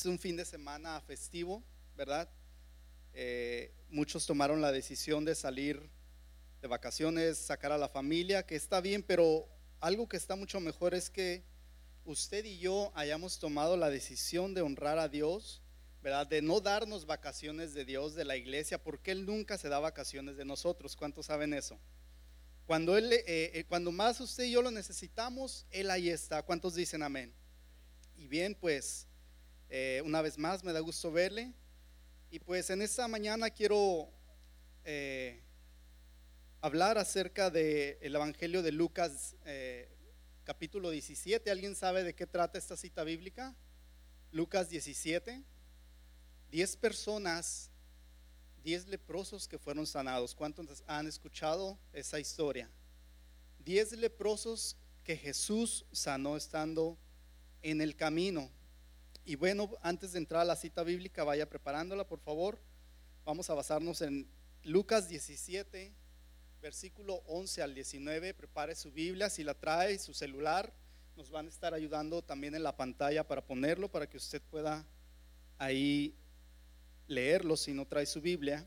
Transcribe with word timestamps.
Es 0.00 0.06
un 0.06 0.18
fin 0.18 0.34
de 0.34 0.46
semana 0.46 0.98
festivo, 1.02 1.62
¿verdad? 1.94 2.26
Eh, 3.12 3.70
muchos 3.90 4.24
tomaron 4.24 4.62
la 4.62 4.72
decisión 4.72 5.26
de 5.26 5.34
salir 5.34 5.90
de 6.62 6.68
vacaciones, 6.68 7.36
sacar 7.36 7.70
a 7.70 7.76
la 7.76 7.86
familia, 7.86 8.46
que 8.46 8.56
está 8.56 8.80
bien, 8.80 9.02
pero 9.02 9.46
algo 9.78 10.08
que 10.08 10.16
está 10.16 10.36
mucho 10.36 10.58
mejor 10.58 10.94
es 10.94 11.10
que 11.10 11.44
usted 12.06 12.46
y 12.46 12.58
yo 12.60 12.90
hayamos 12.94 13.38
tomado 13.38 13.76
la 13.76 13.90
decisión 13.90 14.54
de 14.54 14.62
honrar 14.62 14.98
a 14.98 15.10
Dios, 15.10 15.60
¿verdad? 16.02 16.26
De 16.26 16.40
no 16.40 16.62
darnos 16.62 17.04
vacaciones 17.04 17.74
de 17.74 17.84
Dios, 17.84 18.14
de 18.14 18.24
la 18.24 18.38
iglesia, 18.38 18.82
porque 18.82 19.10
Él 19.10 19.26
nunca 19.26 19.58
se 19.58 19.68
da 19.68 19.80
vacaciones 19.80 20.38
de 20.38 20.46
nosotros. 20.46 20.96
¿Cuántos 20.96 21.26
saben 21.26 21.52
eso? 21.52 21.78
Cuando, 22.64 22.96
él, 22.96 23.12
eh, 23.12 23.24
eh, 23.26 23.66
cuando 23.68 23.92
más 23.92 24.18
usted 24.18 24.44
y 24.44 24.52
yo 24.52 24.62
lo 24.62 24.70
necesitamos, 24.70 25.66
Él 25.70 25.90
ahí 25.90 26.08
está. 26.08 26.42
¿Cuántos 26.42 26.74
dicen 26.74 27.02
amén? 27.02 27.34
Y 28.16 28.28
bien, 28.28 28.54
pues 28.54 29.06
eh, 29.72 30.02
una 30.04 30.20
vez 30.20 30.36
más, 30.36 30.64
me 30.64 30.72
da 30.72 30.80
gusto 30.80 31.12
verle. 31.12 31.52
Y 32.28 32.40
pues 32.40 32.70
en 32.70 32.82
esta 32.82 33.06
mañana 33.06 33.50
quiero 33.50 34.10
eh, 34.84 35.40
hablar 36.60 36.98
acerca 36.98 37.50
del 37.50 38.14
Evangelio 38.14 38.62
de 38.62 38.72
Lucas, 38.72 39.36
eh, 39.44 39.88
capítulo 40.42 40.90
17. 40.90 41.48
¿Alguien 41.52 41.76
sabe 41.76 42.02
de 42.02 42.14
qué 42.14 42.26
trata 42.26 42.58
esta 42.58 42.76
cita 42.76 43.04
bíblica? 43.04 43.54
Lucas 44.32 44.68
17. 44.70 45.44
Diez 46.50 46.76
personas, 46.76 47.70
diez 48.64 48.88
leprosos 48.88 49.46
que 49.46 49.58
fueron 49.58 49.86
sanados. 49.86 50.34
¿Cuántos 50.34 50.82
han 50.88 51.06
escuchado 51.06 51.78
esa 51.92 52.18
historia? 52.18 52.68
Diez 53.60 53.92
leprosos 53.92 54.76
que 55.04 55.16
Jesús 55.16 55.86
sanó 55.92 56.36
estando 56.36 56.98
en 57.62 57.80
el 57.80 57.94
camino. 57.94 58.50
Y 59.24 59.36
bueno, 59.36 59.70
antes 59.82 60.12
de 60.12 60.18
entrar 60.18 60.42
a 60.42 60.44
la 60.44 60.56
cita 60.56 60.82
bíblica, 60.82 61.24
vaya 61.24 61.48
preparándola, 61.48 62.06
por 62.06 62.20
favor. 62.20 62.58
Vamos 63.24 63.50
a 63.50 63.54
basarnos 63.54 64.00
en 64.00 64.28
Lucas 64.64 65.08
17, 65.08 65.92
versículo 66.60 67.22
11 67.26 67.62
al 67.62 67.74
19. 67.74 68.34
Prepare 68.34 68.74
su 68.74 68.90
Biblia, 68.90 69.30
si 69.30 69.44
la 69.44 69.54
trae, 69.54 69.98
su 69.98 70.14
celular. 70.14 70.72
Nos 71.16 71.30
van 71.30 71.46
a 71.46 71.50
estar 71.50 71.74
ayudando 71.74 72.22
también 72.22 72.54
en 72.54 72.62
la 72.62 72.76
pantalla 72.76 73.26
para 73.26 73.44
ponerlo, 73.44 73.90
para 73.90 74.08
que 74.08 74.16
usted 74.16 74.40
pueda 74.50 74.86
ahí 75.58 76.16
leerlo 77.06 77.56
si 77.56 77.72
no 77.72 77.86
trae 77.86 78.06
su 78.06 78.20
Biblia. 78.20 78.66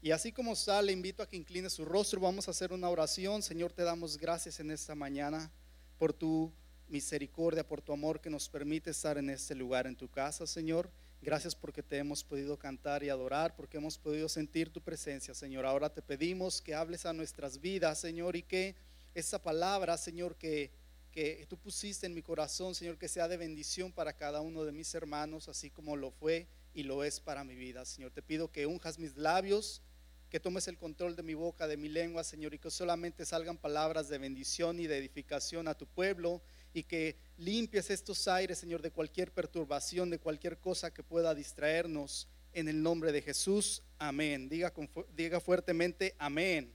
Y 0.00 0.12
así 0.12 0.30
como 0.30 0.52
está, 0.52 0.80
le 0.80 0.92
invito 0.92 1.22
a 1.22 1.28
que 1.28 1.36
incline 1.36 1.68
su 1.70 1.84
rostro. 1.84 2.20
Vamos 2.20 2.46
a 2.46 2.52
hacer 2.52 2.72
una 2.72 2.88
oración. 2.88 3.42
Señor, 3.42 3.72
te 3.72 3.82
damos 3.82 4.16
gracias 4.16 4.60
en 4.60 4.70
esta 4.70 4.94
mañana 4.94 5.50
por 5.98 6.12
tu 6.12 6.52
misericordia, 6.88 7.66
por 7.66 7.82
tu 7.82 7.92
amor 7.92 8.20
que 8.20 8.30
nos 8.30 8.48
permite 8.48 8.90
estar 8.90 9.18
en 9.18 9.30
este 9.30 9.54
lugar, 9.54 9.86
en 9.86 9.96
tu 9.96 10.08
casa, 10.08 10.46
Señor. 10.46 10.90
Gracias 11.20 11.54
porque 11.54 11.82
te 11.82 11.98
hemos 11.98 12.22
podido 12.22 12.58
cantar 12.58 13.02
y 13.02 13.08
adorar, 13.08 13.56
porque 13.56 13.76
hemos 13.76 13.98
podido 13.98 14.28
sentir 14.28 14.72
tu 14.72 14.80
presencia, 14.80 15.34
Señor. 15.34 15.66
Ahora 15.66 15.92
te 15.92 16.00
pedimos 16.00 16.62
que 16.62 16.74
hables 16.74 17.06
a 17.06 17.12
nuestras 17.12 17.60
vidas, 17.60 17.98
Señor, 17.98 18.36
y 18.36 18.42
que 18.42 18.76
esa 19.14 19.42
palabra, 19.42 19.96
Señor, 19.96 20.36
que, 20.36 20.70
que 21.10 21.44
tú 21.48 21.58
pusiste 21.58 22.06
en 22.06 22.14
mi 22.14 22.22
corazón, 22.22 22.74
Señor, 22.74 22.98
que 22.98 23.08
sea 23.08 23.26
de 23.26 23.36
bendición 23.36 23.92
para 23.92 24.12
cada 24.12 24.40
uno 24.40 24.64
de 24.64 24.72
mis 24.72 24.94
hermanos, 24.94 25.48
así 25.48 25.70
como 25.70 25.96
lo 25.96 26.12
fue 26.12 26.46
y 26.72 26.84
lo 26.84 27.02
es 27.02 27.18
para 27.18 27.42
mi 27.42 27.56
vida, 27.56 27.84
Señor. 27.84 28.12
Te 28.12 28.22
pido 28.22 28.52
que 28.52 28.66
unjas 28.66 29.00
mis 29.00 29.16
labios, 29.16 29.82
que 30.30 30.38
tomes 30.38 30.68
el 30.68 30.78
control 30.78 31.16
de 31.16 31.24
mi 31.24 31.34
boca, 31.34 31.66
de 31.66 31.76
mi 31.76 31.88
lengua, 31.88 32.22
Señor, 32.22 32.54
y 32.54 32.58
que 32.58 32.70
solamente 32.70 33.26
salgan 33.26 33.56
palabras 33.56 34.08
de 34.08 34.18
bendición 34.18 34.78
y 34.78 34.86
de 34.86 34.98
edificación 34.98 35.66
a 35.66 35.74
tu 35.74 35.86
pueblo 35.86 36.42
y 36.72 36.82
que 36.82 37.16
limpies 37.36 37.90
estos 37.90 38.28
aires, 38.28 38.58
Señor, 38.58 38.82
de 38.82 38.90
cualquier 38.90 39.32
perturbación, 39.32 40.10
de 40.10 40.18
cualquier 40.18 40.58
cosa 40.58 40.92
que 40.92 41.02
pueda 41.02 41.34
distraernos. 41.34 42.28
En 42.52 42.68
el 42.68 42.82
nombre 42.82 43.12
de 43.12 43.22
Jesús, 43.22 43.82
amén. 43.98 44.48
Diga, 44.48 44.72
diga 45.14 45.38
fuertemente, 45.38 46.14
amén. 46.18 46.72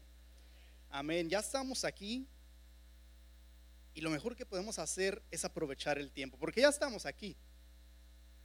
Amén. 0.89 1.29
Ya 1.29 1.39
estamos 1.39 1.83
aquí 1.83 2.27
y 3.93 4.01
lo 4.01 4.09
mejor 4.09 4.35
que 4.35 4.45
podemos 4.45 4.79
hacer 4.79 5.21
es 5.31 5.45
aprovechar 5.45 5.97
el 5.97 6.11
tiempo, 6.11 6.37
porque 6.37 6.61
ya 6.61 6.69
estamos 6.69 7.05
aquí. 7.05 7.35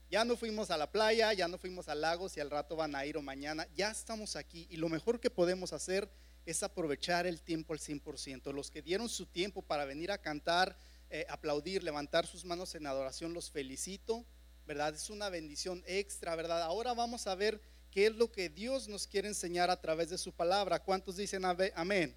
Ya 0.09 0.25
no 0.25 0.35
fuimos 0.35 0.71
a 0.71 0.77
la 0.77 0.91
playa, 0.91 1.31
ya 1.33 1.47
no 1.47 1.57
fuimos 1.57 1.87
al 1.87 2.01
lago, 2.01 2.29
si 2.29 2.39
al 2.39 2.49
rato 2.49 2.75
van 2.75 2.95
a 2.95 3.05
ir 3.05 3.17
o 3.17 3.21
mañana, 3.21 3.67
ya 3.75 3.91
estamos 3.91 4.35
aquí 4.35 4.67
y 4.69 4.77
lo 4.77 4.89
mejor 4.89 5.19
que 5.19 5.29
podemos 5.29 5.71
hacer 5.71 6.09
es 6.45 6.63
aprovechar 6.63 7.27
el 7.27 7.41
tiempo 7.41 7.73
al 7.73 7.79
100%. 7.79 8.51
Los 8.51 8.71
que 8.71 8.81
dieron 8.81 9.07
su 9.07 9.27
tiempo 9.27 9.61
para 9.61 9.85
venir 9.85 10.11
a 10.11 10.17
cantar, 10.17 10.75
eh, 11.11 11.25
aplaudir, 11.29 11.83
levantar 11.83 12.27
sus 12.27 12.45
manos 12.45 12.75
en 12.75 12.85
adoración, 12.85 13.33
los 13.33 13.49
felicito, 13.49 14.25
¿verdad? 14.67 14.93
Es 14.93 15.09
una 15.09 15.29
bendición 15.29 15.83
extra, 15.87 16.35
¿verdad? 16.35 16.61
Ahora 16.61 16.93
vamos 16.93 17.25
a 17.25 17.33
ver 17.33 17.59
qué 17.89 18.05
es 18.05 18.15
lo 18.15 18.31
que 18.31 18.49
Dios 18.49 18.87
nos 18.87 19.07
quiere 19.07 19.27
enseñar 19.27 19.71
a 19.71 19.81
través 19.81 20.11
de 20.11 20.19
su 20.19 20.31
palabra. 20.31 20.83
¿Cuántos 20.83 21.17
dicen 21.17 21.43
amén? 21.45 22.15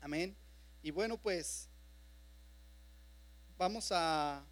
Amén. 0.00 0.36
Y 0.82 0.90
bueno, 0.90 1.16
pues 1.16 1.68
vamos 3.56 3.92
a, 3.92 4.44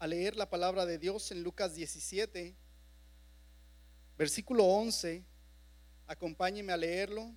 a 0.00 0.06
leer 0.06 0.34
la 0.34 0.50
palabra 0.50 0.84
de 0.84 0.98
Dios 0.98 1.30
en 1.30 1.42
Lucas 1.42 1.74
17, 1.74 2.56
versículo 4.18 4.64
11. 4.64 5.24
Acompáñeme 6.06 6.72
a 6.72 6.76
leerlo. 6.76 7.32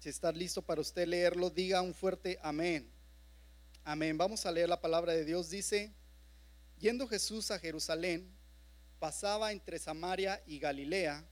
Si 0.00 0.08
está 0.08 0.32
listo 0.32 0.62
para 0.62 0.80
usted 0.80 1.06
leerlo, 1.06 1.50
diga 1.50 1.82
un 1.82 1.92
fuerte 1.92 2.38
amén. 2.42 2.90
Amén. 3.84 4.16
Vamos 4.16 4.46
a 4.46 4.50
leer 4.50 4.66
la 4.66 4.80
palabra 4.80 5.12
de 5.12 5.26
Dios. 5.26 5.50
Dice, 5.50 5.92
yendo 6.78 7.06
Jesús 7.06 7.50
a 7.50 7.58
Jerusalén, 7.58 8.34
pasaba 8.98 9.52
entre 9.52 9.78
Samaria 9.78 10.42
y 10.46 10.58
Galilea, 10.58 11.28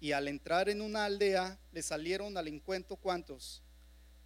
y 0.00 0.12
al 0.12 0.28
entrar 0.28 0.70
en 0.70 0.80
una 0.80 1.04
aldea 1.04 1.60
le 1.70 1.82
salieron 1.82 2.38
al 2.38 2.48
encuentro 2.48 2.96
cuantos? 2.96 3.62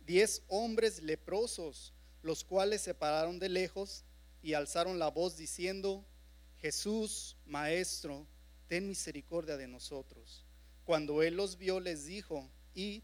Diez 0.06 0.44
hombres 0.46 1.02
leprosos, 1.02 1.92
los 2.22 2.44
cuales 2.44 2.82
se 2.82 2.94
pararon 2.94 3.40
de 3.40 3.48
lejos 3.48 4.04
y 4.42 4.54
alzaron 4.54 5.00
la 5.00 5.08
voz 5.08 5.36
diciendo, 5.36 6.06
Jesús, 6.58 7.36
Maestro, 7.44 8.28
ten 8.68 8.86
misericordia 8.86 9.56
de 9.56 9.66
nosotros. 9.66 10.46
Cuando 10.84 11.20
él 11.24 11.34
los 11.34 11.58
vio, 11.58 11.80
les 11.80 12.06
dijo, 12.06 12.48
y 12.72 13.02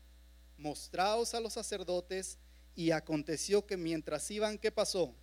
mostraos 0.56 1.34
a 1.34 1.40
los 1.40 1.54
sacerdotes, 1.54 2.38
y 2.74 2.90
aconteció 2.90 3.66
que 3.66 3.76
mientras 3.76 4.30
iban, 4.30 4.58
¿qué 4.58 4.72
pasó? 4.72 5.14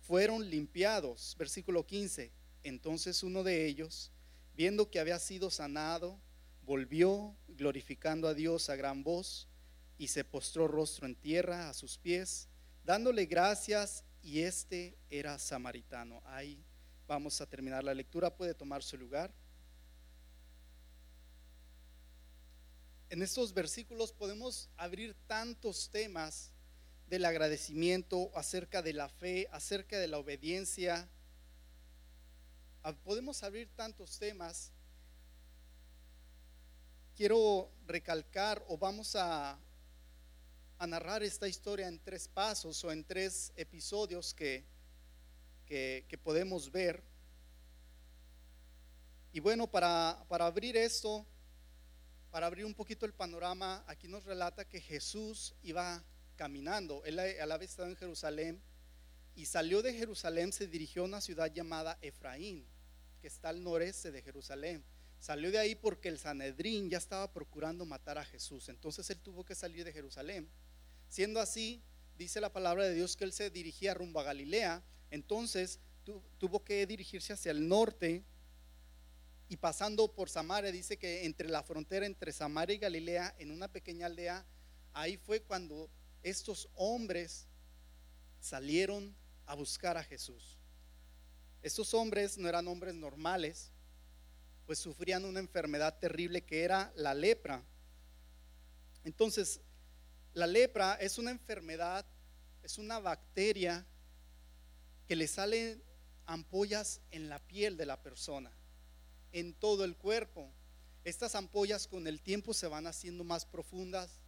Fueron 0.00 0.48
limpiados. 0.50 1.34
Versículo 1.38 1.86
15. 1.86 2.32
Entonces 2.62 3.22
uno 3.22 3.42
de 3.42 3.66
ellos, 3.66 4.12
viendo 4.54 4.90
que 4.90 5.00
había 5.00 5.18
sido 5.18 5.50
sanado, 5.50 6.20
volvió 6.62 7.34
glorificando 7.48 8.28
a 8.28 8.34
Dios 8.34 8.68
a 8.68 8.76
gran 8.76 9.02
voz 9.02 9.48
y 9.96 10.08
se 10.08 10.24
postró 10.24 10.68
rostro 10.68 11.06
en 11.06 11.14
tierra 11.14 11.70
a 11.70 11.74
sus 11.74 11.98
pies, 11.98 12.48
dándole 12.84 13.26
gracias, 13.26 14.04
y 14.22 14.40
este 14.40 14.98
era 15.08 15.38
samaritano. 15.38 16.22
Ahí 16.26 16.62
vamos 17.06 17.40
a 17.40 17.46
terminar 17.46 17.84
la 17.84 17.94
lectura, 17.94 18.36
puede 18.36 18.54
tomar 18.54 18.82
su 18.82 18.98
lugar. 18.98 19.32
En 23.10 23.22
estos 23.22 23.52
versículos 23.52 24.12
podemos 24.12 24.70
abrir 24.76 25.16
tantos 25.26 25.90
temas 25.90 26.52
del 27.08 27.24
agradecimiento, 27.24 28.30
acerca 28.36 28.82
de 28.82 28.92
la 28.92 29.08
fe, 29.08 29.48
acerca 29.50 29.98
de 29.98 30.06
la 30.06 30.18
obediencia. 30.18 31.08
Ah, 32.84 32.92
podemos 32.92 33.42
abrir 33.42 33.68
tantos 33.74 34.16
temas. 34.16 34.70
Quiero 37.16 37.72
recalcar 37.84 38.64
o 38.68 38.78
vamos 38.78 39.16
a, 39.16 39.58
narrar 40.86 41.24
esta 41.24 41.48
historia 41.48 41.88
en 41.88 41.98
tres 41.98 42.28
pasos 42.28 42.82
o 42.84 42.92
en 42.92 43.04
tres 43.04 43.52
episodios 43.56 44.32
que, 44.32 44.64
que, 45.66 46.06
que 46.08 46.16
podemos 46.16 46.70
ver. 46.70 47.02
Y 49.32 49.40
bueno, 49.40 49.68
para, 49.68 50.24
para 50.28 50.46
abrir 50.46 50.76
esto, 50.76 51.26
para 52.30 52.46
abrir 52.46 52.64
un 52.64 52.74
poquito 52.74 53.06
el 53.06 53.12
panorama, 53.12 53.84
aquí 53.86 54.08
nos 54.08 54.24
relata 54.24 54.68
que 54.68 54.80
Jesús 54.80 55.54
iba 55.62 56.04
caminando, 56.36 57.04
él 57.04 57.18
había 57.18 57.64
estado 57.66 57.88
en 57.88 57.96
Jerusalén 57.96 58.62
y 59.34 59.46
salió 59.46 59.82
de 59.82 59.92
Jerusalén, 59.92 60.52
se 60.52 60.66
dirigió 60.66 61.02
a 61.02 61.06
una 61.06 61.20
ciudad 61.20 61.52
llamada 61.52 61.98
Efraín, 62.00 62.66
que 63.20 63.26
está 63.26 63.50
al 63.50 63.62
noreste 63.62 64.10
de 64.10 64.22
Jerusalén. 64.22 64.84
Salió 65.18 65.50
de 65.50 65.58
ahí 65.58 65.74
porque 65.74 66.08
el 66.08 66.18
Sanedrín 66.18 66.88
ya 66.88 66.98
estaba 66.98 67.30
procurando 67.32 67.84
matar 67.84 68.16
a 68.16 68.24
Jesús, 68.24 68.68
entonces 68.68 69.10
él 69.10 69.18
tuvo 69.18 69.44
que 69.44 69.54
salir 69.54 69.84
de 69.84 69.92
Jerusalén. 69.92 70.48
Siendo 71.08 71.40
así, 71.40 71.82
dice 72.16 72.40
la 72.40 72.52
palabra 72.52 72.84
de 72.84 72.94
Dios 72.94 73.16
que 73.16 73.24
él 73.24 73.32
se 73.32 73.50
dirigía 73.50 73.92
rumbo 73.92 74.20
a 74.20 74.24
Galilea, 74.24 74.82
entonces 75.10 75.80
tuvo 76.38 76.64
que 76.64 76.86
dirigirse 76.86 77.32
hacia 77.32 77.50
el 77.50 77.68
norte 77.68 78.24
y 79.50 79.56
pasando 79.56 80.06
por 80.14 80.30
Samaria, 80.30 80.70
dice 80.70 80.96
que 80.96 81.24
entre 81.24 81.48
la 81.48 81.64
frontera 81.64 82.06
entre 82.06 82.32
Samaria 82.32 82.76
y 82.76 82.78
Galilea, 82.78 83.34
en 83.36 83.50
una 83.50 83.66
pequeña 83.66 84.06
aldea, 84.06 84.46
ahí 84.92 85.16
fue 85.16 85.42
cuando 85.42 85.90
estos 86.22 86.68
hombres 86.74 87.48
salieron 88.38 89.12
a 89.46 89.56
buscar 89.56 89.96
a 89.96 90.04
Jesús. 90.04 90.56
Estos 91.62 91.94
hombres 91.94 92.38
no 92.38 92.48
eran 92.48 92.68
hombres 92.68 92.94
normales, 92.94 93.72
pues 94.66 94.78
sufrían 94.78 95.24
una 95.24 95.40
enfermedad 95.40 95.98
terrible 95.98 96.44
que 96.44 96.62
era 96.62 96.92
la 96.94 97.12
lepra. 97.12 97.64
Entonces, 99.02 99.60
la 100.32 100.46
lepra 100.46 100.94
es 100.94 101.18
una 101.18 101.32
enfermedad, 101.32 102.06
es 102.62 102.78
una 102.78 103.00
bacteria 103.00 103.84
que 105.08 105.16
le 105.16 105.26
salen 105.26 105.82
ampollas 106.24 107.00
en 107.10 107.28
la 107.28 107.40
piel 107.40 107.76
de 107.76 107.86
la 107.86 108.00
persona, 108.00 108.52
en 109.32 109.54
todo 109.54 109.84
el 109.84 109.96
cuerpo. 109.96 110.52
Estas 111.04 111.34
ampollas 111.34 111.86
con 111.86 112.06
el 112.06 112.20
tiempo 112.20 112.52
se 112.52 112.66
van 112.66 112.86
haciendo 112.86 113.24
más 113.24 113.46
profundas, 113.46 114.20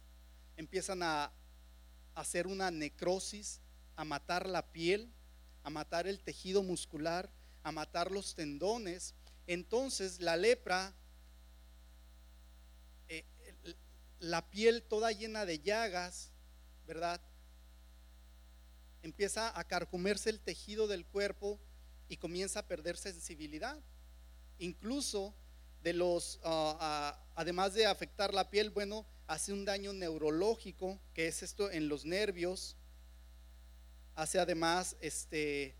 empiezan 0.57 1.03
a 1.03 1.31
hacer 2.15 2.47
una 2.47 2.71
necrosis, 2.71 3.61
a 3.95 4.03
matar 4.03 4.47
la 4.47 4.71
piel, 4.71 5.11
a 5.63 5.69
matar 5.69 6.07
el 6.07 6.19
tejido 6.19 6.63
muscular, 6.63 7.31
a 7.63 7.71
matar 7.71 8.11
los 8.11 8.35
tendones. 8.35 9.13
Entonces 9.47 10.19
la 10.19 10.35
lepra, 10.35 10.93
eh, 13.07 13.25
la 14.19 14.49
piel 14.49 14.83
toda 14.83 15.11
llena 15.11 15.45
de 15.45 15.59
llagas, 15.59 16.31
¿verdad? 16.85 17.21
Empieza 19.01 19.57
a 19.57 19.63
carcomerse 19.65 20.29
el 20.29 20.39
tejido 20.39 20.87
del 20.87 21.05
cuerpo 21.05 21.59
y 22.07 22.17
comienza 22.17 22.59
a 22.59 22.67
perder 22.67 22.97
sensibilidad. 22.97 23.81
Incluso 24.59 25.33
de 25.81 25.93
los, 25.93 26.39
ah, 26.43 26.77
ah, 26.79 27.25
además 27.35 27.73
de 27.73 27.85
afectar 27.85 28.33
la 28.33 28.49
piel, 28.49 28.69
bueno, 28.69 29.05
hace 29.27 29.53
un 29.53 29.65
daño 29.65 29.93
neurológico, 29.93 30.99
que 31.13 31.27
es 31.27 31.43
esto 31.43 31.71
en 31.71 31.87
los 31.87 32.05
nervios, 32.05 32.77
hace 34.15 34.39
además 34.39 34.95
este, 35.01 35.75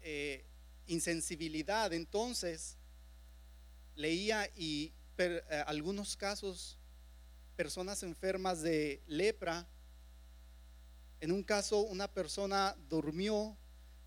eh, 0.00 0.44
insensibilidad. 0.86 1.92
Entonces, 1.92 2.76
leía 3.94 4.50
y 4.56 4.92
eh, 5.18 5.42
algunos 5.66 6.16
casos, 6.16 6.78
personas 7.56 8.02
enfermas 8.02 8.62
de 8.62 9.02
lepra, 9.06 9.66
en 11.20 11.32
un 11.32 11.42
caso 11.42 11.80
una 11.80 12.06
persona 12.06 12.76
durmió 12.88 13.56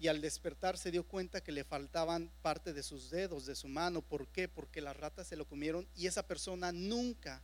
y 0.02 0.08
al 0.08 0.20
despertar 0.20 0.78
se 0.78 0.90
dio 0.92 1.08
cuenta 1.08 1.42
que 1.42 1.52
le 1.52 1.64
faltaban 1.64 2.32
parte 2.42 2.74
de 2.74 2.82
sus 2.82 3.12
dedos, 3.12 3.46
de 3.46 3.56
su 3.56 3.68
mano. 3.68 4.02
¿Por 4.02 4.28
qué? 4.28 4.48
Porque 4.48 4.82
las 4.82 4.98
ratas 4.98 5.28
se 5.28 5.36
lo 5.36 5.48
comieron 5.48 5.88
y 5.96 6.08
esa 6.08 6.28
persona 6.28 6.72
nunca 6.72 7.42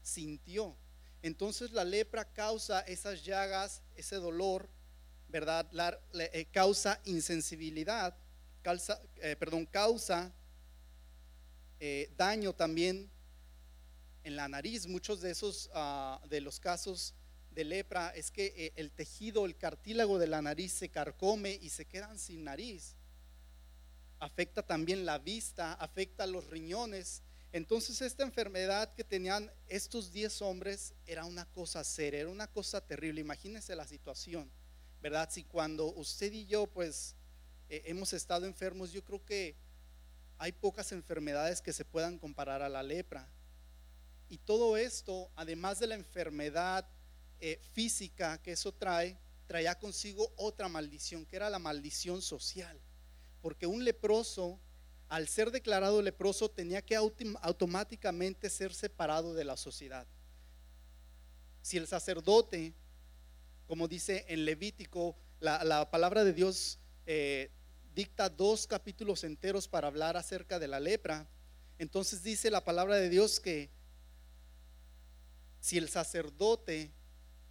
sintió. 0.00 0.76
Entonces 1.22 1.72
la 1.72 1.84
lepra 1.84 2.32
causa 2.32 2.80
esas 2.80 3.24
llagas, 3.24 3.82
ese 3.96 4.16
dolor 4.16 4.70
¿verdad? 5.28 5.68
Eh, 6.14 6.46
causa 6.52 7.00
insensibilidad, 7.04 8.16
eh, 9.16 9.36
perdón, 9.36 9.66
causa 9.66 10.32
eh, 11.80 12.12
daño 12.16 12.54
también 12.54 13.10
en 14.24 14.36
la 14.36 14.48
nariz. 14.48 14.86
Muchos 14.86 15.20
de 15.20 15.30
esos, 15.30 15.68
ah, 15.74 16.20
de 16.28 16.40
los 16.40 16.58
casos 16.58 17.14
de 17.58 17.64
lepra, 17.64 18.10
es 18.10 18.30
que 18.30 18.72
el 18.76 18.92
tejido, 18.92 19.44
el 19.44 19.56
cartílago 19.56 20.20
de 20.20 20.28
la 20.28 20.40
nariz 20.40 20.70
se 20.70 20.90
carcome 20.90 21.58
y 21.60 21.70
se 21.70 21.86
quedan 21.86 22.16
sin 22.16 22.44
nariz. 22.44 22.94
Afecta 24.20 24.62
también 24.62 25.04
la 25.04 25.18
vista, 25.18 25.72
afecta 25.72 26.24
los 26.28 26.46
riñones. 26.46 27.24
Entonces 27.50 28.00
esta 28.00 28.22
enfermedad 28.22 28.94
que 28.94 29.02
tenían 29.02 29.50
estos 29.66 30.12
10 30.12 30.40
hombres 30.42 30.94
era 31.04 31.24
una 31.24 31.46
cosa 31.46 31.82
seria, 31.82 32.20
era 32.20 32.28
una 32.28 32.46
cosa 32.46 32.80
terrible. 32.80 33.20
Imagínense 33.20 33.74
la 33.74 33.88
situación. 33.88 34.48
¿verdad? 35.00 35.28
Si 35.32 35.42
cuando 35.42 35.86
usted 35.94 36.32
y 36.32 36.46
yo 36.46 36.68
pues 36.68 37.16
eh, 37.68 37.82
hemos 37.86 38.12
estado 38.12 38.46
enfermos, 38.46 38.92
yo 38.92 39.04
creo 39.04 39.24
que 39.24 39.56
hay 40.38 40.52
pocas 40.52 40.92
enfermedades 40.92 41.60
que 41.60 41.72
se 41.72 41.84
puedan 41.84 42.20
comparar 42.20 42.62
a 42.62 42.68
la 42.68 42.84
lepra. 42.84 43.28
Y 44.28 44.38
todo 44.38 44.76
esto, 44.76 45.28
además 45.34 45.80
de 45.80 45.88
la 45.88 45.96
enfermedad 45.96 46.88
eh, 47.40 47.60
física 47.72 48.38
que 48.42 48.52
eso 48.52 48.72
trae, 48.72 49.18
traía 49.46 49.78
consigo 49.78 50.32
otra 50.36 50.68
maldición, 50.68 51.26
que 51.26 51.36
era 51.36 51.50
la 51.50 51.58
maldición 51.58 52.22
social. 52.22 52.80
Porque 53.40 53.66
un 53.66 53.84
leproso, 53.84 54.60
al 55.08 55.28
ser 55.28 55.50
declarado 55.50 56.02
leproso, 56.02 56.50
tenía 56.50 56.82
que 56.82 56.96
automáticamente 56.96 58.50
ser 58.50 58.74
separado 58.74 59.34
de 59.34 59.44
la 59.44 59.56
sociedad. 59.56 60.06
Si 61.62 61.76
el 61.76 61.86
sacerdote 61.86 62.74
como 63.68 63.86
dice 63.86 64.24
en 64.28 64.46
Levítico, 64.46 65.14
la, 65.40 65.90
palabra 65.90 66.24
de 66.24 66.32
Dios 66.32 66.78
eh, 67.04 67.50
dicta 67.94 68.30
dos 68.30 68.66
capítulos 68.66 69.24
enteros 69.24 69.68
para 69.68 69.88
hablar 69.88 70.16
acerca 70.16 70.58
de 70.58 70.66
la 70.66 70.80
lepra. 70.80 71.28
Entonces 71.78 72.22
dice 72.22 72.50
la 72.50 72.64
palabra 72.64 72.96
de 72.96 73.10
Dios 73.10 73.38
que 73.38 73.70
si 75.60 75.76
el 75.76 75.90
sacerdote 75.90 76.90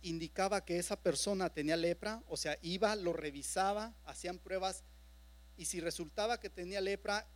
indicaba 0.09 0.65
que 0.65 0.77
esa 0.77 1.01
persona 1.01 1.49
tenía 1.53 1.75
lepra, 1.75 2.23
o 2.27 2.37
sea, 2.37 2.57
iba, 2.61 2.95
lo 2.95 3.13
revisaba, 3.13 3.95
hacían 4.05 4.39
pruebas, 4.39 4.83
y 5.55 5.65
si 5.65 5.79
resultaba 5.79 6.39
que 6.39 6.49
tenía 6.49 6.81
lepra, 6.81 7.27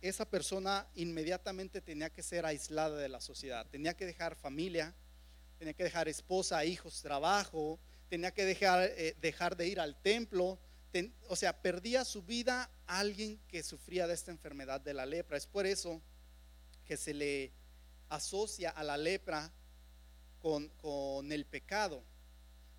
esa 0.00 0.28
persona 0.28 0.88
inmediatamente 0.94 1.80
tenía 1.80 2.10
que 2.10 2.22
ser 2.22 2.44
aislada 2.44 2.96
de 2.96 3.08
la 3.08 3.20
sociedad, 3.20 3.66
tenía 3.70 3.94
que 3.94 4.06
dejar 4.06 4.34
familia, 4.34 4.94
tenía 5.58 5.74
que 5.74 5.84
dejar 5.84 6.08
esposa, 6.08 6.64
hijos, 6.64 7.02
trabajo, 7.02 7.78
tenía 8.08 8.32
que 8.32 8.44
dejar, 8.44 8.90
eh, 8.96 9.16
dejar 9.20 9.56
de 9.56 9.68
ir 9.68 9.80
al 9.80 10.00
templo, 10.02 10.58
o 11.28 11.36
sea, 11.36 11.62
perdía 11.62 12.04
su 12.04 12.22
vida 12.22 12.70
alguien 12.86 13.38
que 13.48 13.62
sufría 13.62 14.06
de 14.06 14.14
esta 14.14 14.30
enfermedad 14.30 14.80
de 14.80 14.92
la 14.92 15.06
lepra. 15.06 15.38
Es 15.38 15.46
por 15.46 15.66
eso 15.66 16.02
que 16.84 16.96
se 16.96 17.14
le 17.14 17.52
asocia 18.08 18.70
a 18.70 18.82
la 18.82 18.98
lepra 18.98 19.50
con, 20.42 21.32
el 21.32 21.46
pecado. 21.46 22.02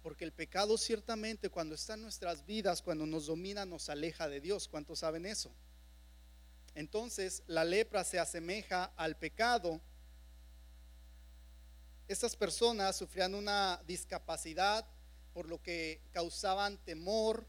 Porque 0.02 0.26
el 0.26 0.34
pecado 0.34 0.78
ciertamente 0.78 1.50
cuando 1.50 1.76
está 1.76 1.94
en 1.94 2.02
nuestras 2.02 2.46
vidas, 2.46 2.82
cuando 2.82 3.06
nos 3.06 3.28
domina, 3.28 3.66
nos 3.66 3.90
aleja 3.90 4.28
de 4.28 4.42
Dios. 4.42 4.68
¿Cuántos 4.68 5.00
saben 5.00 5.26
eso? 5.26 5.50
Entonces 6.76 7.44
la 7.48 7.64
lepra 7.64 8.04
se 8.04 8.20
asemeja 8.20 8.92
al 8.98 9.18
pecado. 9.18 9.80
Estas 12.10 12.36
personas 12.36 12.98
sufrían 12.98 13.34
una 13.34 13.82
discapacidad 13.88 14.86
por 15.34 15.48
lo 15.48 15.62
que 15.62 16.02
causaban 16.12 16.78
temor, 16.84 17.48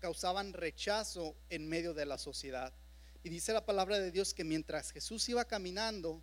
causaban 0.00 0.52
rechazo 0.52 1.36
en 1.48 1.68
medio 1.68 1.94
de 1.94 2.06
la 2.06 2.18
sociedad. 2.18 2.74
Y 3.22 3.28
dice 3.28 3.52
la 3.52 3.64
palabra 3.64 4.00
de 4.00 4.10
Dios 4.10 4.34
que 4.34 4.44
mientras 4.44 4.90
Jesús 4.90 5.28
iba 5.28 5.44
caminando, 5.44 6.20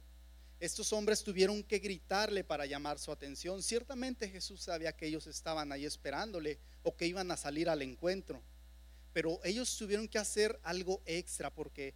estos 0.61 0.93
hombres 0.93 1.23
tuvieron 1.23 1.63
que 1.63 1.79
gritarle 1.79 2.43
para 2.43 2.67
llamar 2.67 2.99
su 2.99 3.11
atención. 3.11 3.63
Ciertamente 3.63 4.29
Jesús 4.29 4.61
sabía 4.61 4.95
que 4.95 5.07
ellos 5.07 5.25
estaban 5.25 5.71
ahí 5.71 5.85
esperándole 5.85 6.59
o 6.83 6.95
que 6.95 7.07
iban 7.07 7.31
a 7.31 7.35
salir 7.35 7.67
al 7.67 7.81
encuentro. 7.81 8.43
Pero 9.11 9.39
ellos 9.43 9.75
tuvieron 9.75 10.07
que 10.07 10.19
hacer 10.19 10.59
algo 10.61 11.01
extra 11.07 11.51
porque 11.51 11.95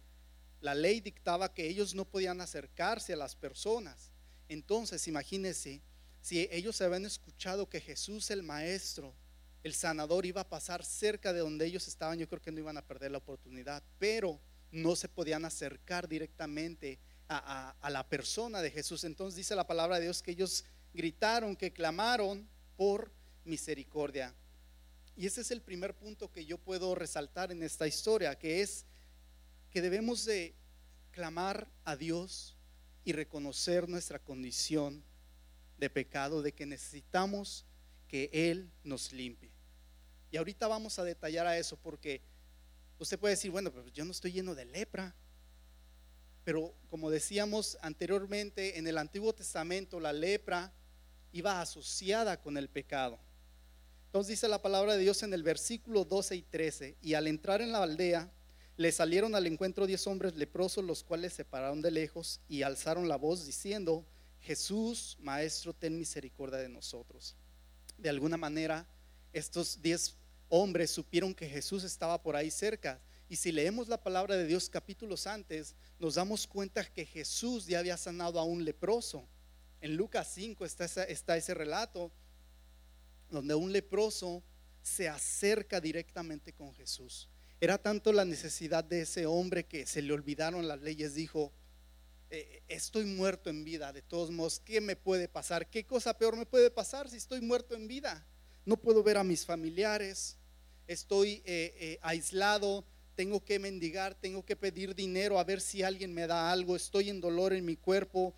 la 0.60 0.74
ley 0.74 1.00
dictaba 1.00 1.54
que 1.54 1.68
ellos 1.68 1.94
no 1.94 2.06
podían 2.06 2.40
acercarse 2.40 3.12
a 3.12 3.16
las 3.16 3.36
personas. 3.36 4.10
Entonces, 4.48 5.06
imagínense 5.06 5.80
si 6.20 6.48
ellos 6.50 6.80
habían 6.80 7.06
escuchado 7.06 7.70
que 7.70 7.80
Jesús 7.80 8.32
el 8.32 8.42
Maestro, 8.42 9.14
el 9.62 9.74
sanador, 9.74 10.26
iba 10.26 10.40
a 10.40 10.48
pasar 10.48 10.84
cerca 10.84 11.32
de 11.32 11.38
donde 11.38 11.66
ellos 11.66 11.86
estaban, 11.86 12.18
yo 12.18 12.28
creo 12.28 12.42
que 12.42 12.50
no 12.50 12.58
iban 12.58 12.76
a 12.76 12.84
perder 12.84 13.12
la 13.12 13.18
oportunidad, 13.18 13.80
pero 14.00 14.40
no 14.72 14.96
se 14.96 15.08
podían 15.08 15.44
acercar 15.44 16.08
directamente 16.08 16.98
a, 17.28 17.90
la 17.90 18.08
persona 18.08 18.62
de 18.62 18.70
Jesús. 18.70 19.04
Entonces 19.04 19.36
dice 19.36 19.54
la 19.56 19.66
palabra 19.66 19.96
de 19.96 20.04
Dios 20.04 20.22
que 20.22 20.32
ellos 20.32 20.64
gritaron, 20.94 21.56
que 21.56 21.72
clamaron 21.72 22.48
por 22.76 23.10
misericordia. 23.44 24.34
Y 25.16 25.26
ese 25.26 25.40
es 25.40 25.50
el 25.50 25.62
primer 25.62 25.94
punto 25.94 26.30
que 26.30 26.44
yo 26.44 26.58
puedo 26.58 26.94
resaltar 26.94 27.50
en 27.50 27.62
esta 27.62 27.86
historia, 27.86 28.38
que 28.38 28.60
es 28.60 28.84
que 29.70 29.80
debemos 29.80 30.24
de 30.24 30.54
clamar 31.10 31.68
a 31.84 31.96
Dios 31.96 32.56
y 33.04 33.12
reconocer 33.12 33.88
nuestra 33.88 34.18
condición 34.18 35.02
de 35.78 35.90
pecado, 35.90 36.42
de 36.42 36.52
que 36.52 36.66
necesitamos 36.66 37.64
que 38.08 38.30
Él 38.32 38.70
nos 38.84 39.12
limpie. 39.12 39.50
Y 40.30 40.36
ahorita 40.36 40.68
vamos 40.68 40.98
a 40.98 41.04
detallar 41.04 41.46
a 41.46 41.56
eso 41.56 41.76
porque 41.76 42.20
usted 42.98 43.18
puede 43.18 43.34
decir, 43.34 43.50
bueno, 43.50 43.72
pero 43.72 43.88
yo 43.88 44.04
no 44.04 44.10
estoy 44.10 44.32
lleno 44.32 44.54
de 44.54 44.64
lepra. 44.64 45.14
Pero 46.46 46.72
como 46.90 47.10
decíamos 47.10 47.76
anteriormente, 47.82 48.78
en 48.78 48.86
el 48.86 48.98
Antiguo 48.98 49.34
Testamento 49.34 49.98
la 49.98 50.12
lepra 50.12 50.72
iba 51.32 51.60
asociada 51.60 52.40
con 52.40 52.56
el 52.56 52.68
pecado. 52.68 53.18
Entonces 54.04 54.28
dice 54.28 54.46
la 54.46 54.62
palabra 54.62 54.92
de 54.92 55.00
Dios 55.00 55.24
en 55.24 55.34
el 55.34 55.42
versículo 55.42 56.04
12 56.04 56.36
y 56.36 56.42
13, 56.42 56.98
y 57.02 57.14
al 57.14 57.26
entrar 57.26 57.62
en 57.62 57.72
la 57.72 57.82
aldea, 57.82 58.30
le 58.76 58.92
salieron 58.92 59.34
al 59.34 59.48
encuentro 59.48 59.88
diez 59.88 60.06
hombres 60.06 60.36
leprosos, 60.36 60.84
los 60.84 61.02
cuales 61.02 61.32
se 61.32 61.44
pararon 61.44 61.82
de 61.82 61.90
lejos 61.90 62.40
y 62.48 62.62
alzaron 62.62 63.08
la 63.08 63.16
voz 63.16 63.44
diciendo, 63.44 64.06
Jesús, 64.38 65.16
Maestro, 65.18 65.72
ten 65.72 65.98
misericordia 65.98 66.58
de 66.58 66.68
nosotros. 66.68 67.34
De 67.98 68.08
alguna 68.08 68.36
manera, 68.36 68.86
estos 69.32 69.82
diez 69.82 70.14
hombres 70.48 70.92
supieron 70.92 71.34
que 71.34 71.48
Jesús 71.48 71.82
estaba 71.82 72.22
por 72.22 72.36
ahí 72.36 72.52
cerca 72.52 73.00
Y 73.28 73.36
si 73.36 73.50
leemos 73.50 73.88
la 73.88 74.02
palabra 74.02 74.36
de 74.36 74.46
Dios 74.46 74.68
capítulos 74.68 75.26
antes, 75.26 75.74
nos 75.98 76.14
damos 76.14 76.46
cuenta 76.46 76.84
que 76.84 77.04
Jesús 77.04 77.66
ya 77.66 77.80
había 77.80 77.96
sanado 77.96 78.38
a 78.38 78.44
un 78.44 78.64
leproso. 78.64 79.28
En 79.80 79.96
Lucas 79.96 80.30
5 80.34 80.64
está, 80.64 81.36
ese 81.36 81.54
relato 81.54 82.12
donde 83.28 83.54
un 83.54 83.72
leproso 83.72 84.44
se 84.82 85.08
acerca 85.08 85.80
directamente 85.80 86.52
con 86.52 86.72
Jesús. 86.74 87.28
Era 87.60 87.78
tanto 87.78 88.12
la 88.12 88.24
necesidad 88.24 88.84
de 88.84 89.02
ese 89.02 89.26
hombre 89.26 89.66
que 89.66 89.86
se 89.86 90.02
le 90.02 90.12
olvidaron 90.12 90.68
las 90.68 90.80
leyes, 90.80 91.14
dijo, 91.14 91.52
eh, 92.30 92.62
estoy 92.68 93.04
muerto 93.06 93.50
en 93.50 93.64
vida, 93.64 93.92
de 93.92 94.02
todos 94.02 94.30
modos, 94.30 94.60
¿qué 94.60 94.80
me 94.80 94.94
puede 94.94 95.26
pasar? 95.26 95.68
¿Qué 95.68 95.84
cosa 95.84 96.16
peor 96.16 96.36
me 96.36 96.46
puede 96.46 96.70
pasar 96.70 97.08
si 97.08 97.16
estoy 97.16 97.40
muerto 97.40 97.74
en 97.74 97.88
vida? 97.88 98.24
No 98.64 98.76
puedo 98.76 99.02
ver 99.02 99.16
a 99.16 99.24
mis 99.24 99.44
familiares, 99.44 100.36
estoy 100.86 101.42
eh, 101.44 101.74
eh, 101.78 101.98
aislado, 102.02 102.84
tengo 103.16 103.42
que 103.42 103.58
mendigar, 103.58 104.14
tengo 104.14 104.44
que 104.44 104.54
pedir 104.54 104.94
dinero 104.94 105.38
a 105.38 105.44
ver 105.44 105.60
si 105.60 105.82
alguien 105.82 106.12
me 106.12 106.26
da 106.26 106.52
algo, 106.52 106.76
estoy 106.76 107.08
en 107.08 107.20
dolor 107.20 107.54
en 107.54 107.64
mi 107.64 107.76
cuerpo, 107.76 108.34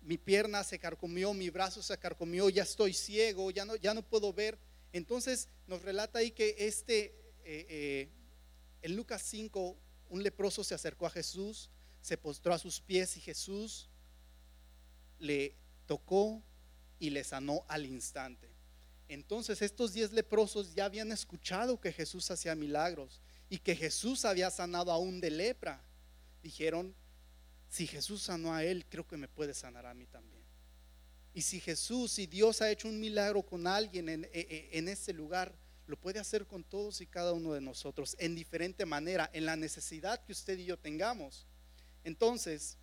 mi 0.00 0.18
pierna 0.18 0.64
se 0.64 0.78
carcomió, 0.78 1.32
mi 1.34 1.50
brazo 1.50 1.82
se 1.82 1.96
carcomió, 1.98 2.48
ya 2.48 2.62
estoy 2.62 2.94
ciego, 2.94 3.50
ya 3.50 3.64
no, 3.64 3.76
ya 3.76 3.94
no 3.94 4.02
puedo 4.02 4.32
ver. 4.32 4.58
Entonces 4.92 5.48
nos 5.66 5.82
relata 5.82 6.20
ahí 6.20 6.30
que 6.30 6.56
este, 6.58 7.14
en 8.82 8.96
Lucas 8.96 9.22
5, 9.22 9.76
un 10.08 10.22
leproso 10.22 10.64
se 10.64 10.74
acercó 10.74 11.06
a 11.06 11.10
Jesús, 11.10 11.70
se 12.00 12.16
postró 12.16 12.54
a 12.54 12.58
sus 12.58 12.80
pies 12.80 13.16
y 13.16 13.20
Jesús 13.20 13.90
le 15.18 15.54
tocó 15.86 16.42
y 16.98 17.10
le 17.10 17.24
sanó 17.24 17.64
al 17.68 17.84
instante. 17.84 18.48
Entonces 19.08 19.60
estos 19.60 19.92
diez 19.92 20.12
leprosos 20.12 20.74
ya 20.74 20.86
habían 20.86 21.12
escuchado 21.12 21.78
que 21.78 21.92
Jesús 21.92 22.30
hacía 22.30 22.54
milagros 22.54 23.20
y 23.48 23.58
que 23.58 23.76
Jesús 23.76 24.24
había 24.24 24.50
sanado 24.50 24.90
aún 24.90 25.20
de 25.20 25.30
lepra. 25.30 25.82
Dijeron, 26.42 26.94
si 27.68 27.86
Jesús 27.86 28.22
sanó 28.22 28.54
a 28.54 28.64
él, 28.64 28.86
creo 28.86 29.06
que 29.06 29.16
me 29.16 29.28
puede 29.28 29.54
sanar 29.54 29.86
a 29.86 29.94
mí 29.94 30.06
también. 30.06 30.44
Y 31.32 31.42
si 31.42 31.60
Jesús, 31.60 32.12
si 32.12 32.26
Dios 32.26 32.62
ha 32.62 32.70
hecho 32.70 32.88
un 32.88 33.00
milagro 33.00 33.42
con 33.42 33.66
alguien 33.66 34.08
en, 34.08 34.24
e, 34.24 34.30
e, 34.32 34.78
en 34.78 34.88
ese 34.88 35.12
lugar, 35.12 35.54
lo 35.86 35.96
puede 35.96 36.20
hacer 36.20 36.46
con 36.46 36.64
todos 36.64 37.00
y 37.00 37.06
cada 37.06 37.32
uno 37.32 37.52
de 37.52 37.60
nosotros 37.60 38.16
en 38.18 38.34
diferente 38.34 38.86
manera, 38.86 39.28
en 39.32 39.44
la 39.44 39.56
necesidad 39.56 40.24
que 40.24 40.32
usted 40.32 40.58
y 40.58 40.66
yo 40.66 40.78
tengamos. 40.78 41.46
Entonces, 42.04 42.78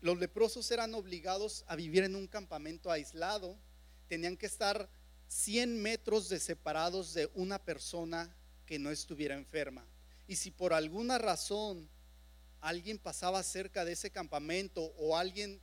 los 0.00 0.18
leprosos 0.18 0.70
eran 0.70 0.94
obligados 0.94 1.64
a 1.66 1.76
vivir 1.76 2.04
en 2.04 2.16
un 2.16 2.26
campamento 2.26 2.90
aislado, 2.90 3.58
tenían 4.08 4.36
que 4.36 4.46
estar 4.46 4.88
100 5.28 5.80
metros 5.80 6.28
de 6.28 6.40
separados 6.40 7.14
de 7.14 7.30
una 7.34 7.62
persona 7.62 8.34
que 8.66 8.78
no 8.78 8.90
estuviera 8.90 9.34
enferma. 9.34 9.86
Y 10.26 10.36
si 10.36 10.50
por 10.50 10.72
alguna 10.72 11.18
razón 11.18 11.88
alguien 12.60 12.98
pasaba 12.98 13.42
cerca 13.42 13.84
de 13.84 13.92
ese 13.92 14.10
campamento 14.10 14.82
o 14.96 15.16
alguien 15.16 15.60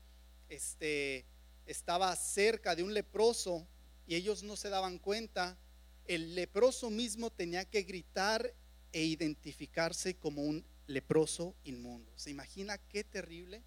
este, 0.50 1.26
estaba 1.66 2.16
cerca 2.16 2.76
de 2.76 2.84
un 2.84 2.94
leproso 2.94 3.68
y 4.06 4.16
ellos 4.16 4.44
no 4.44 4.56
se 4.56 4.70
daban 4.70 5.00
cuenta, 5.00 5.58
el 6.06 6.36
leproso 6.36 6.90
mismo 6.90 7.32
tenía 7.32 7.66
que 7.66 7.84
gritar 7.84 8.54
e 8.92 9.04
identificarse 9.04 10.16
como 10.16 10.44
un 10.44 10.66
leproso 10.88 11.56
inmundo. 11.64 12.12
¿Se 12.18 12.30
imagina 12.30 12.78
qué 12.78 13.04
terrible? 13.04 13.64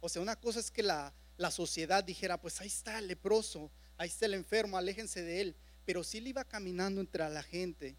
O 0.00 0.08
sea, 0.08 0.22
una 0.22 0.36
cosa 0.36 0.60
es 0.60 0.70
que 0.70 0.82
la, 0.82 1.14
la 1.36 1.50
sociedad 1.50 2.04
dijera, 2.04 2.40
pues 2.40 2.60
ahí 2.60 2.66
está 2.66 2.98
el 2.98 3.08
leproso, 3.08 3.70
ahí 3.98 4.08
está 4.08 4.26
el 4.26 4.34
enfermo, 4.34 4.78
aléjense 4.78 5.22
de 5.22 5.40
él. 5.42 5.56
Pero 5.84 6.02
si 6.04 6.18
él 6.18 6.28
iba 6.28 6.44
caminando 6.44 7.00
entre 7.00 7.28
la 7.28 7.42
gente 7.42 7.96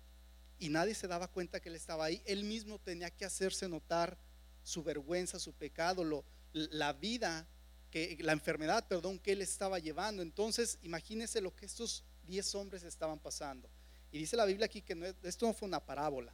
y 0.57 0.69
nadie 0.69 0.95
se 0.95 1.07
daba 1.07 1.27
cuenta 1.27 1.59
que 1.59 1.69
él 1.69 1.75
estaba 1.75 2.05
ahí, 2.05 2.21
él 2.25 2.43
mismo 2.43 2.79
tenía 2.79 3.09
que 3.11 3.25
hacerse 3.25 3.67
notar 3.67 4.17
su 4.63 4.83
vergüenza, 4.83 5.39
su 5.39 5.53
pecado, 5.53 6.03
lo, 6.03 6.25
la 6.53 6.93
vida, 6.93 7.47
que, 7.91 8.17
la 8.21 8.33
enfermedad, 8.33 8.87
perdón, 8.87 9.19
que 9.19 9.33
él 9.33 9.41
estaba 9.41 9.79
llevando. 9.79 10.21
Entonces, 10.21 10.77
imagínense 10.81 11.41
lo 11.41 11.55
que 11.55 11.65
estos 11.65 12.03
diez 12.25 12.53
hombres 12.55 12.83
estaban 12.83 13.19
pasando. 13.19 13.69
Y 14.11 14.19
dice 14.19 14.37
la 14.37 14.45
Biblia 14.45 14.65
aquí 14.65 14.81
que 14.81 15.15
esto 15.23 15.45
no 15.45 15.53
fue 15.53 15.67
una 15.67 15.85
parábola, 15.85 16.33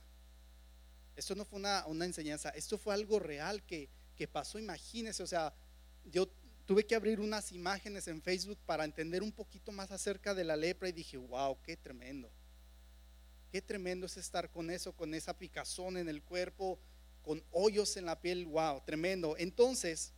esto 1.15 1.35
no 1.35 1.43
fue 1.43 1.59
una, 1.59 1.85
una 1.87 2.05
enseñanza, 2.05 2.49
esto 2.49 2.77
fue 2.77 2.93
algo 2.93 3.19
real 3.19 3.63
que, 3.63 3.89
que 4.15 4.27
pasó, 4.27 4.59
imagínense, 4.59 5.23
o 5.23 5.27
sea, 5.27 5.53
yo 6.05 6.29
tuve 6.65 6.85
que 6.85 6.95
abrir 6.95 7.19
unas 7.19 7.51
imágenes 7.51 8.07
en 8.07 8.21
Facebook 8.21 8.57
para 8.65 8.85
entender 8.85 9.21
un 9.21 9.31
poquito 9.31 9.71
más 9.71 9.91
acerca 9.91 10.33
de 10.33 10.43
la 10.43 10.55
lepra 10.55 10.89
y 10.89 10.93
dije, 10.93 11.17
wow, 11.17 11.57
qué 11.61 11.77
tremendo. 11.77 12.31
Qué 13.51 13.61
tremendo 13.61 14.05
es 14.05 14.17
estar 14.17 14.49
con 14.49 14.69
eso, 14.69 14.93
con 14.93 15.13
esa 15.13 15.37
picazón 15.37 15.97
en 15.97 16.09
el 16.09 16.21
cuerpo, 16.23 16.79
con 17.21 17.43
hoyos 17.51 17.97
en 17.97 18.05
la 18.05 18.19
piel, 18.19 18.45
wow, 18.45 18.81
tremendo. 18.85 19.35
Entonces, 19.37 20.13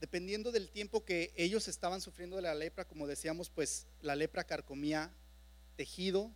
dependiendo 0.00 0.52
del 0.52 0.70
tiempo 0.70 1.04
que 1.04 1.32
ellos 1.36 1.68
estaban 1.68 2.00
sufriendo 2.00 2.36
de 2.36 2.42
la 2.42 2.54
lepra, 2.54 2.86
como 2.86 3.06
decíamos, 3.06 3.50
pues 3.50 3.86
la 4.00 4.14
lepra 4.14 4.44
carcomía 4.44 5.12
tejido, 5.76 6.32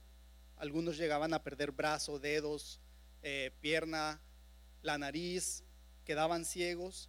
algunos 0.57 0.97
llegaban 0.97 1.33
a 1.33 1.43
perder 1.43 1.71
brazo, 1.71 2.19
dedos, 2.19 2.81
eh, 3.23 3.53
pierna, 3.61 4.21
la 4.83 4.99
nariz, 4.99 5.65
quedaban 6.05 6.45
ciegos. 6.45 7.09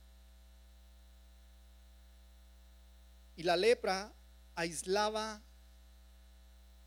Y 3.36 3.44
la 3.44 3.58
lepra 3.58 4.14
aislaba 4.56 5.42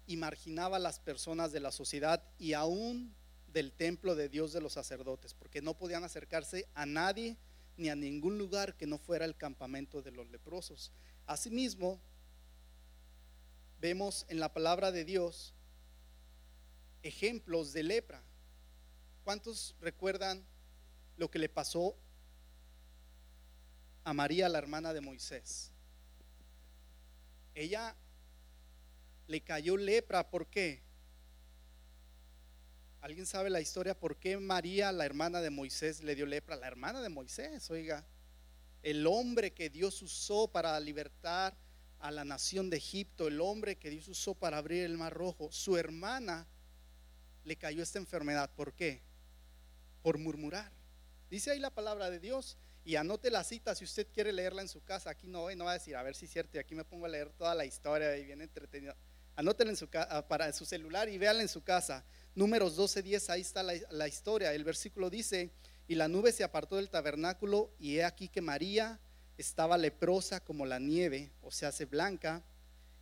y 0.07 0.17
marginaba 0.17 0.77
a 0.77 0.81
las 0.81 1.01
personas 1.01 1.53
de 1.53 1.61
la 1.61 1.73
sociedad 1.73 2.23
y 2.39 2.53
aún 2.53 3.15
del 3.49 3.73
templo 3.73 4.15
de 4.15 4.29
Dios 4.29 4.53
de 4.53 4.61
los 4.61 4.75
sacerdotes, 4.75 5.35
porque 5.35 5.63
no 5.63 5.77
podían 5.77 6.05
acercarse 6.05 6.69
a 6.75 6.87
nadie 6.87 7.37
ni 7.77 7.89
a 7.89 7.97
ningún 7.97 8.39
lugar 8.39 8.77
que 8.77 8.87
no 8.87 8.99
fuera 8.99 9.25
el 9.25 9.37
campamento 9.37 10.03
de 10.03 10.13
los 10.13 10.29
leprosos. 10.31 10.93
Asimismo, 11.27 12.01
vemos 13.81 14.27
en 14.29 14.41
la 14.41 14.53
palabra 14.53 14.93
de 14.93 15.05
Dios 15.05 15.55
ejemplos 17.03 17.73
de 17.73 17.83
lepra. 17.83 18.23
¿Cuántos 19.25 19.75
recuerdan 19.81 20.47
lo 21.17 21.31
que 21.31 21.39
le 21.39 21.49
pasó 21.49 21.97
a 24.05 24.13
María, 24.13 24.49
la 24.49 24.59
hermana 24.59 24.93
de 24.93 25.01
Moisés? 25.01 25.73
Ella 27.55 27.97
le 29.27 29.41
cayó 29.43 29.77
lepra, 29.77 30.29
¿por 30.31 30.49
qué? 30.49 30.83
¿Alguien 33.01 33.27
sabe 33.27 33.51
la 33.51 33.61
historia 33.61 33.99
por 33.99 34.17
qué 34.17 34.37
María, 34.37 34.93
la 34.93 35.07
hermana 35.07 35.41
de 35.41 35.51
Moisés, 35.51 36.03
le 36.03 36.15
dio 36.15 36.27
lepra? 36.27 36.57
La 36.57 36.67
hermana 36.67 37.01
de 37.01 37.09
Moisés, 37.09 37.71
oiga, 37.71 38.05
el 38.83 39.07
hombre 39.07 39.53
que 39.53 39.71
Dios 39.71 40.03
usó 40.03 40.49
para 40.49 40.79
libertar 40.81 41.57
a 41.99 42.11
la 42.11 42.25
nación 42.25 42.69
de 42.69 42.77
Egipto, 42.77 43.29
el 43.29 43.41
hombre 43.41 43.77
que 43.77 43.91
Dios 43.91 44.09
usó 44.09 44.35
para 44.35 44.59
abrir 44.59 44.85
el 44.85 44.99
mar 44.99 45.15
rojo, 45.15 45.51
su 45.51 45.77
hermana 45.77 46.47
le 47.45 47.57
cayó 47.57 47.83
esta 47.83 47.99
enfermedad. 47.99 48.51
¿Por 48.55 48.75
qué? 48.75 49.07
por 50.07 50.19
murmurar. 50.19 50.71
Dice 51.31 51.51
ahí 51.51 51.59
la 51.59 51.71
palabra 51.71 52.11
de 52.11 52.21
Dios 52.21 52.57
y 52.85 52.95
anote 52.95 53.31
la 53.31 53.43
cita 53.43 53.75
si 53.75 53.85
usted 53.85 54.07
quiere 54.13 54.33
leerla 54.33 54.63
en 54.63 54.69
su 54.69 54.83
casa. 54.83 55.11
Aquí 55.11 55.27
no, 55.27 55.53
no 55.55 55.65
va 55.65 55.73
a 55.73 55.75
decir, 55.75 55.97
a 55.97 56.03
ver 56.05 56.15
si 56.15 56.27
es 56.27 56.31
cierto, 56.31 56.57
y 56.57 56.61
aquí 56.61 56.75
me 56.77 56.85
pongo 56.85 57.07
a 57.07 57.09
leer 57.09 57.31
toda 57.31 57.55
la 57.55 57.65
historia 57.65 58.17
y 58.17 58.25
bien 58.25 58.41
entretenido. 58.41 58.95
Anótela 59.35 59.71
en 59.71 59.77
su, 59.77 59.89
ah, 59.93 60.25
para 60.29 60.53
su 60.53 60.65
celular 60.65 61.09
y 61.09 61.19
véala 61.19 61.43
en 61.43 61.49
su 61.49 61.63
casa. 61.63 62.05
Números 62.35 62.77
12, 62.77 63.03
10, 63.03 63.31
ahí 63.31 63.41
está 63.41 63.63
la, 63.63 64.09
historia. 64.09 64.55
El 64.55 64.63
versículo 64.63 65.11
dice, 65.11 65.51
y 65.89 65.97
la 65.97 66.07
nube 66.07 66.31
se 66.31 66.45
apartó 66.45 66.77
del 66.77 66.89
tabernáculo 66.89 67.73
y 67.79 67.97
he 67.97 68.05
aquí 68.05 68.29
que 68.29 68.41
María 68.41 69.01
estaba 69.37 69.77
leprosa 69.77 70.41
como 70.41 70.65
la 70.65 70.79
nieve, 70.79 71.33
o 71.43 71.51
sea, 71.51 71.71
hace 71.71 71.87
blanca, 71.87 72.45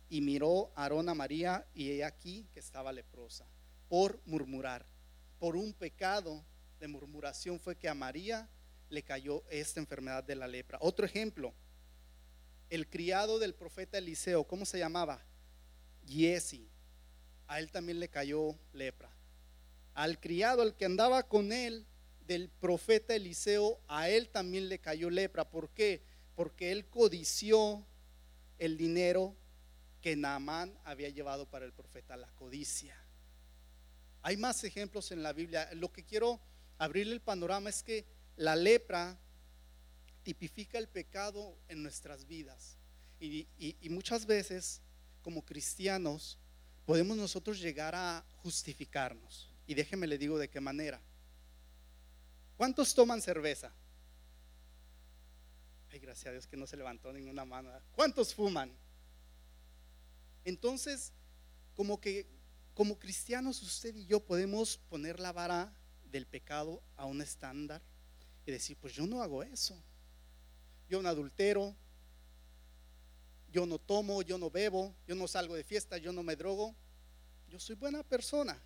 y 0.09 0.21
miró 0.21 0.71
a 0.75 0.83
Aarón 0.83 1.09
a 1.09 1.13
María 1.13 1.65
y 1.73 1.91
he 1.91 2.03
aquí 2.03 2.47
que 2.53 2.59
estaba 2.59 2.91
leprosa, 2.91 3.45
por 3.87 4.19
murmurar, 4.25 4.85
por 5.39 5.55
un 5.55 5.73
pecado 5.73 6.43
de 6.85 6.91
murmuración 6.91 7.59
fue 7.59 7.75
que 7.75 7.89
a 7.89 7.95
María 7.95 8.47
le 8.89 9.01
cayó 9.01 9.43
esta 9.49 9.79
enfermedad 9.79 10.23
de 10.23 10.35
la 10.35 10.47
lepra. 10.47 10.77
Otro 10.81 11.03
ejemplo, 11.03 11.51
el 12.69 12.87
criado 12.87 13.39
del 13.39 13.55
profeta 13.55 13.97
Eliseo, 13.97 14.43
¿cómo 14.43 14.65
se 14.65 14.77
llamaba? 14.77 15.25
Giesi. 16.05 16.69
A 17.47 17.59
él 17.59 17.71
también 17.71 17.99
le 17.99 18.09
cayó 18.09 18.55
lepra. 18.71 19.09
Al 19.95 20.19
criado, 20.19 20.61
el 20.61 20.75
que 20.75 20.85
andaba 20.85 21.27
con 21.27 21.51
él, 21.51 21.87
del 22.27 22.49
profeta 22.49 23.15
Eliseo, 23.15 23.79
a 23.87 24.09
él 24.09 24.29
también 24.29 24.69
le 24.69 24.77
cayó 24.77 25.09
lepra. 25.09 25.49
¿Por 25.49 25.69
qué? 25.69 26.03
Porque 26.35 26.71
él 26.71 26.85
codició 26.87 27.83
el 28.59 28.77
dinero 28.77 29.35
que 30.01 30.15
Naamán 30.15 30.77
había 30.83 31.09
llevado 31.09 31.49
para 31.49 31.65
el 31.65 31.73
profeta, 31.73 32.15
la 32.15 32.31
codicia. 32.33 32.95
Hay 34.21 34.37
más 34.37 34.63
ejemplos 34.63 35.11
en 35.11 35.21
la 35.21 35.33
Biblia. 35.33 35.69
Lo 35.73 35.91
que 35.91 36.03
quiero 36.03 36.39
abrirle 36.77 37.13
el 37.13 37.21
panorama 37.21 37.69
es 37.69 37.83
que 37.83 38.05
la 38.35 38.55
lepra 38.55 39.17
tipifica 40.23 40.77
el 40.77 40.87
pecado 40.87 41.57
en 41.67 41.83
nuestras 41.83 42.25
vidas. 42.25 42.77
Y, 43.19 43.47
muchas 43.89 44.25
veces, 44.25 44.81
como 45.21 45.43
cristianos, 45.43 46.37
podemos 46.85 47.17
nosotros 47.17 47.59
llegar 47.59 47.95
a 47.95 48.25
justificarnos. 48.37 49.49
Y 49.67 49.73
déjeme 49.73 50.07
le 50.07 50.17
digo 50.17 50.37
de 50.37 50.49
qué 50.49 50.59
manera. 50.59 51.01
¿Cuántos 52.57 52.93
toman 52.93 53.21
cerveza? 53.21 53.73
Ay, 55.91 55.99
gracias 55.99 56.27
a 56.27 56.31
Dios 56.31 56.47
que 56.47 56.57
no 56.57 56.67
se 56.67 56.77
levantó 56.77 57.11
ninguna 57.11 57.45
mano. 57.45 57.71
¿Cuántos 57.93 58.33
fuman? 58.33 58.71
Entonces, 60.43 61.13
como 61.73 61.99
que 61.99 62.27
como 62.75 62.99
cristianos 62.99 63.63
usted 63.63 63.95
y 63.95 64.05
yo 64.05 64.19
podemos 64.19 64.77
poner 64.77 65.19
la 65.19 65.31
vara 65.31 65.73
del 66.15 66.25
pecado 66.25 66.81
a 66.95 67.05
un 67.05 67.21
estándar 67.21 67.81
y 68.45 68.51
decir, 68.51 68.77
pues 68.79 68.93
yo 68.93 69.05
no 69.05 69.21
hago 69.21 69.43
eso. 69.43 69.77
Yo 70.87 71.01
no 71.01 71.09
adultero, 71.09 71.75
yo 73.51 73.65
no 73.65 73.79
tomo, 73.79 74.21
yo 74.21 74.37
no 74.37 74.49
bebo, 74.49 74.95
yo 75.05 75.15
no 75.15 75.27
salgo 75.27 75.55
de 75.55 75.65
fiesta, 75.65 75.97
yo 75.97 76.13
no 76.13 76.23
me 76.23 76.37
drogo. 76.37 76.73
Yo 77.49 77.59
soy 77.59 77.75
buena 77.75 78.01
persona. 78.01 78.57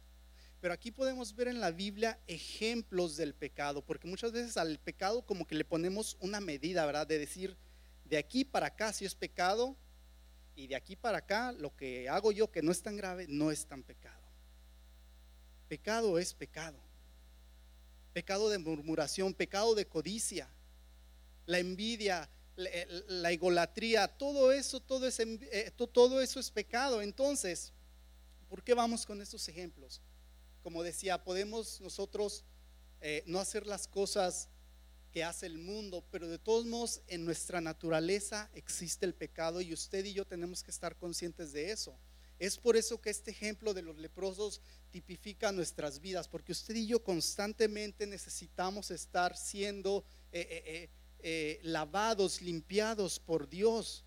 Pero 0.61 0.75
aquí 0.75 0.91
podemos 0.91 1.35
ver 1.35 1.47
en 1.47 1.59
la 1.59 1.71
Biblia 1.71 2.19
ejemplos 2.27 3.17
del 3.17 3.33
pecado, 3.33 3.83
porque 3.83 4.07
muchas 4.07 4.31
veces 4.31 4.55
al 4.55 4.77
pecado 4.77 5.23
como 5.25 5.47
que 5.47 5.55
le 5.55 5.65
ponemos 5.65 6.17
una 6.19 6.39
medida, 6.39 6.85
¿verdad? 6.85 7.07
De 7.07 7.17
decir, 7.17 7.57
de 8.05 8.17
aquí 8.17 8.45
para 8.45 8.67
acá 8.67 8.93
si 8.93 9.05
es 9.05 9.15
pecado, 9.15 9.75
y 10.55 10.67
de 10.67 10.75
aquí 10.75 10.95
para 10.95 11.19
acá 11.19 11.51
lo 11.53 11.75
que 11.75 12.09
hago 12.09 12.31
yo 12.31 12.51
que 12.51 12.61
no 12.61 12.71
es 12.71 12.83
tan 12.83 12.95
grave, 12.95 13.25
no 13.27 13.49
es 13.49 13.65
tan 13.65 13.81
pecado. 13.81 14.27
Pecado 15.67 16.19
es 16.19 16.33
pecado. 16.35 16.88
Pecado 18.13 18.49
de 18.49 18.57
murmuración, 18.57 19.33
pecado 19.33 19.75
de 19.75 19.85
codicia, 19.85 20.49
la 21.45 21.59
envidia, 21.59 22.29
la, 22.55 23.31
idolatría, 23.31 24.07
todo 24.07 24.51
eso, 24.51 24.79
todo, 24.79 25.07
eh, 25.07 25.71
todo 25.91 26.21
eso 26.21 26.39
es 26.39 26.51
pecado. 26.51 27.01
Entonces, 27.01 27.73
¿por 28.49 28.63
qué 28.63 28.73
vamos 28.73 29.05
con 29.05 29.21
estos 29.21 29.47
ejemplos? 29.47 30.01
como 30.61 30.83
decía, 30.83 31.23
podemos 31.23 31.81
nosotros 31.81 32.43
eh, 33.01 33.23
no 33.25 33.39
hacer 33.39 33.65
las 33.65 33.87
cosas 33.87 34.49
que 35.11 35.23
hace 35.23 35.45
el 35.45 35.57
mundo, 35.57 36.05
pero 36.11 36.27
de 36.27 36.37
todos 36.37 36.65
modos 36.65 37.01
en 37.07 37.25
nuestra 37.25 37.61
naturaleza 37.61 38.49
existe 38.53 39.05
el 39.05 39.15
pecado 39.15 39.61
y 39.61 39.73
usted 39.73 40.05
y 40.05 40.13
yo 40.13 40.25
tenemos 40.25 40.61
que 40.61 40.71
estar 40.71 40.95
conscientes 40.95 41.51
de 41.51 41.71
eso. 41.71 41.97
Es 42.39 42.57
por 42.57 42.77
eso 42.77 43.01
que 43.01 43.09
este 43.09 43.31
ejemplo 43.31 43.73
de 43.73 43.81
los 43.81 43.97
leprosos 43.97 44.61
tipifica 44.89 45.51
nuestras 45.51 45.99
vidas, 45.99 46.27
porque 46.27 46.53
usted 46.53 46.75
y 46.75 46.87
yo 46.87 47.03
constantemente 47.03 48.07
necesitamos 48.07 48.91
estar 48.91 49.37
siendo 49.37 50.05
eh, 50.31 50.89
eh, 51.19 51.59
lavados, 51.63 52.41
limpiados 52.41 53.19
por 53.19 53.49
Dios. 53.49 54.05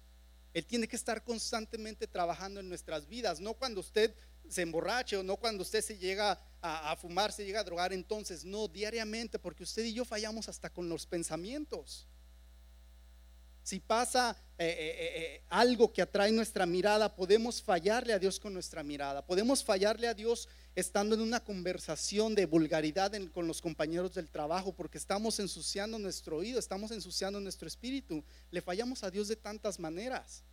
Él 0.54 0.66
tiene 0.66 0.88
que 0.88 0.96
estar 0.96 1.22
constantemente 1.24 2.06
trabajando 2.06 2.60
en 2.60 2.68
nuestras 2.68 3.06
vidas, 3.06 3.38
no 3.38 3.54
cuando 3.54 3.80
usted 3.80 4.14
se 4.48 4.62
emborrache 4.62 5.16
o 5.16 5.22
no 5.22 5.36
cuando 5.36 5.62
usted 5.62 5.82
se 5.82 5.98
llega 5.98 6.38
a, 6.60 6.94
fumar, 6.96 7.32
se 7.32 7.44
llega 7.44 7.60
a 7.60 7.64
drogar, 7.64 7.92
entonces 7.92 8.44
no, 8.44 8.68
diariamente, 8.68 9.38
porque 9.38 9.64
usted 9.64 9.84
y 9.84 9.92
yo 9.92 10.04
fallamos 10.04 10.48
hasta 10.48 10.70
con 10.70 10.88
los 10.88 11.06
pensamientos. 11.06 12.06
Si 13.62 13.78
pasa 13.78 14.36
eh, 14.58 14.66
eh, 14.66 15.12
eh, 15.14 15.44
algo 15.48 15.92
que 15.92 16.02
atrae 16.02 16.32
nuestra 16.32 16.66
mirada, 16.66 17.14
podemos 17.14 17.62
fallarle 17.62 18.12
a 18.12 18.18
Dios 18.18 18.40
con 18.40 18.52
nuestra 18.52 18.82
mirada. 18.82 19.24
Podemos 19.24 19.62
fallarle 19.62 20.08
a 20.08 20.14
Dios 20.14 20.48
estando 20.74 21.14
en 21.14 21.20
una 21.20 21.40
conversación 21.40 22.34
de 22.34 22.46
vulgaridad 22.46 23.12
con 23.32 23.46
los 23.46 23.60
compañeros 23.60 24.14
del 24.14 24.30
trabajo, 24.30 24.72
porque 24.72 24.98
estamos 24.98 25.38
ensuciando 25.38 25.98
nuestro 25.98 26.38
oído, 26.38 26.58
estamos 26.58 26.90
ensuciando 26.90 27.40
nuestro 27.40 27.68
espíritu. 27.68 28.24
Le 28.50 28.60
fallamos 28.60 29.04
a 29.04 29.10
Dios 29.10 29.28
de 29.28 29.36
tantas 29.36 29.78
maneras 29.78 30.44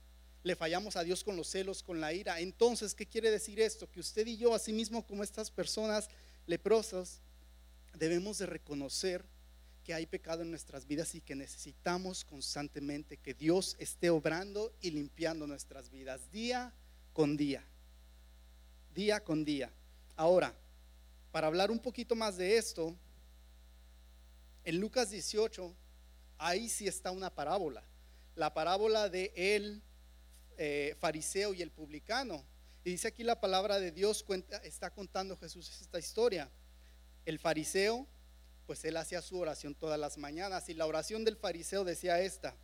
le 0.43 0.55
fallamos 0.55 0.95
a 0.95 1.03
Dios 1.03 1.23
con 1.23 1.35
los 1.35 1.49
celos, 1.49 1.83
con 1.83 1.99
la 1.99 2.13
ira. 2.13 2.39
Entonces, 2.39 2.95
¿qué 2.95 3.05
quiere 3.05 3.29
decir 3.29 3.59
esto? 3.59 3.91
Que 3.91 3.99
usted 3.99 4.25
y 4.25 4.37
yo, 4.37 4.55
así 4.55 4.71
mismo 4.71 5.05
como 5.05 5.23
estas 5.23 5.51
personas 5.51 6.07
leprosas, 6.45 7.21
debemos 7.93 8.37
de 8.37 8.45
reconocer 8.45 9.25
que 9.89 9.95
hay 9.95 10.05
pecado 10.05 10.43
en 10.43 10.51
nuestras 10.51 10.85
vidas 10.85 11.15
y 11.15 11.21
que 11.21 11.33
necesitamos 11.33 12.23
constantemente 12.23 13.17
que 13.17 13.33
Dios 13.33 13.75
esté 13.79 14.11
obrando 14.11 14.71
y 14.81 14.91
limpiando 14.91 15.47
nuestras 15.47 15.89
vidas 15.89 16.29
día 16.29 16.71
con 17.11 17.35
día. 17.35 17.65
Día 18.93 19.23
con 19.23 19.43
día. 19.43 19.73
Ahora, 20.15 20.53
para 21.31 21.47
hablar 21.47 21.71
un 21.71 21.79
poquito 21.79 22.15
más 22.15 22.37
de 22.37 22.57
esto, 22.57 22.95
en 24.63 24.79
Lucas 24.79 25.09
18, 25.09 25.75
ahí 26.37 26.69
sí 26.69 26.87
está 26.87 27.09
una 27.09 27.33
parábola. 27.33 27.83
La 28.35 28.53
parábola 28.53 29.09
de 29.09 29.33
él 29.35 29.81
eh, 30.59 30.95
fariseo 30.99 31.55
y 31.55 31.63
el 31.63 31.71
publicano. 31.71 32.45
Y 32.83 32.91
dice 32.91 33.07
aquí 33.07 33.23
la 33.23 33.41
palabra 33.41 33.79
de 33.79 33.91
Dios, 33.91 34.21
cuenta, 34.21 34.57
está 34.57 34.91
contando 34.91 35.35
Jesús 35.35 35.81
esta 35.81 35.97
historia. 35.97 36.47
El 37.25 37.39
fariseo, 37.39 38.07
pues 38.69 38.85
él 38.85 38.97
hacía 38.97 39.23
su 39.23 39.39
oración 39.39 39.73
todas 39.73 39.99
las 39.99 40.19
mañanas 40.19 40.69
y 40.69 40.75
la 40.75 40.85
oración 40.85 41.25
del 41.25 41.37
fariseo 41.37 41.83
decía 41.83 42.21
esta, 42.21 42.55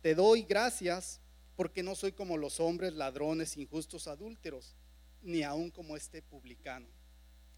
te 0.00 0.14
doy 0.14 0.44
gracias 0.44 1.20
porque 1.56 1.82
no 1.82 1.94
soy 1.94 2.12
como 2.12 2.38
los 2.38 2.58
hombres 2.58 2.94
ladrones, 2.94 3.58
injustos, 3.58 4.08
adúlteros, 4.08 4.76
ni 5.20 5.42
aún 5.42 5.70
como 5.70 5.94
este 5.94 6.22
publicano. 6.22 6.88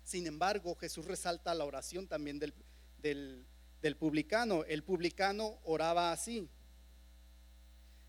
Sin 0.03 0.27
embargo, 0.27 0.75
Jesús 0.75 1.05
resalta 1.07 1.55
la 1.55 1.65
oración 1.67 2.09
también 2.09 2.41
del, 2.41 2.53
del, 3.01 3.47
del 3.81 3.97
publicano. 3.97 4.65
El 4.65 4.83
publicano 4.83 5.61
oraba 5.63 6.11
así, 6.11 6.51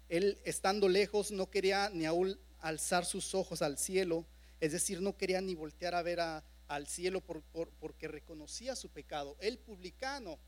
él, 0.08 0.40
estando 0.46 0.90
lejos, 0.90 1.30
no 1.30 1.52
quería 1.52 1.92
ni 1.92 2.08
aún 2.08 2.40
alzar 2.58 3.06
sus 3.06 3.36
ojos 3.36 3.62
al 3.62 3.78
cielo, 3.78 4.26
es 4.62 4.72
decir, 4.72 5.00
no 5.00 5.16
quería 5.16 5.42
ni 5.42 5.54
voltear 5.54 5.94
a 5.94 6.02
ver 6.02 6.22
al 6.70 6.88
cielo 6.88 7.22
porque 7.22 8.08
reconocía 8.08 8.76
su 8.76 8.90
pecado. 8.90 9.36
El 9.42 9.58
publicano. 9.58 10.40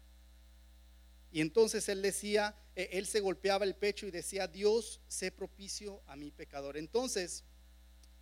Y 1.31 1.41
entonces 1.41 1.89
él 1.89 2.01
decía, 2.01 2.55
eh, 2.75 2.89
él 2.93 3.07
se 3.07 3.19
golpeaba 3.21 3.65
el 3.65 3.75
pecho 3.75 4.05
y 4.05 4.11
decía, 4.11 4.47
Dios, 4.47 5.01
sé 5.07 5.31
propicio 5.31 6.03
a 6.05 6.15
mi 6.15 6.31
pecador. 6.31 6.77
Entonces, 6.77 7.43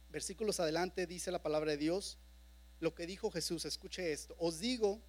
versículos 0.09 0.59
adelante 0.59 1.07
dice 1.07 1.31
la 1.31 1.43
palabra 1.43 1.71
de 1.71 1.77
Dios, 1.77 2.17
lo 2.79 2.95
que 2.95 3.05
dijo 3.05 3.31
Jesús, 3.31 3.65
escuche 3.65 4.13
esto, 4.13 4.35
os 4.39 4.59
digo 4.59 5.01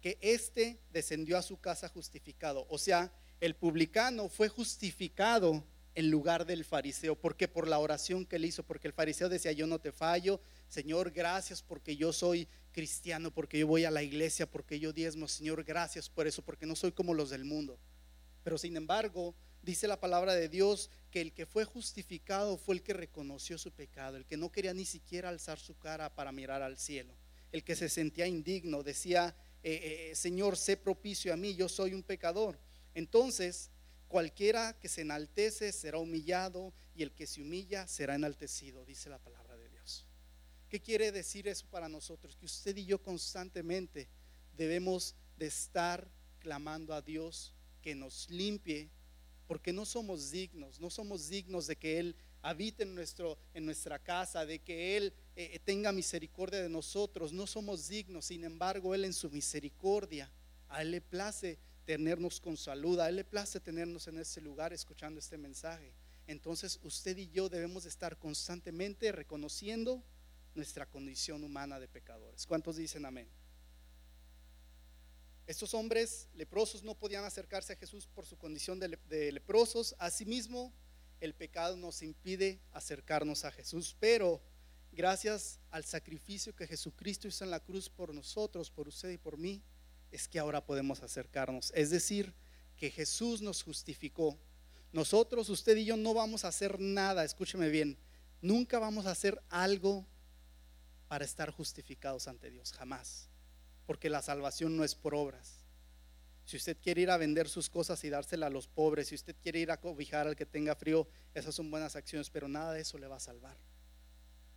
que 0.00 0.18
éste 0.20 0.78
descendió 0.92 1.36
a 1.36 1.42
su 1.42 1.58
casa 1.58 1.88
justificado. 1.88 2.66
O 2.68 2.78
sea, 2.78 3.12
el 3.40 3.56
publicano 3.56 4.28
fue 4.28 4.48
justificado 4.48 5.64
en 5.96 6.10
lugar 6.10 6.44
del 6.44 6.64
fariseo, 6.64 7.16
porque 7.16 7.48
por 7.48 7.66
la 7.66 7.78
oración 7.78 8.26
que 8.26 8.36
él 8.36 8.44
hizo, 8.44 8.62
porque 8.62 8.86
el 8.86 8.92
fariseo 8.92 9.30
decía, 9.30 9.52
yo 9.52 9.66
no 9.66 9.80
te 9.80 9.92
fallo, 9.92 10.42
Señor, 10.68 11.10
gracias 11.10 11.62
porque 11.62 11.96
yo 11.96 12.12
soy 12.12 12.46
cristiano, 12.70 13.30
porque 13.30 13.58
yo 13.58 13.66
voy 13.66 13.86
a 13.86 13.90
la 13.90 14.02
iglesia, 14.02 14.44
porque 14.44 14.78
yo 14.78 14.92
diezmo, 14.92 15.26
Señor, 15.26 15.64
gracias 15.64 16.10
por 16.10 16.26
eso, 16.26 16.42
porque 16.42 16.66
no 16.66 16.76
soy 16.76 16.92
como 16.92 17.14
los 17.14 17.30
del 17.30 17.46
mundo. 17.46 17.78
Pero 18.44 18.58
sin 18.58 18.76
embargo, 18.76 19.34
dice 19.62 19.88
la 19.88 19.98
palabra 19.98 20.34
de 20.34 20.50
Dios 20.50 20.90
que 21.10 21.22
el 21.22 21.32
que 21.32 21.46
fue 21.46 21.64
justificado 21.64 22.58
fue 22.58 22.74
el 22.74 22.82
que 22.82 22.92
reconoció 22.92 23.56
su 23.56 23.72
pecado, 23.72 24.18
el 24.18 24.26
que 24.26 24.36
no 24.36 24.52
quería 24.52 24.74
ni 24.74 24.84
siquiera 24.84 25.30
alzar 25.30 25.58
su 25.58 25.78
cara 25.78 26.14
para 26.14 26.30
mirar 26.30 26.60
al 26.60 26.76
cielo, 26.76 27.14
el 27.52 27.64
que 27.64 27.74
se 27.74 27.88
sentía 27.88 28.26
indigno, 28.26 28.82
decía, 28.82 29.34
eh, 29.62 30.10
eh, 30.10 30.14
Señor, 30.14 30.58
sé 30.58 30.76
propicio 30.76 31.32
a 31.32 31.36
mí, 31.38 31.54
yo 31.54 31.70
soy 31.70 31.94
un 31.94 32.02
pecador. 32.02 32.58
Entonces, 32.94 33.70
cualquiera 34.08 34.78
que 34.78 34.88
se 34.88 35.02
enaltece 35.02 35.72
será 35.72 35.98
humillado 35.98 36.72
y 36.94 37.02
el 37.02 37.12
que 37.12 37.26
se 37.26 37.42
humilla 37.42 37.86
será 37.86 38.14
enaltecido, 38.14 38.84
dice 38.84 39.10
la 39.10 39.18
palabra 39.18 39.56
de 39.56 39.68
Dios. 39.68 40.06
¿Qué 40.68 40.80
quiere 40.80 41.12
decir 41.12 41.46
eso 41.48 41.66
para 41.70 41.88
nosotros? 41.88 42.36
Que 42.36 42.46
usted 42.46 42.76
y 42.76 42.86
yo 42.86 43.02
constantemente 43.02 44.08
debemos 44.56 45.14
de 45.36 45.46
estar 45.46 46.08
clamando 46.38 46.94
a 46.94 47.02
Dios 47.02 47.54
que 47.82 47.94
nos 47.94 48.28
limpie, 48.30 48.90
porque 49.46 49.72
no 49.72 49.84
somos 49.84 50.30
dignos, 50.30 50.80
no 50.80 50.90
somos 50.90 51.28
dignos 51.28 51.66
de 51.66 51.76
que 51.76 51.98
Él 51.98 52.16
habite 52.42 52.82
en, 52.82 52.94
nuestro, 52.94 53.38
en 53.54 53.64
nuestra 53.64 53.98
casa, 53.98 54.46
de 54.46 54.60
que 54.60 54.96
Él 54.96 55.12
eh, 55.36 55.58
tenga 55.64 55.92
misericordia 55.92 56.62
de 56.62 56.68
nosotros, 56.68 57.32
no 57.32 57.46
somos 57.46 57.88
dignos, 57.88 58.26
sin 58.26 58.44
embargo 58.44 58.94
Él 58.94 59.04
en 59.04 59.12
su 59.12 59.30
misericordia, 59.30 60.30
a 60.68 60.82
Él 60.82 60.92
le 60.92 61.00
place 61.00 61.58
tenernos 61.86 62.40
con 62.40 62.56
salud. 62.58 63.00
A 63.00 63.08
Él 63.08 63.16
le 63.16 63.24
place 63.24 63.60
tenernos 63.60 64.06
en 64.08 64.18
ese 64.18 64.42
lugar 64.42 64.74
escuchando 64.74 65.18
este 65.18 65.38
mensaje. 65.38 65.94
Entonces 66.26 66.78
usted 66.82 67.16
y 67.16 67.28
yo 67.28 67.48
debemos 67.48 67.86
estar 67.86 68.18
constantemente 68.18 69.12
reconociendo 69.12 70.04
nuestra 70.54 70.86
condición 70.86 71.44
humana 71.44 71.78
de 71.78 71.88
pecadores. 71.88 72.46
¿Cuántos 72.46 72.76
dicen 72.76 73.06
amén? 73.06 73.28
Estos 75.46 75.74
hombres 75.74 76.28
leprosos 76.34 76.82
no 76.82 76.96
podían 76.96 77.24
acercarse 77.24 77.72
a 77.72 77.76
Jesús 77.76 78.08
por 78.08 78.26
su 78.26 78.36
condición 78.36 78.80
de, 78.80 78.98
de 79.08 79.30
leprosos. 79.30 79.94
Asimismo, 80.00 80.74
el 81.20 81.34
pecado 81.34 81.76
nos 81.76 82.02
impide 82.02 82.60
acercarnos 82.72 83.44
a 83.44 83.52
Jesús, 83.52 83.96
pero 84.00 84.42
gracias 84.90 85.60
al 85.70 85.84
sacrificio 85.84 86.56
que 86.56 86.66
Jesucristo 86.66 87.28
hizo 87.28 87.44
en 87.44 87.52
la 87.52 87.60
cruz 87.60 87.88
por 87.88 88.12
nosotros, 88.12 88.72
por 88.72 88.88
usted 88.88 89.10
y 89.10 89.18
por 89.18 89.38
mí, 89.38 89.62
es 90.16 90.28
que 90.28 90.38
ahora 90.38 90.64
podemos 90.64 91.02
acercarnos. 91.02 91.72
Es 91.74 91.90
decir, 91.90 92.34
que 92.76 92.90
Jesús 92.90 93.40
nos 93.42 93.62
justificó. 93.62 94.38
Nosotros, 94.92 95.48
usted 95.48 95.76
y 95.76 95.84
yo, 95.84 95.96
no 95.96 96.14
vamos 96.14 96.44
a 96.44 96.48
hacer 96.48 96.80
nada, 96.80 97.24
escúcheme 97.24 97.68
bien, 97.68 97.98
Nunca 98.42 98.78
vamos 98.78 99.06
a 99.06 99.10
hacer 99.10 99.42
algo 99.48 100.06
para 101.08 101.24
estar 101.24 101.50
justificados 101.50 102.28
ante 102.28 102.50
Dios, 102.50 102.72
jamás. 102.72 103.28
Porque 103.86 104.10
la 104.10 104.22
salvación 104.22 104.76
no 104.76 104.84
es 104.84 104.94
por 104.94 105.14
obras. 105.14 105.64
Si 106.44 106.56
usted 106.56 106.76
quiere 106.80 107.02
ir 107.02 107.10
a 107.10 107.16
vender 107.16 107.48
sus 107.48 107.68
cosas 107.68 108.04
y 108.04 108.10
dársela 108.10 108.46
a 108.46 108.50
los 108.50 108.68
pobres, 108.68 109.08
si 109.08 109.14
usted 109.14 109.34
quiere 109.42 109.58
ir 109.58 109.70
a 109.70 109.80
cobijar 109.80 110.28
al 110.28 110.36
que 110.36 110.46
tenga 110.46 110.76
frío, 110.76 111.08
esas 111.34 111.54
son 111.54 111.70
buenas 111.70 111.96
acciones, 111.96 112.30
pero 112.30 112.46
nada 112.46 112.72
de 112.72 112.82
eso 112.82 112.98
le 112.98 113.08
va 113.08 113.16
a 113.16 113.20
salvar. 113.20 113.56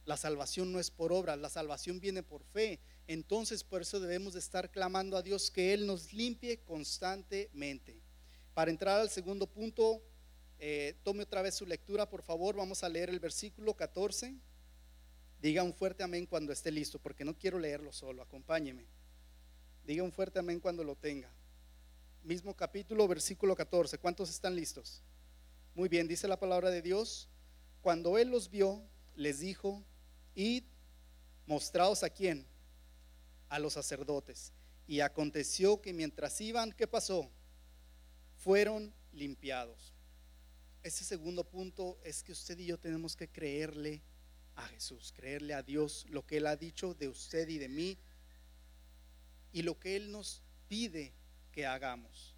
La 0.09 0.17
salvación 0.17 0.71
no 0.71 0.79
es 0.79 0.89
por 0.89 1.13
obras, 1.13 1.37
la 1.37 1.51
salvación 1.51 1.99
viene 1.99 2.23
por 2.23 2.43
fe. 2.43 2.79
Entonces 3.05 3.63
por 3.63 3.83
eso 3.83 3.99
debemos 3.99 4.33
de 4.33 4.39
estar 4.39 4.71
clamando 4.71 5.15
a 5.15 5.21
Dios 5.21 5.51
que 5.51 5.71
Él 5.71 5.85
nos 5.85 6.13
limpie 6.13 6.61
constantemente. 6.63 8.01
Para 8.55 8.71
entrar 8.71 8.99
al 8.99 9.11
segundo 9.11 9.45
punto, 9.45 10.01
eh, 10.57 10.95
tome 11.03 11.21
otra 11.21 11.43
vez 11.43 11.53
su 11.53 11.67
lectura, 11.67 12.09
por 12.09 12.23
favor. 12.23 12.55
Vamos 12.55 12.83
a 12.83 12.89
leer 12.89 13.11
el 13.11 13.19
versículo 13.19 13.75
14. 13.75 14.35
Diga 15.43 15.61
un 15.61 15.75
fuerte 15.75 16.01
amén 16.01 16.25
cuando 16.25 16.51
esté 16.53 16.71
listo, 16.71 16.97
porque 16.97 17.23
no 17.23 17.37
quiero 17.37 17.59
leerlo 17.59 17.93
solo, 17.93 18.23
acompáñeme. 18.23 18.87
Diga 19.85 20.01
un 20.01 20.11
fuerte 20.11 20.39
amén 20.39 20.59
cuando 20.59 20.83
lo 20.83 20.95
tenga. 20.95 21.31
Mismo 22.23 22.55
capítulo, 22.55 23.07
versículo 23.07 23.55
14. 23.55 23.99
¿Cuántos 23.99 24.31
están 24.31 24.55
listos? 24.55 25.03
Muy 25.75 25.87
bien, 25.87 26.07
dice 26.07 26.27
la 26.27 26.39
palabra 26.39 26.71
de 26.71 26.81
Dios. 26.81 27.29
Cuando 27.81 28.17
Él 28.17 28.29
los 28.29 28.49
vio, 28.49 28.81
les 29.15 29.41
dijo, 29.41 29.85
id, 30.35 30.63
mostraos 31.45 32.03
a 32.03 32.09
quién, 32.09 32.45
a 33.49 33.59
los 33.59 33.73
sacerdotes. 33.73 34.51
Y 34.87 35.01
aconteció 35.01 35.81
que 35.81 35.93
mientras 35.93 36.39
iban, 36.41 36.71
¿qué 36.71 36.87
pasó? 36.87 37.29
Fueron 38.37 38.93
limpiados. 39.13 39.93
Ese 40.81 41.03
segundo 41.03 41.43
punto 41.43 41.99
es 42.03 42.23
que 42.23 42.31
usted 42.31 42.57
y 42.59 42.67
yo 42.67 42.79
tenemos 42.79 43.15
que 43.15 43.27
creerle 43.27 44.01
a 44.55 44.65
Jesús, 44.67 45.13
creerle 45.15 45.53
a 45.53 45.63
Dios 45.63 46.05
lo 46.09 46.25
que 46.25 46.37
Él 46.37 46.47
ha 46.47 46.55
dicho 46.55 46.93
de 46.93 47.07
usted 47.07 47.47
y 47.49 47.57
de 47.57 47.69
mí 47.69 47.97
y 49.51 49.61
lo 49.61 49.79
que 49.79 49.95
Él 49.95 50.11
nos 50.11 50.41
pide 50.67 51.13
que 51.51 51.65
hagamos. 51.65 52.35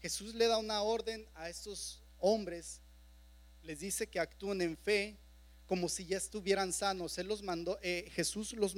Jesús 0.00 0.34
le 0.34 0.46
da 0.46 0.58
una 0.58 0.82
orden 0.82 1.26
a 1.34 1.48
estos 1.48 2.02
hombres, 2.18 2.80
les 3.62 3.80
dice 3.80 4.06
que 4.06 4.20
actúen 4.20 4.60
en 4.60 4.76
fe 4.76 5.16
como 5.66 5.88
si 5.88 6.06
ya 6.06 6.16
estuvieran 6.16 6.72
sanos. 6.72 7.18
Él 7.18 7.28
los 7.28 7.42
mandó, 7.42 7.78
eh, 7.82 8.10
Jesús 8.12 8.52
los, 8.52 8.74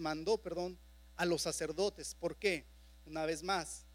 mandó, 0.00 0.38
perdón, 0.38 0.78
a 1.16 1.24
los 1.24 1.42
sacerdotes. 1.42 2.14
¿Por 2.14 2.36
qué? 2.36 2.66
Una 3.06 3.26
vez 3.26 3.42
más, 3.42 3.86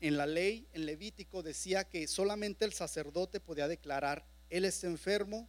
en 0.00 0.16
la 0.16 0.26
ley, 0.26 0.68
en 0.72 0.86
Levítico, 0.86 1.42
decía 1.42 1.84
que 1.88 2.06
solamente 2.06 2.64
el 2.64 2.72
sacerdote 2.72 3.40
podía 3.40 3.68
declarar, 3.68 4.26
Él 4.48 4.64
está 4.64 4.86
enfermo, 4.86 5.48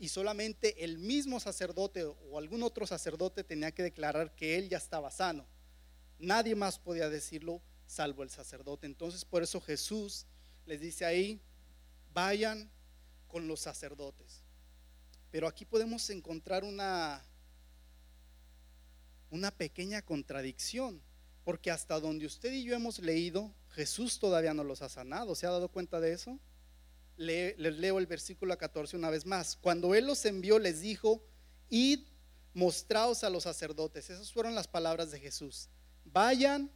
y 0.00 0.08
solamente 0.08 0.82
el 0.82 0.96
mismo 0.96 1.38
sacerdote 1.40 2.04
o 2.04 2.38
algún 2.38 2.62
otro 2.62 2.86
sacerdote 2.86 3.44
tenía 3.44 3.70
que 3.70 3.82
declarar 3.82 4.34
que 4.34 4.56
él 4.56 4.70
ya 4.70 4.78
estaba 4.78 5.10
sano. 5.10 5.46
Nadie 6.18 6.54
más 6.54 6.78
podía 6.78 7.10
decirlo 7.10 7.60
salvo 7.86 8.22
el 8.22 8.30
sacerdote. 8.30 8.86
Entonces 8.86 9.26
por 9.26 9.42
eso 9.42 9.60
Jesús 9.60 10.24
les 10.64 10.80
dice 10.80 11.04
ahí, 11.04 11.38
vayan 12.14 12.70
con 13.28 13.46
los 13.46 13.60
sacerdotes. 13.60 14.42
Pero 15.30 15.46
aquí 15.46 15.64
podemos 15.64 16.08
encontrar 16.10 16.64
una, 16.64 17.24
una 19.30 19.50
pequeña 19.50 20.02
contradicción, 20.02 21.00
porque 21.44 21.70
hasta 21.70 22.00
donde 22.00 22.26
usted 22.26 22.52
y 22.52 22.64
yo 22.64 22.74
hemos 22.74 22.98
leído, 22.98 23.54
Jesús 23.70 24.18
todavía 24.18 24.54
no 24.54 24.64
los 24.64 24.82
ha 24.82 24.88
sanado. 24.88 25.34
¿Se 25.34 25.46
ha 25.46 25.50
dado 25.50 25.68
cuenta 25.68 26.00
de 26.00 26.12
eso? 26.12 26.38
les 27.16 27.58
leo 27.58 27.98
el 27.98 28.06
versículo 28.06 28.56
14 28.56 28.96
una 28.96 29.10
vez 29.10 29.26
más. 29.26 29.56
Cuando 29.60 29.94
Él 29.94 30.06
los 30.06 30.24
envió, 30.24 30.58
les 30.58 30.80
dijo, 30.80 31.22
id, 31.68 32.00
mostraos 32.54 33.24
a 33.24 33.30
los 33.30 33.42
sacerdotes. 33.42 34.08
Esas 34.08 34.32
fueron 34.32 34.54
las 34.54 34.66
palabras 34.66 35.10
de 35.10 35.20
Jesús. 35.20 35.68
Vayan 36.06 36.70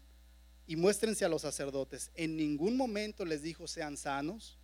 y 0.66 0.76
muéstrense 0.76 1.24
a 1.24 1.28
los 1.28 1.42
sacerdotes. 1.42 2.10
En 2.14 2.36
ningún 2.36 2.76
momento 2.76 3.24
les 3.24 3.42
dijo, 3.42 3.66
sean 3.66 3.96
sanos. 3.96 4.58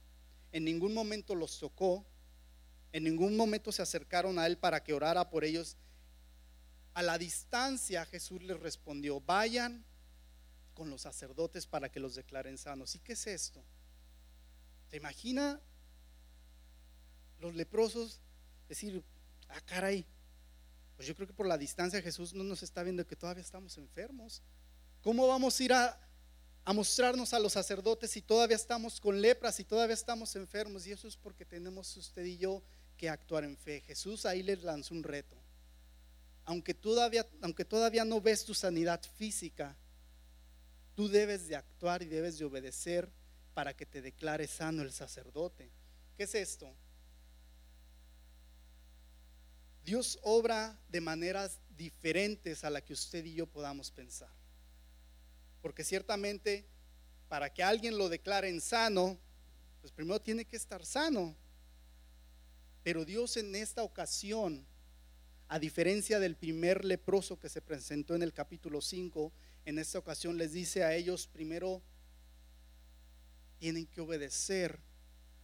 En 0.52 0.64
ningún 0.64 0.92
momento 0.92 1.34
los 1.34 1.58
tocó. 1.58 2.06
En 2.92 3.04
ningún 3.04 3.36
momento 3.36 3.72
se 3.72 3.82
acercaron 3.82 4.38
a 4.38 4.46
Él 4.46 4.58
para 4.58 4.82
que 4.82 4.92
orara 4.92 5.30
por 5.30 5.44
ellos. 5.44 5.76
A 6.94 7.02
la 7.02 7.18
distancia 7.18 8.04
Jesús 8.06 8.42
les 8.42 8.58
respondió, 8.58 9.20
vayan 9.20 9.84
con 10.74 10.90
los 10.90 11.02
sacerdotes 11.02 11.66
para 11.66 11.90
que 11.90 12.00
los 12.00 12.14
declaren 12.14 12.58
sanos. 12.58 12.94
¿Y 12.94 12.98
qué 12.98 13.12
es 13.12 13.26
esto? 13.26 13.62
¿Se 14.88 14.96
imagina 14.96 15.60
los 17.38 17.54
leprosos 17.54 18.20
decir, 18.68 19.02
ah, 19.48 19.60
caray, 19.66 20.06
pues 20.96 21.08
yo 21.08 21.14
creo 21.14 21.26
que 21.26 21.34
por 21.34 21.46
la 21.46 21.58
distancia 21.58 22.02
Jesús 22.02 22.34
no 22.34 22.44
nos 22.44 22.62
está 22.62 22.82
viendo 22.82 23.06
que 23.06 23.16
todavía 23.16 23.42
estamos 23.42 23.76
enfermos. 23.78 24.42
¿Cómo 25.00 25.26
vamos 25.26 25.58
a 25.58 25.64
ir 25.64 25.72
a, 25.72 25.98
a 26.64 26.72
mostrarnos 26.72 27.32
a 27.32 27.38
los 27.38 27.54
sacerdotes 27.54 28.10
si 28.10 28.20
todavía 28.20 28.56
estamos 28.56 29.00
con 29.00 29.20
lepras, 29.20 29.56
si 29.56 29.64
todavía 29.64 29.94
estamos 29.94 30.36
enfermos? 30.36 30.86
Y 30.86 30.92
eso 30.92 31.08
es 31.08 31.16
porque 31.16 31.44
tenemos 31.44 31.96
usted 31.96 32.24
y 32.24 32.36
yo 32.36 32.62
que 33.00 33.08
actuar 33.08 33.44
en 33.44 33.56
fe. 33.56 33.80
Jesús 33.80 34.26
ahí 34.26 34.42
les 34.42 34.62
lanzó 34.62 34.92
un 34.92 35.02
reto. 35.02 35.34
Aunque 36.44 36.74
todavía, 36.74 37.26
aunque 37.40 37.64
todavía 37.64 38.04
no 38.04 38.20
ves 38.20 38.44
tu 38.44 38.52
sanidad 38.52 39.00
física, 39.16 39.74
tú 40.94 41.08
debes 41.08 41.48
de 41.48 41.56
actuar 41.56 42.02
y 42.02 42.06
debes 42.06 42.38
de 42.38 42.44
obedecer 42.44 43.10
para 43.54 43.74
que 43.74 43.86
te 43.86 44.02
declare 44.02 44.46
sano 44.46 44.82
el 44.82 44.92
sacerdote. 44.92 45.70
¿Qué 46.18 46.24
es 46.24 46.34
esto? 46.34 46.70
Dios 49.82 50.18
obra 50.22 50.78
de 50.90 51.00
maneras 51.00 51.58
diferentes 51.78 52.64
a 52.64 52.70
la 52.70 52.82
que 52.82 52.92
usted 52.92 53.24
y 53.24 53.32
yo 53.32 53.46
podamos 53.46 53.90
pensar. 53.90 54.34
Porque 55.62 55.84
ciertamente 55.84 56.66
para 57.30 57.50
que 57.50 57.62
alguien 57.62 57.96
lo 57.96 58.10
declare 58.10 58.60
sano, 58.60 59.18
pues 59.80 59.90
primero 59.90 60.20
tiene 60.20 60.44
que 60.44 60.56
estar 60.56 60.84
sano. 60.84 61.34
Pero 62.82 63.04
Dios 63.04 63.36
en 63.36 63.54
esta 63.54 63.82
ocasión, 63.82 64.66
a 65.48 65.58
diferencia 65.58 66.18
del 66.18 66.36
primer 66.36 66.84
leproso 66.84 67.38
que 67.38 67.48
se 67.48 67.60
presentó 67.60 68.14
en 68.14 68.22
el 68.22 68.32
capítulo 68.32 68.80
5, 68.80 69.32
en 69.66 69.78
esta 69.78 69.98
ocasión 69.98 70.38
les 70.38 70.52
dice 70.52 70.84
a 70.84 70.94
ellos 70.94 71.26
primero 71.26 71.82
tienen 73.58 73.86
que 73.86 74.00
obedecer 74.00 74.80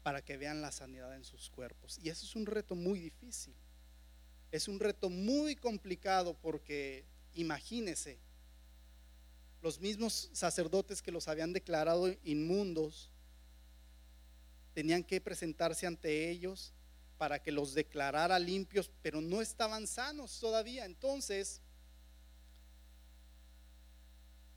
para 0.03 0.25
que 0.25 0.37
vean 0.37 0.63
la 0.63 0.73
sanidad 0.73 1.15
en 1.15 1.25
sus 1.25 1.51
cuerpos. 1.51 1.99
Y 2.03 2.09
eso 2.09 2.25
es 2.25 2.35
un 2.35 2.47
reto 2.47 2.75
muy 2.75 2.99
difícil. 2.99 3.55
Es 4.51 4.69
un 4.69 4.81
reto 4.81 5.11
muy 5.11 5.57
complicado 5.57 6.35
porque 6.41 7.05
imagínese, 7.35 8.19
los 9.61 9.81
mismos 9.81 10.31
sacerdotes 10.33 11.03
que 11.03 11.13
los 11.13 11.29
habían 11.29 11.53
declarado 11.53 12.15
inmundos 12.23 13.11
tenían 14.73 15.03
que 15.03 15.21
presentarse 15.21 15.87
ante 15.87 16.31
ellos 16.31 16.73
para 17.19 17.43
que 17.43 17.53
los 17.53 17.75
declarara 17.75 18.39
limpios, 18.39 18.91
pero 19.03 19.21
no 19.21 19.41
estaban 19.41 19.87
sanos 19.87 20.39
todavía. 20.41 20.85
Entonces, 20.85 21.61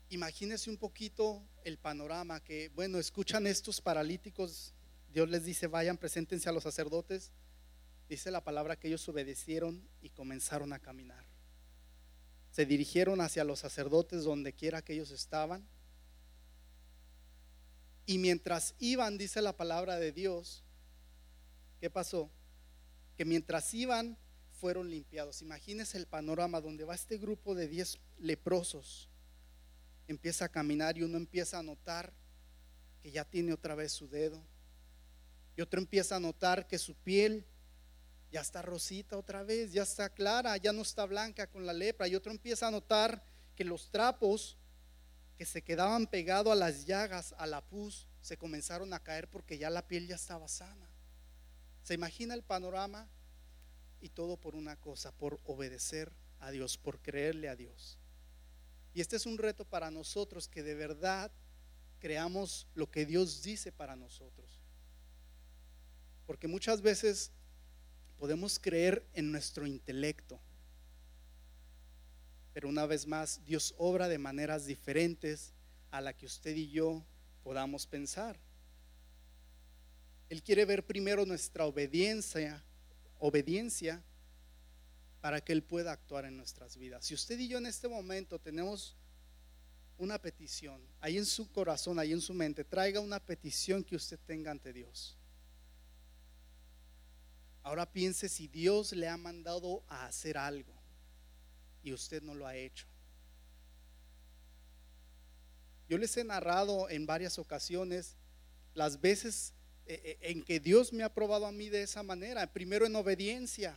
imagínese 0.08 0.70
un 0.70 0.76
poquito 0.76 1.42
el 1.64 1.78
panorama 1.78 2.40
que, 2.40 2.68
bueno, 2.70 2.98
escuchan 2.98 3.46
estos 3.46 3.80
paralíticos, 3.80 4.74
Dios 5.12 5.28
les 5.28 5.44
dice, 5.44 5.66
vayan, 5.66 5.96
preséntense 5.96 6.48
a 6.48 6.52
los 6.52 6.62
sacerdotes 6.62 7.32
Dice 8.10 8.32
la 8.32 8.42
palabra 8.42 8.74
que 8.74 8.88
ellos 8.88 9.08
obedecieron 9.08 9.88
y 10.02 10.10
comenzaron 10.10 10.72
a 10.72 10.80
caminar. 10.80 11.24
Se 12.50 12.66
dirigieron 12.66 13.20
hacia 13.20 13.44
los 13.44 13.60
sacerdotes 13.60 14.24
donde 14.24 14.52
quiera 14.52 14.82
que 14.82 14.94
ellos 14.94 15.12
estaban. 15.12 15.64
Y 18.06 18.18
mientras 18.18 18.74
iban, 18.80 19.16
dice 19.16 19.40
la 19.40 19.56
palabra 19.56 19.96
de 19.96 20.10
Dios, 20.10 20.64
¿qué 21.78 21.88
pasó? 21.88 22.28
Que 23.20 23.26
mientras 23.26 23.74
iban, 23.74 24.16
fueron 24.50 24.88
limpiados. 24.88 25.42
Imagínese 25.42 25.98
el 25.98 26.06
panorama 26.06 26.58
donde 26.58 26.84
va 26.84 26.94
este 26.94 27.18
grupo 27.18 27.54
de 27.54 27.68
10 27.68 27.98
leprosos. 28.16 29.10
Empieza 30.08 30.46
a 30.46 30.48
caminar 30.48 30.96
y 30.96 31.02
uno 31.02 31.18
empieza 31.18 31.58
a 31.58 31.62
notar 31.62 32.14
que 33.02 33.10
ya 33.10 33.26
tiene 33.26 33.52
otra 33.52 33.74
vez 33.74 33.92
su 33.92 34.08
dedo. 34.08 34.42
Y 35.54 35.60
otro 35.60 35.78
empieza 35.78 36.16
a 36.16 36.18
notar 36.18 36.66
que 36.66 36.78
su 36.78 36.94
piel 36.94 37.44
ya 38.32 38.40
está 38.40 38.62
rosita 38.62 39.18
otra 39.18 39.42
vez, 39.42 39.70
ya 39.70 39.82
está 39.82 40.08
clara, 40.08 40.56
ya 40.56 40.72
no 40.72 40.80
está 40.80 41.04
blanca 41.04 41.46
con 41.46 41.66
la 41.66 41.74
lepra. 41.74 42.08
Y 42.08 42.14
otro 42.14 42.32
empieza 42.32 42.68
a 42.68 42.70
notar 42.70 43.22
que 43.54 43.64
los 43.64 43.90
trapos 43.90 44.56
que 45.36 45.44
se 45.44 45.60
quedaban 45.60 46.06
pegados 46.06 46.54
a 46.54 46.56
las 46.56 46.86
llagas, 46.86 47.34
a 47.36 47.46
la 47.46 47.60
pus, 47.60 48.08
se 48.22 48.38
comenzaron 48.38 48.94
a 48.94 49.02
caer 49.02 49.28
porque 49.28 49.58
ya 49.58 49.68
la 49.68 49.86
piel 49.86 50.06
ya 50.06 50.14
estaba 50.14 50.48
sana. 50.48 50.89
¿Se 51.82 51.94
imagina 51.94 52.34
el 52.34 52.42
panorama? 52.42 53.08
Y 54.00 54.08
todo 54.10 54.36
por 54.36 54.54
una 54.54 54.76
cosa, 54.76 55.12
por 55.12 55.40
obedecer 55.44 56.12
a 56.38 56.50
Dios, 56.50 56.78
por 56.78 57.00
creerle 57.00 57.48
a 57.48 57.56
Dios. 57.56 57.98
Y 58.94 59.00
este 59.00 59.16
es 59.16 59.26
un 59.26 59.38
reto 59.38 59.64
para 59.64 59.90
nosotros 59.90 60.48
que 60.48 60.62
de 60.62 60.74
verdad 60.74 61.30
creamos 62.00 62.66
lo 62.74 62.90
que 62.90 63.06
Dios 63.06 63.42
dice 63.42 63.70
para 63.70 63.94
nosotros. 63.94 64.60
Porque 66.26 66.48
muchas 66.48 66.80
veces 66.80 67.30
podemos 68.18 68.58
creer 68.58 69.06
en 69.14 69.30
nuestro 69.30 69.66
intelecto. 69.66 70.40
Pero 72.52 72.68
una 72.68 72.86
vez 72.86 73.06
más, 73.06 73.44
Dios 73.44 73.74
obra 73.78 74.08
de 74.08 74.18
maneras 74.18 74.66
diferentes 74.66 75.52
a 75.90 76.00
la 76.00 76.12
que 76.12 76.26
usted 76.26 76.56
y 76.56 76.70
yo 76.70 77.04
podamos 77.42 77.86
pensar. 77.86 78.38
Él 80.30 80.44
quiere 80.44 80.64
ver 80.64 80.86
primero 80.86 81.26
nuestra 81.26 81.66
obediencia, 81.66 82.64
obediencia 83.18 84.00
para 85.20 85.40
que 85.40 85.52
Él 85.52 85.64
pueda 85.64 85.90
actuar 85.90 86.24
en 86.24 86.36
nuestras 86.36 86.76
vidas. 86.76 87.04
Si 87.04 87.14
usted 87.14 87.36
y 87.40 87.48
yo 87.48 87.58
en 87.58 87.66
este 87.66 87.88
momento 87.88 88.38
tenemos 88.38 88.96
una 89.98 90.22
petición, 90.22 90.80
ahí 91.00 91.18
en 91.18 91.26
su 91.26 91.50
corazón, 91.50 91.98
ahí 91.98 92.12
en 92.12 92.20
su 92.20 92.32
mente, 92.32 92.64
traiga 92.64 93.00
una 93.00 93.18
petición 93.18 93.82
que 93.82 93.96
usted 93.96 94.20
tenga 94.24 94.52
ante 94.52 94.72
Dios. 94.72 95.18
Ahora 97.64 97.90
piense 97.92 98.28
si 98.28 98.46
Dios 98.46 98.92
le 98.92 99.08
ha 99.08 99.16
mandado 99.16 99.82
a 99.88 100.06
hacer 100.06 100.38
algo 100.38 100.72
y 101.82 101.92
usted 101.92 102.22
no 102.22 102.34
lo 102.34 102.46
ha 102.46 102.54
hecho. 102.54 102.86
Yo 105.88 105.98
les 105.98 106.16
he 106.16 106.22
narrado 106.22 106.88
en 106.88 107.04
varias 107.04 107.36
ocasiones 107.36 108.16
las 108.74 109.00
veces 109.00 109.54
en 110.20 110.42
que 110.42 110.60
Dios 110.60 110.92
me 110.92 111.02
ha 111.02 111.12
probado 111.12 111.46
a 111.46 111.52
mí 111.52 111.68
de 111.68 111.82
esa 111.82 112.02
manera. 112.02 112.52
Primero 112.52 112.86
en 112.86 112.94
obediencia. 112.96 113.76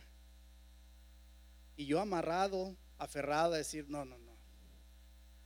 Y 1.76 1.86
yo 1.86 2.00
amarrado, 2.00 2.76
aferrado 2.98 3.54
a 3.54 3.58
decir, 3.58 3.88
no, 3.88 4.04
no, 4.04 4.18
no. 4.18 4.36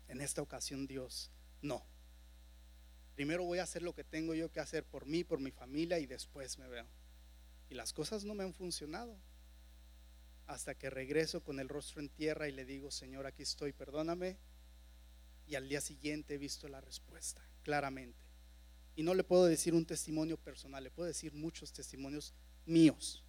En 0.08 0.20
esta 0.20 0.42
ocasión 0.42 0.86
Dios, 0.86 1.30
no. 1.62 1.84
Primero 3.14 3.44
voy 3.44 3.58
a 3.58 3.64
hacer 3.64 3.82
lo 3.82 3.94
que 3.94 4.04
tengo 4.04 4.34
yo 4.34 4.52
que 4.52 4.60
hacer 4.60 4.84
por 4.84 5.06
mí, 5.06 5.24
por 5.24 5.40
mi 5.40 5.50
familia 5.50 5.98
y 5.98 6.06
después 6.06 6.58
me 6.58 6.68
veo. 6.68 6.86
Y 7.68 7.74
las 7.74 7.92
cosas 7.92 8.24
no 8.24 8.34
me 8.34 8.44
han 8.44 8.54
funcionado. 8.54 9.18
Hasta 10.46 10.74
que 10.74 10.88
regreso 10.88 11.42
con 11.42 11.60
el 11.60 11.68
rostro 11.68 12.00
en 12.00 12.08
tierra 12.08 12.48
y 12.48 12.52
le 12.52 12.64
digo, 12.64 12.90
Señor, 12.90 13.26
aquí 13.26 13.42
estoy, 13.42 13.72
perdóname. 13.72 14.38
Y 15.46 15.56
al 15.56 15.68
día 15.68 15.80
siguiente 15.80 16.34
he 16.34 16.38
visto 16.38 16.68
la 16.68 16.80
respuesta, 16.80 17.42
claramente. 17.62 18.27
Y 18.98 19.04
no 19.04 19.14
le 19.14 19.22
puedo 19.22 19.44
decir 19.44 19.74
un 19.74 19.86
testimonio 19.86 20.36
personal, 20.36 20.82
le 20.82 20.90
puedo 20.90 21.06
decir 21.06 21.32
muchos 21.32 21.72
testimonios 21.72 22.34
míos. 22.66 23.22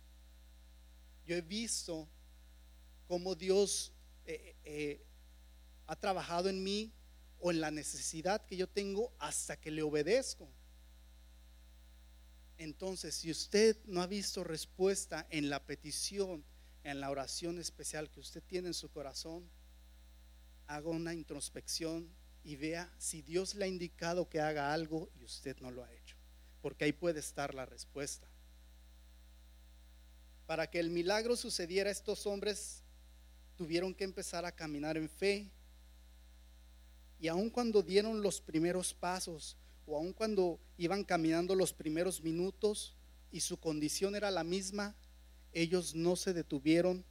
Yo 1.28 1.36
he 1.36 1.42
visto 1.42 2.10
cómo 3.08 3.36
Dios 3.36 3.94
eh, 4.26 4.56
eh, 4.64 5.06
ha 5.86 5.96
trabajado 5.96 6.50
en 6.50 6.64
mí 6.64 6.92
o 7.38 7.52
en 7.52 7.62
la 7.62 7.70
necesidad 7.70 8.44
que 8.48 8.58
yo 8.58 8.68
tengo 8.68 9.14
hasta 9.20 9.62
que 9.62 9.70
le 9.70 9.84
obedezco. 9.84 10.50
Entonces, 12.58 13.14
si 13.14 13.30
usted 13.30 13.78
no 13.86 14.02
ha 14.02 14.08
visto 14.08 14.44
respuesta 14.44 15.28
en 15.30 15.52
la 15.52 15.64
petición, 15.64 16.44
en 16.84 17.00
la 17.00 17.12
oración 17.12 17.60
especial 17.60 18.10
que 18.10 18.22
usted 18.22 18.42
tiene 18.42 18.70
en 18.70 18.74
su 18.74 18.90
corazón, 18.90 19.48
haga 20.66 20.90
una 20.90 21.14
introspección 21.14 22.10
y 22.44 22.56
vea 22.56 22.94
si 22.98 23.22
Dios 23.22 23.56
le 23.56 23.66
ha 23.66 23.68
indicado 23.68 24.30
que 24.30 24.40
haga 24.40 24.74
algo 24.74 25.10
y 25.20 25.24
usted 25.24 25.58
no 25.60 25.72
lo 25.72 25.84
ha 25.84 25.94
hecho. 25.94 26.16
Porque 26.62 26.86
ahí 26.86 26.94
puede 26.94 27.20
estar 27.20 27.54
la 27.54 27.66
respuesta. 27.66 28.28
Para 30.46 30.70
que 30.70 30.80
el 30.80 30.90
milagro 30.90 31.36
sucediera, 31.36 31.92
estos 31.92 32.26
hombres 32.26 32.84
tuvieron 33.56 33.94
que 33.94 34.04
empezar 34.04 34.46
a 34.46 34.52
caminar 34.52 34.98
en 34.98 35.10
fe. 35.10 35.52
Y 37.20 37.28
aun 37.28 37.50
cuando 37.50 37.84
dieron 37.84 38.22
los 38.22 38.42
primeros 38.42 38.94
pasos, 38.94 39.58
o 39.86 39.98
aun 39.98 40.14
cuando 40.14 40.60
iban 40.78 41.04
caminando 41.04 41.56
los 41.56 41.74
primeros 41.74 42.22
minutos 42.22 42.96
y 43.32 43.42
su 43.42 43.60
condición 43.60 44.16
era 44.16 44.32
la 44.32 44.44
misma, 44.44 44.96
ellos 45.52 45.96
no 45.96 46.16
se 46.16 46.34
detuvieron 46.34 47.04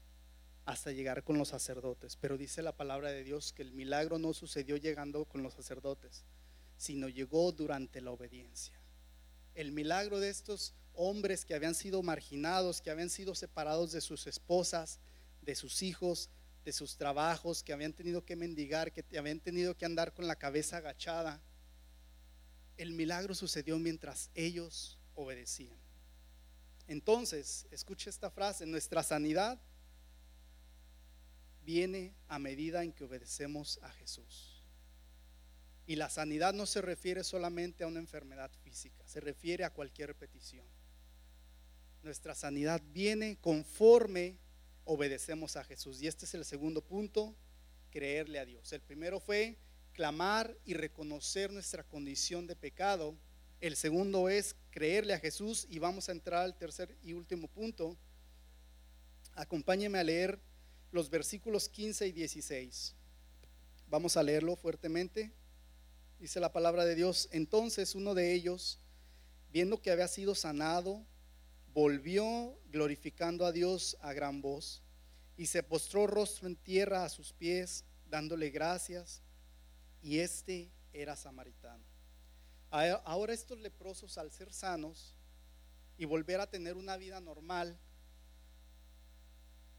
hasta 0.69 0.93
llegar 0.93 1.25
con 1.25 1.39
los 1.39 1.49
sacerdotes. 1.49 2.17
Pero 2.17 2.37
dice 2.37 2.61
la 2.61 2.77
palabra 2.77 3.11
de 3.11 3.25
Dios 3.25 3.55
que 3.55 3.63
el 3.63 3.73
milagro 3.73 4.19
no 4.19 4.35
sucedió 4.35 4.77
llegando 4.77 5.25
con 5.25 5.43
los 5.43 5.55
sacerdotes, 5.55 6.27
sino 6.77 7.09
llegó 7.09 7.53
durante 7.53 8.03
la 8.03 8.11
obediencia. 8.11 8.79
El 9.55 9.73
milagro 9.73 10.21
de 10.21 10.29
estos 10.29 10.75
hombres 10.93 11.47
que 11.47 11.55
habían 11.55 11.75
sido 11.75 12.03
marginados, 12.03 12.83
que 12.83 12.91
habían 12.91 13.09
sido 13.09 13.35
separados 13.35 13.93
de 13.93 14.03
sus 14.03 14.27
esposas, 14.27 15.01
de 15.41 15.55
sus 15.55 15.83
hijos, 15.83 16.29
de 16.67 16.75
sus 16.75 16.99
trabajos, 16.99 17.63
que 17.63 17.73
habían 17.73 17.95
tenido 17.95 18.27
que 18.27 18.37
mendigar, 18.37 18.93
que 18.93 19.03
habían 19.17 19.41
tenido 19.41 19.75
que 19.75 19.87
andar 19.87 20.13
con 20.13 20.27
la 20.27 20.37
cabeza 20.37 20.77
agachada. 20.77 21.41
El 22.77 22.93
milagro 22.93 23.35
sucedió 23.35 23.79
mientras 23.79 24.29
ellos 24.35 24.99
obedecían. 25.15 25.79
Entonces, 26.89 27.67
escuche 27.71 28.11
esta 28.11 28.31
frase, 28.31 28.67
nuestra 28.67 29.03
sanidad 29.03 29.59
viene 31.69 32.15
a 32.29 32.39
medida 32.39 32.83
en 32.83 32.95
que 32.95 33.05
obedecemos 33.05 33.79
a 33.83 33.91
Jesús. 33.91 34.65
Y 35.85 35.97
la 35.97 36.09
sanidad 36.09 36.55
no 36.55 36.65
se 36.65 36.81
refiere 36.81 37.23
solamente 37.23 37.85
a 37.85 37.87
una 37.89 37.99
enfermedad 37.99 38.51
física, 38.63 39.07
se 39.07 39.21
refiere 39.21 39.65
a 39.65 39.71
cualquier 39.75 40.15
petición. 40.15 40.65
Nuestra 42.03 42.35
sanidad 42.35 42.81
viene 42.95 43.37
conforme 43.43 44.39
obedecemos 44.87 45.57
a 45.57 45.65
Jesús. 45.65 46.01
Y 46.01 46.07
este 46.07 46.25
es 46.25 46.33
el 46.33 46.47
segundo 46.47 46.81
punto, 46.81 47.37
creerle 47.91 48.39
a 48.39 48.47
Dios. 48.47 48.73
El 48.73 48.81
primero 48.81 49.21
fue 49.21 49.59
clamar 49.93 50.57
y 50.65 50.73
reconocer 50.73 51.53
nuestra 51.53 51.85
condición 51.85 52.47
de 52.47 52.57
pecado. 52.57 53.15
El 53.61 53.77
segundo 53.77 54.31
es 54.31 54.57
creerle 54.71 55.13
a 55.13 55.21
Jesús 55.21 55.67
y 55.69 55.81
vamos 55.81 56.09
a 56.09 56.13
entrar 56.13 56.45
al 56.45 56.57
tercer 56.57 56.97
y 57.03 57.13
último 57.13 57.47
punto. 57.47 57.99
Acompáñeme 59.35 59.99
a 59.99 60.05
leer 60.05 60.48
los 60.91 61.11
versículos 61.11 61.69
15 61.69 62.09
y 62.09 62.13
16. 62.13 62.95
Vamos 63.89 64.17
a 64.17 64.23
leerlo 64.23 64.57
fuertemente. 64.57 65.33
Dice 66.19 66.41
la 66.41 66.53
palabra 66.53 66.85
de 66.85 66.95
Dios. 66.95 67.29
Entonces 67.33 67.95
uno 67.95 68.15
de 68.15 68.33
ellos, 68.33 68.81
viendo 69.53 69.81
que 69.81 69.91
había 69.91 70.09
sido 70.09 70.35
sanado, 70.35 71.07
volvió 71.73 72.59
glorificando 72.71 73.47
a 73.47 73.53
Dios 73.53 73.97
a 74.01 74.13
gran 74.13 74.43
voz 74.43 74.83
y 75.37 75.47
se 75.47 75.63
postró 75.63 76.07
rostro 76.07 76.49
en 76.49 76.57
tierra 76.57 77.05
a 77.05 77.09
sus 77.09 77.33
pies, 77.33 77.85
dándole 78.07 78.51
gracias. 78.51 79.23
Y 80.03 80.19
este 80.19 80.71
era 80.93 81.17
samaritano. 81.17 81.85
Ahora 82.71 83.33
estos 83.33 83.59
leprosos, 83.59 84.19
al 84.19 84.31
ser 84.31 84.53
sanos 84.53 85.15
y 85.97 86.05
volver 86.05 86.41
a 86.41 86.51
tener 86.51 86.77
una 86.77 86.97
vida 86.97 87.21
normal, 87.21 87.79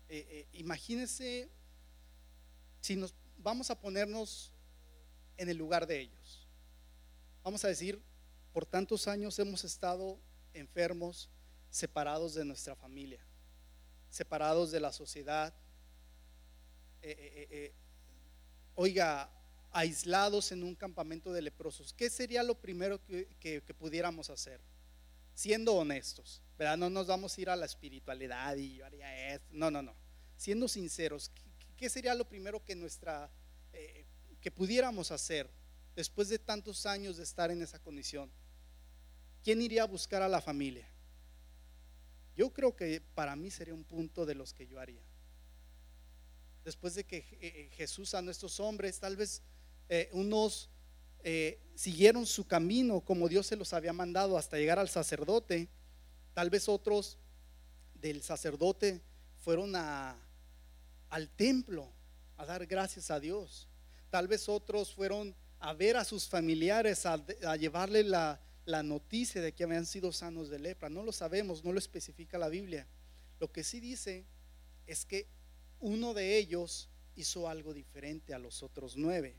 eh, 0.09 0.25
eh, 0.29 0.47
imagínense 0.53 1.49
si 2.81 2.95
nos 2.95 3.13
vamos 3.37 3.69
a 3.69 3.79
ponernos 3.79 4.51
en 5.37 5.49
el 5.49 5.57
lugar 5.57 5.85
de 5.85 5.99
ellos. 5.99 6.47
Vamos 7.43 7.63
a 7.63 7.67
decir, 7.67 8.01
por 8.51 8.65
tantos 8.65 9.07
años 9.07 9.37
hemos 9.39 9.63
estado 9.63 10.19
enfermos, 10.53 11.29
separados 11.69 12.33
de 12.33 12.43
nuestra 12.43 12.75
familia, 12.75 13.23
separados 14.09 14.71
de 14.71 14.79
la 14.79 14.91
sociedad, 14.91 15.53
eh, 17.01 17.73
oiga, 18.75 19.31
aislados 19.71 20.51
en 20.51 20.63
un 20.63 20.75
campamento 20.75 21.31
de 21.31 21.43
leprosos. 21.43 21.93
¿Qué 21.93 22.09
sería 22.09 22.41
lo 22.41 22.59
primero 22.59 22.99
que 23.05 23.75
pudiéramos 23.77 24.29
hacer? 24.31 24.59
Siendo 25.39 25.73
honestos. 25.75 26.41
¿verdad? 26.57 26.75
No 26.75 26.89
nos 26.89 27.07
vamos 27.07 27.37
a 27.37 27.41
ir 27.41 27.49
a 27.49 27.55
la 27.55 27.65
espiritualidad 27.65 28.57
y 28.57 28.75
yo 28.75 28.85
haría 28.85 29.35
esto. 29.35 29.47
No, 29.51 29.71
no, 29.71 29.81
no. 29.81 29.95
Siendo 30.35 30.67
sinceros, 30.67 31.31
¿qué, 31.77 31.89
sería 31.89 32.13
lo 32.13 32.27
primero 32.27 32.61
que 32.61 32.75
nuestra 32.75 33.31
eh, 33.71 34.03
que 34.41 34.51
pudiéramos 34.51 35.11
hacer 35.11 35.49
después 35.95 36.27
de 36.27 36.39
tantos 36.39 36.85
años 36.85 37.15
de 37.15 37.23
estar 37.23 37.51
en 37.51 37.61
esa 37.61 37.79
condición? 37.79 38.29
¿Quién 39.41 39.61
iría 39.61 39.83
a 39.83 39.85
buscar 39.85 40.21
a 40.21 40.27
la 40.27 40.41
familia? 40.41 40.89
Yo 42.35 42.51
creo 42.51 42.75
que 42.75 42.99
para 42.99 43.37
mí 43.37 43.49
sería 43.49 43.73
un 43.73 43.85
punto 43.85 44.25
de 44.25 44.35
los 44.35 44.53
que 44.53 44.67
yo 44.67 44.77
haría. 44.77 45.05
Después 46.65 46.95
de 46.95 47.05
que 47.05 47.19
eh, 47.19 47.37
eh, 47.39 47.69
Jesús 47.77 48.13
a 48.13 48.21
nuestros 48.21 48.59
hombres, 48.59 48.99
tal 48.99 49.15
vez 49.15 49.41
unos 50.11 50.69
siguieron 51.75 52.25
su 52.25 52.47
camino 52.47 53.01
como 53.01 53.27
Dios 53.27 53.47
se 53.47 53.55
los 53.55 53.73
había 53.73 53.93
mandado 53.93 54.37
hasta 54.37 54.57
llegar 54.57 54.79
al 54.79 54.89
sacerdote 54.89 55.69
Tal 56.39 56.49
vez 56.49 56.69
otros 56.69 57.17
del 57.95 58.21
sacerdote 58.21 59.01
fueron 59.39 59.75
a, 59.75 60.15
al 61.09 61.29
templo 61.31 61.91
a 62.37 62.45
dar 62.45 62.65
gracias 62.65 63.11
a 63.11 63.19
Dios. 63.19 63.67
Tal 64.09 64.29
vez 64.29 64.47
otros 64.47 64.93
fueron 64.93 65.35
a 65.59 65.73
ver 65.73 65.97
a 65.97 66.05
sus 66.05 66.29
familiares, 66.29 67.05
a, 67.05 67.17
llevarle 67.57 68.03
la, 68.03 68.39
la 68.63 68.83
noticia 68.83 69.41
de 69.41 69.51
que 69.51 69.65
habían 69.65 69.85
sido 69.85 70.13
sanos 70.13 70.49
de 70.49 70.59
lepra. 70.59 70.89
No 70.89 71.03
lo 71.03 71.11
sabemos, 71.11 71.65
no 71.65 71.73
lo 71.73 71.79
especifica 71.79 72.37
la 72.37 72.47
Biblia. 72.47 72.87
Lo 73.41 73.51
que 73.51 73.65
sí 73.65 73.81
dice 73.81 74.25
es 74.87 75.03
que 75.03 75.27
uno 75.81 76.13
de 76.13 76.37
ellos 76.37 76.87
hizo 77.17 77.49
algo 77.49 77.73
diferente 77.73 78.33
a 78.33 78.39
los 78.39 78.63
otros 78.63 78.95
nueve. 78.95 79.35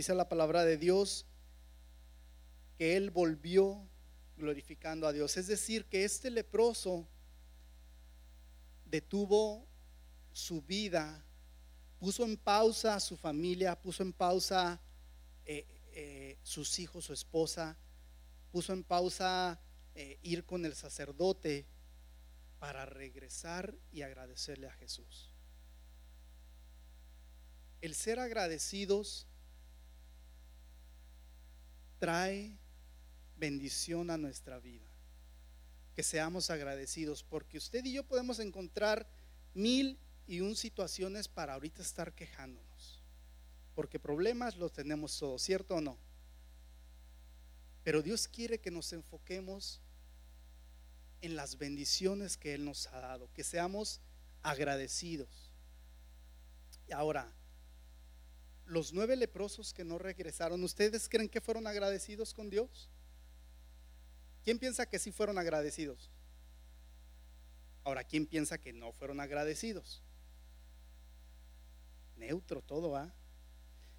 Dice 0.00 0.14
la 0.14 0.30
palabra 0.30 0.64
de 0.64 0.78
Dios 0.78 1.26
que 2.78 2.96
él 2.96 3.10
volvió 3.10 3.86
glorificando 4.38 5.06
a 5.06 5.12
Dios. 5.12 5.36
Es 5.36 5.46
decir, 5.46 5.84
que 5.84 6.04
este 6.04 6.30
leproso 6.30 7.06
detuvo 8.86 9.66
su 10.32 10.62
vida, 10.62 11.22
puso 11.98 12.24
en 12.24 12.38
pausa 12.38 12.94
a 12.94 13.00
su 13.00 13.14
familia, 13.14 13.78
puso 13.78 14.02
en 14.02 14.14
pausa 14.14 14.80
eh, 15.44 15.66
eh, 15.92 16.38
sus 16.44 16.78
hijos, 16.78 17.04
su 17.04 17.12
esposa, 17.12 17.76
puso 18.52 18.72
en 18.72 18.82
pausa 18.82 19.60
eh, 19.94 20.18
ir 20.22 20.46
con 20.46 20.64
el 20.64 20.74
sacerdote 20.74 21.66
para 22.58 22.86
regresar 22.86 23.74
y 23.92 24.00
agradecerle 24.00 24.66
a 24.66 24.72
Jesús. 24.72 25.28
El 27.82 27.94
ser 27.94 28.18
agradecidos 28.18 29.26
trae 32.00 32.58
bendición 33.36 34.10
a 34.10 34.16
nuestra 34.16 34.58
vida. 34.58 34.88
Que 35.94 36.02
seamos 36.02 36.50
agradecidos, 36.50 37.22
porque 37.22 37.58
usted 37.58 37.84
y 37.84 37.92
yo 37.92 38.02
podemos 38.02 38.40
encontrar 38.40 39.06
mil 39.54 39.98
y 40.26 40.40
un 40.40 40.56
situaciones 40.56 41.28
para 41.28 41.54
ahorita 41.54 41.82
estar 41.82 42.12
quejándonos. 42.12 43.00
Porque 43.74 44.00
problemas 44.00 44.56
los 44.56 44.72
tenemos 44.72 45.16
todos, 45.18 45.42
¿cierto 45.42 45.76
o 45.76 45.80
no? 45.80 45.96
Pero 47.84 48.02
Dios 48.02 48.26
quiere 48.26 48.58
que 48.58 48.70
nos 48.70 48.92
enfoquemos 48.92 49.80
en 51.20 51.36
las 51.36 51.58
bendiciones 51.58 52.36
que 52.36 52.54
Él 52.54 52.64
nos 52.64 52.86
ha 52.88 53.00
dado, 53.00 53.30
que 53.34 53.44
seamos 53.44 54.00
agradecidos. 54.42 55.50
Y 56.88 56.92
ahora, 56.92 57.30
los 58.70 58.92
nueve 58.92 59.16
leprosos 59.16 59.74
que 59.74 59.84
no 59.84 59.98
regresaron, 59.98 60.62
¿ustedes 60.62 61.08
creen 61.08 61.28
que 61.28 61.40
fueron 61.40 61.66
agradecidos 61.66 62.32
con 62.32 62.48
Dios? 62.48 62.88
¿Quién 64.44 64.58
piensa 64.58 64.86
que 64.86 64.98
sí 64.98 65.10
fueron 65.10 65.38
agradecidos? 65.38 66.10
Ahora, 67.82 68.04
¿quién 68.04 68.26
piensa 68.26 68.58
que 68.58 68.72
no 68.72 68.92
fueron 68.92 69.18
agradecidos? 69.20 70.02
Neutro 72.16 72.62
todo, 72.62 72.96
¿ah? 72.96 73.12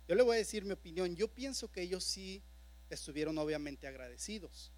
Yo 0.08 0.16
le 0.16 0.24
voy 0.24 0.36
a 0.36 0.40
decir 0.40 0.64
mi 0.64 0.72
opinión. 0.72 1.16
Yo 1.16 1.28
pienso 1.28 1.70
que 1.70 1.82
ellos 1.82 2.04
sí 2.04 2.42
estuvieron 2.90 3.38
obviamente 3.38 3.88
agradecidos. 3.88 4.72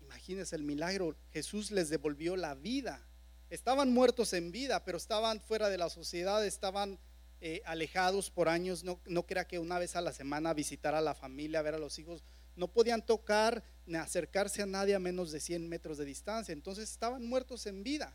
Imagínense 0.00 0.56
el 0.56 0.62
milagro. 0.62 1.14
Jesús 1.32 1.70
les 1.70 1.90
devolvió 1.90 2.36
la 2.36 2.54
vida. 2.54 3.06
Estaban 3.50 3.92
muertos 3.92 4.32
en 4.32 4.50
vida, 4.50 4.82
pero 4.84 4.96
estaban 4.96 5.40
fuera 5.40 5.68
de 5.68 5.78
la 5.78 5.90
sociedad, 5.90 6.44
estaban 6.44 6.98
eh, 7.40 7.62
alejados 7.64 8.30
por 8.30 8.48
años. 8.48 8.84
No, 8.84 9.00
no 9.06 9.26
crea 9.26 9.46
que 9.46 9.58
una 9.58 9.78
vez 9.78 9.96
a 9.96 10.00
la 10.00 10.12
semana 10.12 10.54
visitar 10.54 10.94
a 10.94 11.00
la 11.00 11.14
familia, 11.14 11.62
ver 11.62 11.74
a 11.74 11.78
los 11.78 11.98
hijos 11.98 12.22
no 12.56 12.68
podían 12.68 13.04
tocar 13.04 13.64
ni 13.86 13.96
acercarse 13.96 14.62
a 14.62 14.66
nadie 14.66 14.94
a 14.94 14.98
menos 14.98 15.32
de 15.32 15.40
100 15.40 15.68
metros 15.68 15.98
de 15.98 16.04
distancia. 16.04 16.52
Entonces 16.52 16.90
estaban 16.90 17.24
muertos 17.26 17.66
en 17.66 17.82
vida. 17.82 18.12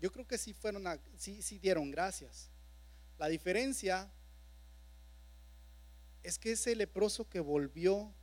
Yo 0.00 0.12
creo 0.12 0.26
que 0.26 0.38
sí 0.38 0.52
fueron, 0.52 0.86
a, 0.86 1.00
sí, 1.16 1.42
sí 1.42 1.58
dieron 1.58 1.90
gracias. 1.90 2.50
La 3.18 3.28
diferencia 3.28 4.10
es 6.22 6.38
que 6.38 6.52
ese 6.52 6.76
leproso 6.76 7.28
que 7.28 7.40
volvió 7.40 8.14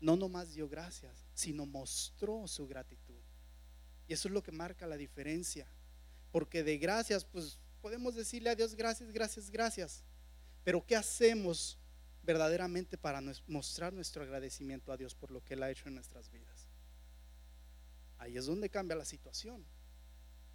no 0.00 0.16
nomás 0.16 0.54
dio 0.54 0.68
gracias, 0.68 1.26
sino 1.34 1.66
mostró 1.66 2.46
su 2.46 2.66
gratitud. 2.66 3.20
Y 4.06 4.12
eso 4.12 4.28
es 4.28 4.34
lo 4.34 4.42
que 4.42 4.52
marca 4.52 4.86
la 4.86 4.96
diferencia. 4.96 5.66
Porque 6.30 6.62
de 6.62 6.78
gracias, 6.78 7.24
pues 7.24 7.58
podemos 7.78 8.14
decirle 8.14 8.50
a 8.50 8.54
Dios 8.54 8.74
gracias, 8.74 9.10
gracias, 9.10 9.50
gracias. 9.50 10.02
Pero 10.64 10.84
¿qué 10.84 10.96
hacemos 10.96 11.78
verdaderamente 12.28 12.98
para 12.98 13.22
mostrar 13.46 13.90
nuestro 13.94 14.22
agradecimiento 14.22 14.92
a 14.92 14.98
Dios 14.98 15.14
por 15.14 15.30
lo 15.30 15.42
que 15.42 15.54
Él 15.54 15.62
ha 15.62 15.70
hecho 15.70 15.88
en 15.88 15.94
nuestras 15.94 16.30
vidas. 16.30 16.68
Ahí 18.18 18.36
es 18.36 18.44
donde 18.44 18.68
cambia 18.68 18.94
la 18.94 19.06
situación. 19.06 19.64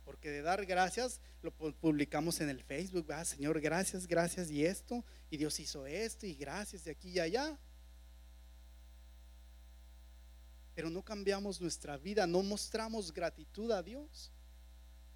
Porque 0.06 0.30
de 0.30 0.44
dar 0.44 0.68
gracias 0.68 1.20
lo 1.42 1.52
publicamos 1.52 2.42
en 2.42 2.50
el 2.50 2.62
Facebook, 2.62 3.12
ah, 3.12 3.26
Señor, 3.26 3.60
gracias, 3.60 4.06
gracias 4.06 4.52
y 4.52 4.64
esto, 4.64 5.04
y 5.32 5.38
Dios 5.38 5.60
hizo 5.60 5.88
esto, 5.88 6.28
y 6.28 6.36
gracias 6.36 6.84
de 6.84 6.92
aquí 6.92 7.10
y 7.10 7.20
allá. 7.20 7.58
Pero 10.76 10.92
no 10.92 11.04
cambiamos 11.04 11.60
nuestra 11.60 11.98
vida, 11.98 12.28
no 12.28 12.44
mostramos 12.44 13.12
gratitud 13.12 13.72
a 13.72 13.82
Dios. 13.82 14.32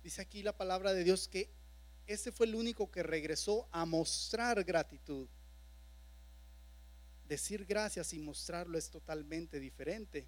Dice 0.02 0.24
aquí 0.24 0.42
la 0.42 0.58
palabra 0.58 0.92
de 0.94 1.04
Dios 1.04 1.28
que 1.28 1.52
ese 2.08 2.32
fue 2.32 2.48
el 2.48 2.56
único 2.56 2.90
que 2.90 3.04
regresó 3.04 3.68
a 3.72 3.86
mostrar 3.86 4.64
gratitud 4.64 5.28
decir 7.28 7.66
gracias 7.66 8.14
y 8.14 8.20
mostrarlo 8.20 8.78
es 8.78 8.90
totalmente 8.90 9.60
diferente. 9.60 10.28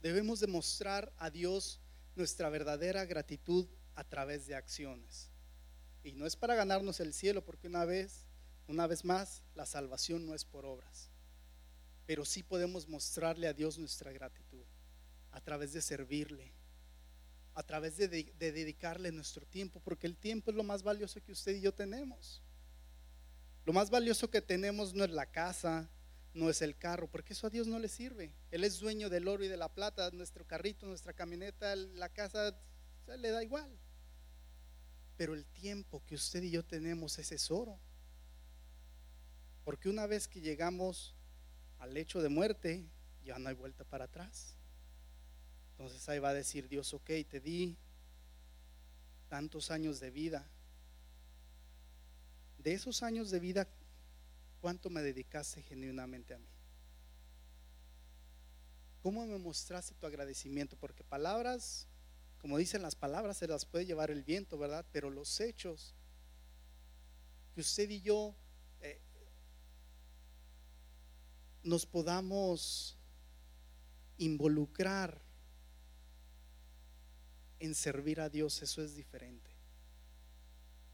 Debemos 0.00 0.40
demostrar 0.40 1.12
a 1.18 1.30
Dios 1.30 1.80
nuestra 2.14 2.48
verdadera 2.48 3.04
gratitud 3.04 3.66
a 3.94 4.04
través 4.04 4.46
de 4.46 4.54
acciones. 4.54 5.30
Y 6.04 6.12
no 6.12 6.26
es 6.26 6.36
para 6.36 6.54
ganarnos 6.54 7.00
el 7.00 7.12
cielo, 7.12 7.44
porque 7.44 7.66
una 7.66 7.84
vez, 7.84 8.26
una 8.68 8.86
vez 8.86 9.04
más, 9.04 9.42
la 9.54 9.66
salvación 9.66 10.24
no 10.24 10.34
es 10.34 10.44
por 10.44 10.64
obras. 10.64 11.10
Pero 12.06 12.24
sí 12.24 12.42
podemos 12.42 12.88
mostrarle 12.88 13.48
a 13.48 13.52
Dios 13.52 13.78
nuestra 13.78 14.12
gratitud 14.12 14.64
a 15.32 15.40
través 15.40 15.72
de 15.72 15.82
servirle, 15.82 16.52
a 17.58 17.64
través 17.64 17.96
de, 17.96 18.06
de 18.06 18.52
dedicarle 18.52 19.10
nuestro 19.10 19.44
tiempo, 19.44 19.80
porque 19.80 20.06
el 20.06 20.16
tiempo 20.16 20.52
es 20.52 20.56
lo 20.56 20.62
más 20.62 20.84
valioso 20.84 21.20
que 21.20 21.32
usted 21.32 21.56
y 21.56 21.60
yo 21.60 21.74
tenemos. 21.74 22.40
Lo 23.64 23.72
más 23.72 23.90
valioso 23.90 24.30
que 24.30 24.40
tenemos 24.40 24.94
no 24.94 25.02
es 25.02 25.10
la 25.10 25.26
casa, 25.26 25.90
no 26.34 26.48
es 26.48 26.62
el 26.62 26.78
carro, 26.78 27.10
porque 27.10 27.32
eso 27.32 27.48
a 27.48 27.50
Dios 27.50 27.66
no 27.66 27.80
le 27.80 27.88
sirve. 27.88 28.32
Él 28.52 28.62
es 28.62 28.78
dueño 28.78 29.10
del 29.10 29.26
oro 29.26 29.42
y 29.42 29.48
de 29.48 29.56
la 29.56 29.68
plata, 29.68 30.08
nuestro 30.12 30.46
carrito, 30.46 30.86
nuestra 30.86 31.12
camioneta, 31.12 31.74
la 31.74 32.08
casa, 32.10 32.56
le 33.08 33.30
da 33.32 33.42
igual. 33.42 33.76
Pero 35.16 35.34
el 35.34 35.44
tiempo 35.44 36.00
que 36.06 36.14
usted 36.14 36.44
y 36.44 36.52
yo 36.52 36.64
tenemos 36.64 37.18
es 37.18 37.50
oro. 37.50 37.76
Porque 39.64 39.88
una 39.88 40.06
vez 40.06 40.28
que 40.28 40.40
llegamos 40.40 41.16
al 41.80 41.96
hecho 41.96 42.22
de 42.22 42.28
muerte, 42.28 42.88
ya 43.24 43.36
no 43.40 43.48
hay 43.48 43.56
vuelta 43.56 43.82
para 43.82 44.04
atrás. 44.04 44.57
Entonces 45.78 46.08
ahí 46.08 46.18
va 46.18 46.30
a 46.30 46.34
decir 46.34 46.68
Dios, 46.68 46.92
ok, 46.92 47.08
te 47.30 47.38
di 47.38 47.76
tantos 49.28 49.70
años 49.70 50.00
de 50.00 50.10
vida, 50.10 50.44
de 52.58 52.72
esos 52.72 53.04
años 53.04 53.30
de 53.30 53.38
vida, 53.38 53.68
¿cuánto 54.60 54.90
me 54.90 55.02
dedicaste 55.02 55.62
genuinamente 55.62 56.34
a 56.34 56.38
mí? 56.38 56.48
¿Cómo 59.04 59.24
me 59.24 59.38
mostraste 59.38 59.94
tu 59.94 60.04
agradecimiento? 60.04 60.76
Porque 60.76 61.04
palabras, 61.04 61.86
como 62.40 62.58
dicen 62.58 62.82
las 62.82 62.96
palabras, 62.96 63.36
se 63.36 63.46
las 63.46 63.64
puede 63.64 63.86
llevar 63.86 64.10
el 64.10 64.24
viento, 64.24 64.58
¿verdad? 64.58 64.84
Pero 64.90 65.10
los 65.10 65.38
hechos 65.38 65.94
que 67.54 67.60
usted 67.60 67.88
y 67.88 68.00
yo 68.00 68.34
eh, 68.80 69.00
nos 71.62 71.86
podamos 71.86 72.98
involucrar 74.16 75.27
en 77.60 77.74
servir 77.74 78.20
a 78.20 78.28
Dios, 78.28 78.62
eso 78.62 78.82
es 78.82 78.94
diferente. 78.94 79.50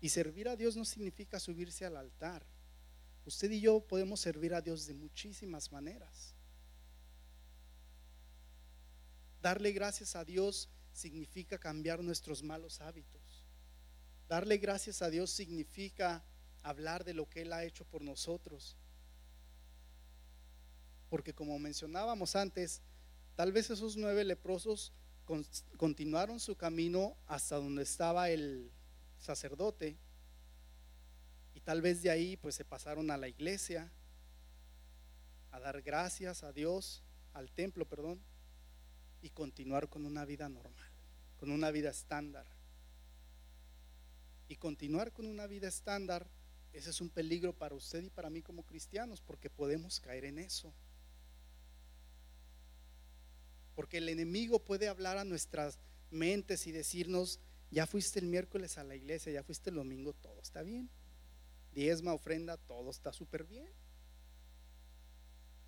Y 0.01 0.09
servir 0.11 0.49
a 0.49 0.57
Dios 0.57 0.77
no 0.77 0.85
significa 0.85 1.41
subirse 1.41 1.85
al 1.85 1.97
altar. 1.97 2.45
Usted 3.25 3.51
y 3.51 3.61
yo 3.61 3.81
podemos 3.81 4.21
servir 4.21 4.55
a 4.55 4.61
Dios 4.61 4.87
de 4.87 4.95
muchísimas 4.95 5.73
maneras. 5.73 6.35
Darle 9.41 9.73
gracias 9.73 10.15
a 10.17 10.25
Dios 10.25 10.69
significa 10.93 11.59
cambiar 11.59 12.03
nuestros 12.03 12.43
malos 12.43 12.81
hábitos. 12.81 13.45
Darle 14.29 14.59
gracias 14.59 15.03
a 15.03 15.11
Dios 15.11 15.31
significa 15.31 16.25
hablar 16.63 17.05
de 17.05 17.15
lo 17.15 17.29
que 17.29 17.43
Él 17.43 17.53
ha 17.53 17.65
hecho 17.65 17.85
por 17.85 18.03
nosotros. 18.03 18.77
Porque 21.11 21.35
como 21.35 21.59
mencionábamos 21.59 22.37
antes, 22.37 22.81
tal 23.37 23.53
vez 23.53 23.71
esos 23.71 23.97
nueve 23.97 24.25
leprosos 24.25 24.93
continuaron 25.77 26.41
su 26.41 26.57
camino 26.57 27.17
hasta 27.27 27.57
donde 27.57 27.83
estaba 27.83 28.31
el, 28.31 28.71
sacerdote 29.25 29.97
y 31.55 31.61
tal 31.61 31.81
vez 31.81 32.03
de 32.03 32.11
ahí 32.11 32.37
pues 32.37 32.55
se 32.55 32.65
pasaron 32.65 33.11
a 33.11 33.17
la 33.17 33.29
iglesia 33.29 33.91
a 35.51 35.61
dar 35.61 35.81
gracias 35.83 36.43
a 36.43 36.53
Dios, 36.53 37.03
al 37.33 37.51
templo, 37.53 37.87
perdón, 37.87 38.21
y 39.23 39.31
continuar 39.31 39.89
con 39.89 40.05
una 40.05 40.25
vida 40.25 40.49
normal, 40.49 40.91
con 41.39 41.51
una 41.51 41.71
vida 41.71 41.91
estándar. 41.91 42.47
Y 44.49 44.57
continuar 44.57 45.13
con 45.13 45.27
una 45.27 45.47
vida 45.47 45.69
estándar, 45.69 46.29
ese 46.73 46.91
es 46.91 47.01
un 47.01 47.09
peligro 47.09 47.57
para 47.57 47.75
usted 47.75 48.03
y 48.03 48.11
para 48.11 48.31
mí 48.31 48.43
como 48.43 48.65
cristianos, 48.65 49.23
porque 49.23 49.49
podemos 49.49 50.01
caer 50.01 50.25
en 50.25 50.41
eso. 50.41 50.75
Porque 53.75 53.99
el 53.99 54.09
enemigo 54.09 54.65
puede 54.65 54.89
hablar 54.89 55.19
a 55.19 55.25
nuestras 55.25 55.79
mentes 56.11 56.67
y 56.67 56.73
decirnos, 56.73 57.41
ya 57.71 57.87
fuiste 57.87 58.21
el 58.21 58.27
miércoles 58.27 58.79
a 58.79 58.85
la 58.85 58.95
iglesia, 58.95 59.33
ya 59.33 59.43
fuiste 59.43 59.71
el 59.71 59.77
domingo, 59.77 60.13
todo 60.13 60.41
está 60.41 60.63
bien. 60.63 60.89
Diezma, 61.73 62.13
ofrenda, 62.13 62.57
todo 62.57 62.91
está 62.91 63.13
súper 63.13 63.45
bien. 63.45 63.69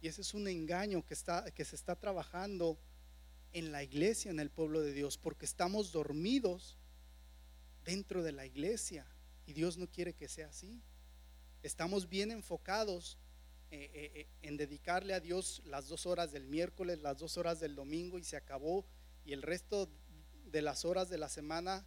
Y 0.00 0.08
ese 0.08 0.20
es 0.20 0.34
un 0.34 0.46
engaño 0.46 1.04
que, 1.04 1.14
está, 1.14 1.50
que 1.50 1.64
se 1.64 1.74
está 1.74 1.96
trabajando 1.96 2.78
en 3.52 3.72
la 3.72 3.82
iglesia, 3.82 4.30
en 4.30 4.38
el 4.38 4.50
pueblo 4.50 4.82
de 4.82 4.92
Dios, 4.92 5.18
porque 5.18 5.46
estamos 5.46 5.90
dormidos 5.90 6.78
dentro 7.84 8.22
de 8.22 8.32
la 8.32 8.46
iglesia 8.46 9.06
y 9.46 9.52
Dios 9.52 9.78
no 9.78 9.88
quiere 9.88 10.14
que 10.14 10.28
sea 10.28 10.48
así. 10.48 10.82
Estamos 11.62 12.08
bien 12.08 12.30
enfocados 12.30 13.18
eh, 13.70 13.90
eh, 13.92 14.12
eh, 14.14 14.28
en 14.42 14.56
dedicarle 14.56 15.12
a 15.12 15.18
Dios 15.18 15.60
las 15.64 15.88
dos 15.88 16.06
horas 16.06 16.30
del 16.30 16.46
miércoles, 16.46 17.00
las 17.00 17.18
dos 17.18 17.36
horas 17.36 17.58
del 17.58 17.74
domingo 17.74 18.16
y 18.16 18.22
se 18.22 18.36
acabó 18.36 18.86
y 19.24 19.32
el 19.32 19.42
resto 19.42 19.90
de 20.44 20.62
las 20.62 20.84
horas 20.84 21.08
de 21.08 21.18
la 21.18 21.28
semana 21.28 21.84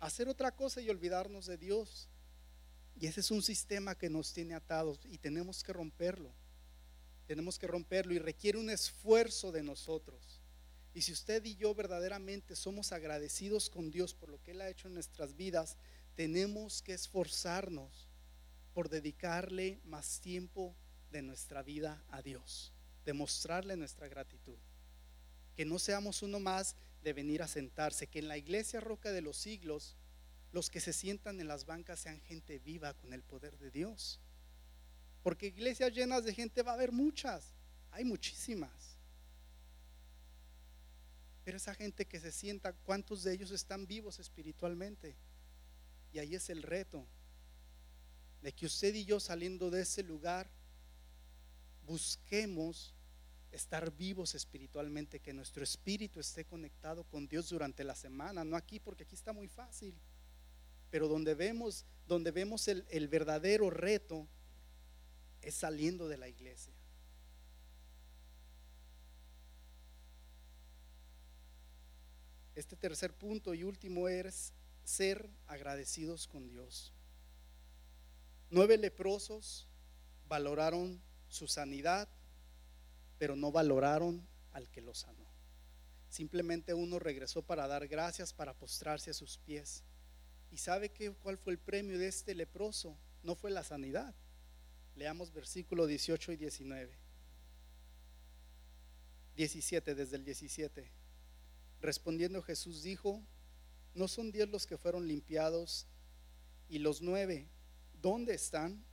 hacer 0.00 0.28
otra 0.28 0.56
cosa 0.56 0.80
y 0.80 0.90
olvidarnos 0.90 1.46
de 1.46 1.58
Dios. 1.58 2.08
Y 2.98 3.06
ese 3.06 3.20
es 3.20 3.30
un 3.30 3.42
sistema 3.42 3.94
que 3.94 4.10
nos 4.10 4.32
tiene 4.32 4.54
atados 4.54 5.00
y 5.04 5.18
tenemos 5.18 5.62
que 5.62 5.72
romperlo. 5.72 6.34
Tenemos 7.26 7.58
que 7.58 7.68
romperlo 7.68 8.12
y 8.12 8.18
requiere 8.18 8.58
un 8.58 8.70
esfuerzo 8.70 9.52
de 9.52 9.62
nosotros. 9.62 10.40
Y 10.92 11.02
si 11.02 11.12
usted 11.12 11.44
y 11.44 11.54
yo 11.54 11.74
verdaderamente 11.74 12.56
somos 12.56 12.90
agradecidos 12.90 13.70
con 13.70 13.92
Dios 13.92 14.12
por 14.14 14.28
lo 14.28 14.42
que 14.42 14.52
Él 14.52 14.60
ha 14.60 14.68
hecho 14.68 14.88
en 14.88 14.94
nuestras 14.94 15.36
vidas, 15.36 15.76
tenemos 16.16 16.82
que 16.82 16.94
esforzarnos 16.94 18.08
por 18.72 18.88
dedicarle 18.88 19.80
más 19.84 20.20
tiempo 20.20 20.74
de 21.10 21.22
nuestra 21.22 21.62
vida 21.62 22.02
a 22.10 22.22
Dios, 22.22 22.72
demostrarle 23.04 23.76
nuestra 23.76 24.08
gratitud. 24.08 24.58
Que 25.54 25.64
no 25.64 25.78
seamos 25.78 26.22
uno 26.22 26.40
más 26.40 26.76
de 27.02 27.12
venir 27.12 27.42
a 27.42 27.48
sentarse, 27.48 28.06
que 28.06 28.18
en 28.18 28.28
la 28.28 28.36
iglesia 28.36 28.80
Roca 28.80 29.12
de 29.12 29.22
los 29.22 29.36
Siglos 29.36 29.96
los 30.52 30.70
que 30.70 30.80
se 30.80 30.92
sientan 30.92 31.40
en 31.40 31.48
las 31.48 31.66
bancas 31.66 32.00
sean 32.00 32.20
gente 32.22 32.58
viva 32.58 32.94
con 32.94 33.12
el 33.12 33.22
poder 33.22 33.58
de 33.58 33.70
Dios. 33.70 34.20
Porque 35.22 35.48
iglesias 35.48 35.92
llenas 35.92 36.24
de 36.24 36.34
gente 36.34 36.62
va 36.62 36.70
a 36.70 36.74
haber 36.74 36.92
muchas, 36.92 37.52
hay 37.90 38.04
muchísimas. 38.04 38.96
Pero 41.44 41.58
esa 41.58 41.74
gente 41.74 42.06
que 42.06 42.20
se 42.20 42.32
sienta, 42.32 42.72
¿cuántos 42.72 43.22
de 43.22 43.32
ellos 43.32 43.50
están 43.50 43.86
vivos 43.86 44.18
espiritualmente? 44.18 45.16
Y 46.12 46.18
ahí 46.18 46.34
es 46.34 46.48
el 46.48 46.62
reto 46.62 47.06
de 48.42 48.52
que 48.52 48.66
usted 48.66 48.94
y 48.94 49.04
yo 49.04 49.20
saliendo 49.20 49.70
de 49.70 49.82
ese 49.82 50.02
lugar 50.02 50.48
busquemos 51.86 52.94
estar 53.52 53.90
vivos 53.96 54.34
espiritualmente, 54.34 55.20
que 55.20 55.32
nuestro 55.32 55.64
espíritu 55.64 56.20
esté 56.20 56.44
conectado 56.44 57.04
con 57.04 57.26
Dios 57.26 57.48
durante 57.48 57.84
la 57.84 57.94
semana, 57.94 58.44
no 58.44 58.56
aquí 58.56 58.78
porque 58.80 59.04
aquí 59.04 59.14
está 59.14 59.32
muy 59.32 59.48
fácil, 59.48 59.94
pero 60.90 61.08
donde 61.08 61.34
vemos, 61.34 61.86
donde 62.06 62.30
vemos 62.32 62.68
el, 62.68 62.84
el 62.90 63.08
verdadero 63.08 63.70
reto 63.70 64.28
es 65.40 65.54
saliendo 65.54 66.08
de 66.08 66.18
la 66.18 66.28
iglesia. 66.28 66.74
Este 72.54 72.76
tercer 72.76 73.12
punto 73.14 73.54
y 73.54 73.64
último 73.64 74.08
es 74.08 74.52
ser 74.82 75.28
agradecidos 75.46 76.26
con 76.26 76.48
Dios. 76.48 76.92
Nueve 78.50 78.78
leprosos 78.78 79.68
valoraron 80.28 81.00
su 81.36 81.46
sanidad, 81.46 82.08
pero 83.18 83.36
no 83.36 83.52
valoraron 83.52 84.26
al 84.52 84.68
que 84.70 84.80
lo 84.80 84.94
sanó. 84.94 85.26
Simplemente 86.08 86.74
uno 86.74 86.98
regresó 86.98 87.42
para 87.42 87.66
dar 87.66 87.86
gracias, 87.88 88.32
para 88.32 88.54
postrarse 88.54 89.10
a 89.10 89.14
sus 89.14 89.38
pies. 89.38 89.84
¿Y 90.50 90.58
sabe 90.58 90.90
qué, 90.90 91.12
cuál 91.12 91.36
fue 91.36 91.52
el 91.52 91.58
premio 91.58 91.98
de 91.98 92.08
este 92.08 92.34
leproso? 92.34 92.96
No 93.22 93.34
fue 93.34 93.50
la 93.50 93.64
sanidad. 93.64 94.14
Leamos 94.94 95.32
versículo 95.32 95.86
18 95.86 96.32
y 96.32 96.36
19. 96.36 96.98
17, 99.36 99.94
desde 99.94 100.16
el 100.16 100.24
17. 100.24 100.90
Respondiendo 101.80 102.42
Jesús 102.42 102.82
dijo, 102.82 103.22
¿no 103.94 104.08
son 104.08 104.32
diez 104.32 104.48
los 104.48 104.66
que 104.66 104.78
fueron 104.78 105.06
limpiados 105.06 105.86
y 106.68 106.78
los 106.78 107.02
nueve, 107.02 107.48
¿dónde 108.00 108.34
están? 108.34 108.84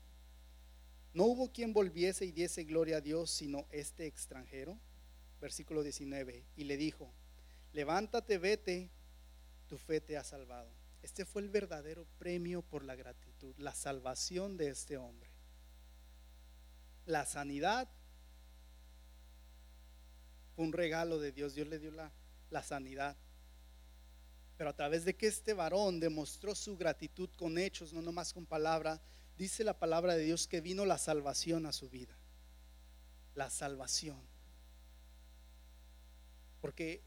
No 1.14 1.26
hubo 1.26 1.52
quien 1.52 1.74
volviese 1.74 2.26
y 2.26 2.32
diese 2.32 2.64
gloria 2.64 2.98
a 2.98 3.02
Dios 3.02 3.30
sino 3.30 3.68
este 3.72 4.06
extranjero. 4.08 4.80
Versículo 5.40 5.84
19. 5.84 6.46
Y 6.56 6.64
le 6.64 6.78
dijo, 6.78 7.14
levántate, 7.74 8.38
vete, 8.38 8.90
tu 9.68 9.78
fe 9.78 10.02
te 10.02 10.18
ha 10.18 10.24
salvado. 10.24 10.72
Este 11.02 11.26
fue 11.26 11.42
el 11.42 11.50
verdadero 11.50 12.08
premio 12.18 12.62
por 12.62 12.84
la 12.84 12.96
gratitud, 12.96 13.54
la 13.58 13.76
salvación 13.76 14.56
de 14.56 14.70
este 14.70 14.98
hombre. 14.98 15.30
La 17.06 17.26
sanidad 17.26 17.90
fue 20.56 20.66
un 20.66 20.74
regalo 20.74 21.20
de 21.20 21.32
Dios. 21.32 21.56
Dios 21.56 21.68
le 21.68 21.80
dio 21.80 21.92
la, 21.92 22.64
sanidad. 22.64 23.18
Pero 24.58 24.70
a 24.70 24.76
través 24.76 25.04
de 25.04 25.16
que 25.16 25.28
este 25.28 25.54
varón 25.54 26.00
demostró 26.00 26.56
su 26.56 26.78
gratitud 26.78 27.30
con 27.36 27.58
hechos, 27.58 27.92
no 27.92 28.02
nomás 28.02 28.32
con 28.32 28.46
palabras, 28.46 29.02
dice 29.38 29.64
la 29.64 29.78
palabra 29.78 30.16
de 30.16 30.24
Dios 30.24 30.48
que 30.48 30.62
vino 30.62 30.86
la 30.86 30.98
salvación 30.98 31.66
a 31.66 31.74
su 31.74 31.90
vida. 31.90 32.18
La 33.36 33.50
salvación. 33.50 34.22
Porque 36.62 37.02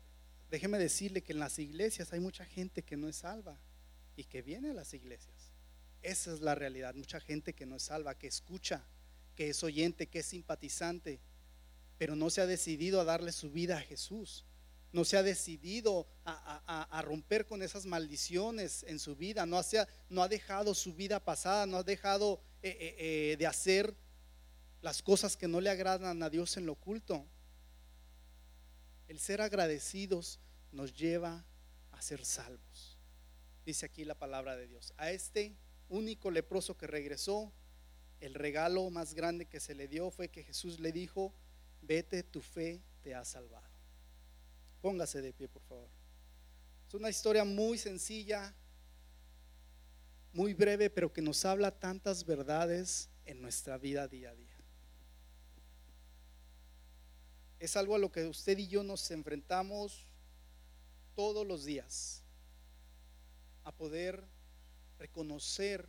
déjeme 0.51 0.79
decirle 0.79 1.23
que 1.23 1.33
en 1.33 1.39
las 1.39 1.59
iglesias 1.59 2.13
hay 2.13 2.21
mucha 2.21 2.45
gente 2.45 2.83
que 2.83 2.97
no 2.97 3.09
es 3.09 3.17
salva 3.17 3.59
y 4.17 4.25
que 4.25 4.43
viene 4.43 4.71
a 4.71 4.75
las 4.75 4.93
iglesias. 4.95 5.53
Esa 6.03 6.33
es 6.33 6.41
la 6.41 6.55
realidad. 6.55 6.95
Mucha 6.95 7.21
gente 7.21 7.55
que 7.55 7.67
no 7.67 7.77
es 7.77 7.85
salva, 7.85 8.19
que 8.19 8.27
escucha, 8.27 8.85
que 9.35 9.49
es 9.49 9.63
oyente, 9.63 10.07
que 10.09 10.21
es 10.21 10.27
simpatizante, 10.27 11.21
pero 11.99 12.17
no 12.17 12.31
se 12.31 12.41
ha 12.41 12.47
decidido 12.47 13.01
a 13.01 13.05
darle 13.05 13.33
su 13.33 13.51
vida 13.51 13.79
a 13.79 13.83
Jesús 13.83 14.45
no 14.93 15.05
se 15.05 15.17
ha 15.17 15.23
decidido 15.23 16.07
a, 16.25 17.03
romper 17.05 17.47
con 17.47 17.63
esas 17.63 17.87
maldiciones 17.87 18.85
en 18.85 18.99
su 18.99 19.17
vida, 19.17 19.47
no, 19.47 19.61
no 20.09 20.23
ha 20.23 20.29
dejado 20.29 20.75
su 20.75 20.95
vida 20.95 21.21
pasada, 21.21 21.67
no 21.67 21.79
ha 21.79 21.83
dejado 21.83 22.41
eh, 22.63 22.77
eh, 22.81 22.97
eh, 22.99 23.37
de 23.37 23.47
hacer 23.47 23.95
las 24.81 25.03
cosas 25.03 25.37
que 25.37 25.49
no 25.49 25.61
le 25.61 25.71
agradan 25.71 26.23
a 26.23 26.31
Dios 26.31 26.57
en 26.57 26.67
lo 26.67 26.73
oculto. 26.73 27.27
El 29.09 29.19
ser 29.19 29.41
agradecidos 29.41 30.41
nos 30.73 30.95
lleva 30.95 31.45
a 31.93 32.03
ser 32.03 32.25
salvos. 32.25 32.99
Dice 33.65 33.87
aquí 33.87 34.05
la 34.05 34.15
palabra 34.15 34.57
de 34.57 34.67
Dios. 34.67 34.95
A 34.97 35.11
este 35.11 35.57
único 35.89 36.31
leproso 36.31 36.77
que 36.77 36.87
regresó, 36.87 37.53
el 38.21 38.35
regalo 38.35 38.89
más 38.91 39.15
grande 39.15 39.47
que 39.47 39.61
se 39.61 39.75
le 39.75 39.89
dio 39.89 40.11
fue 40.11 40.29
que 40.29 40.43
Jesús 40.43 40.81
le 40.81 40.93
dijo, 40.93 41.35
vete, 41.83 42.23
tu 42.23 42.41
fe 42.41 42.83
te 43.03 43.15
ha 43.15 43.25
salvado. 43.25 43.76
Póngase 44.87 45.21
de 45.21 45.33
pie, 45.33 45.49
por 45.49 45.63
favor. 45.63 45.89
Es 46.87 46.95
una 46.95 47.11
historia 47.11 47.45
muy 47.45 47.77
sencilla, 47.77 48.55
muy 50.33 50.55
breve, 50.55 50.91
pero 50.91 51.13
que 51.13 51.21
nos 51.21 51.45
habla 51.45 51.73
tantas 51.73 52.25
verdades 52.25 53.11
en 53.25 53.43
nuestra 53.43 53.79
vida 53.79 54.07
día 54.07 54.31
a 54.31 54.35
día. 54.37 54.57
Es 57.59 57.77
algo 57.77 57.97
a 57.97 57.99
lo 57.99 58.13
que 58.13 58.27
usted 58.27 58.59
y 58.59 58.69
yo 58.69 58.85
nos 58.85 59.11
enfrentamos 59.11 60.07
todos 61.17 61.45
los 61.45 61.65
días, 61.65 62.23
a 63.65 63.73
poder 63.73 64.23
reconocer 65.01 65.89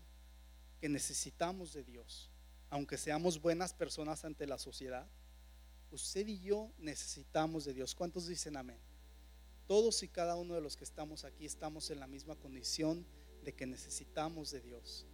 que 0.81 0.89
necesitamos 0.89 1.71
de 1.71 1.83
Dios, 1.83 2.31
aunque 2.71 2.97
seamos 2.97 3.39
buenas 3.39 3.75
personas 3.75 4.25
ante 4.25 4.47
la 4.47 4.57
sociedad. 4.57 5.07
Usted 5.91 6.27
y 6.27 6.39
yo 6.39 6.71
necesitamos 6.79 7.63
de 7.63 7.75
Dios. 7.75 7.93
¿Cuántos 7.93 8.25
dicen 8.25 8.57
amén? 8.57 8.86
Todos 9.67 10.01
y 10.01 10.07
cada 10.07 10.37
uno 10.37 10.55
de 10.55 10.61
los 10.61 10.77
que 10.77 10.85
estamos 10.85 11.25
aquí 11.25 11.45
estamos 11.45 11.91
en 11.91 11.99
la 11.99 12.07
misma 12.07 12.35
condición 12.35 13.05
de 13.43 13.53
que 13.53 13.65
necesitamos 13.65 14.49
de 14.51 14.61
Dios. 14.61 15.05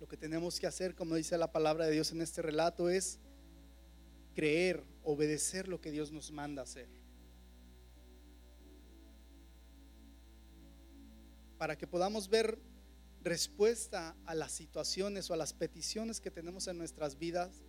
Lo 0.00 0.08
que 0.08 0.16
tenemos 0.16 0.58
que 0.58 0.66
hacer, 0.66 0.94
como 0.94 1.14
dice 1.14 1.36
la 1.36 1.52
palabra 1.52 1.84
de 1.84 1.92
Dios 1.92 2.10
en 2.10 2.22
este 2.22 2.40
relato, 2.40 2.88
es 2.88 3.18
creer, 4.34 4.82
obedecer 5.04 5.68
lo 5.68 5.78
que 5.78 5.90
Dios 5.90 6.10
nos 6.10 6.32
manda 6.32 6.62
hacer. 6.62 6.88
Para 11.58 11.76
que 11.76 11.86
podamos 11.86 12.30
ver 12.30 12.58
respuesta 13.22 14.16
a 14.24 14.34
las 14.34 14.52
situaciones 14.52 15.28
o 15.28 15.34
a 15.34 15.36
las 15.36 15.52
peticiones 15.52 16.22
que 16.22 16.30
tenemos 16.30 16.66
en 16.66 16.78
nuestras 16.78 17.18
vidas, 17.18 17.62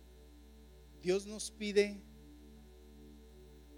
Dios 1.02 1.26
nos 1.26 1.50
pide 1.50 2.00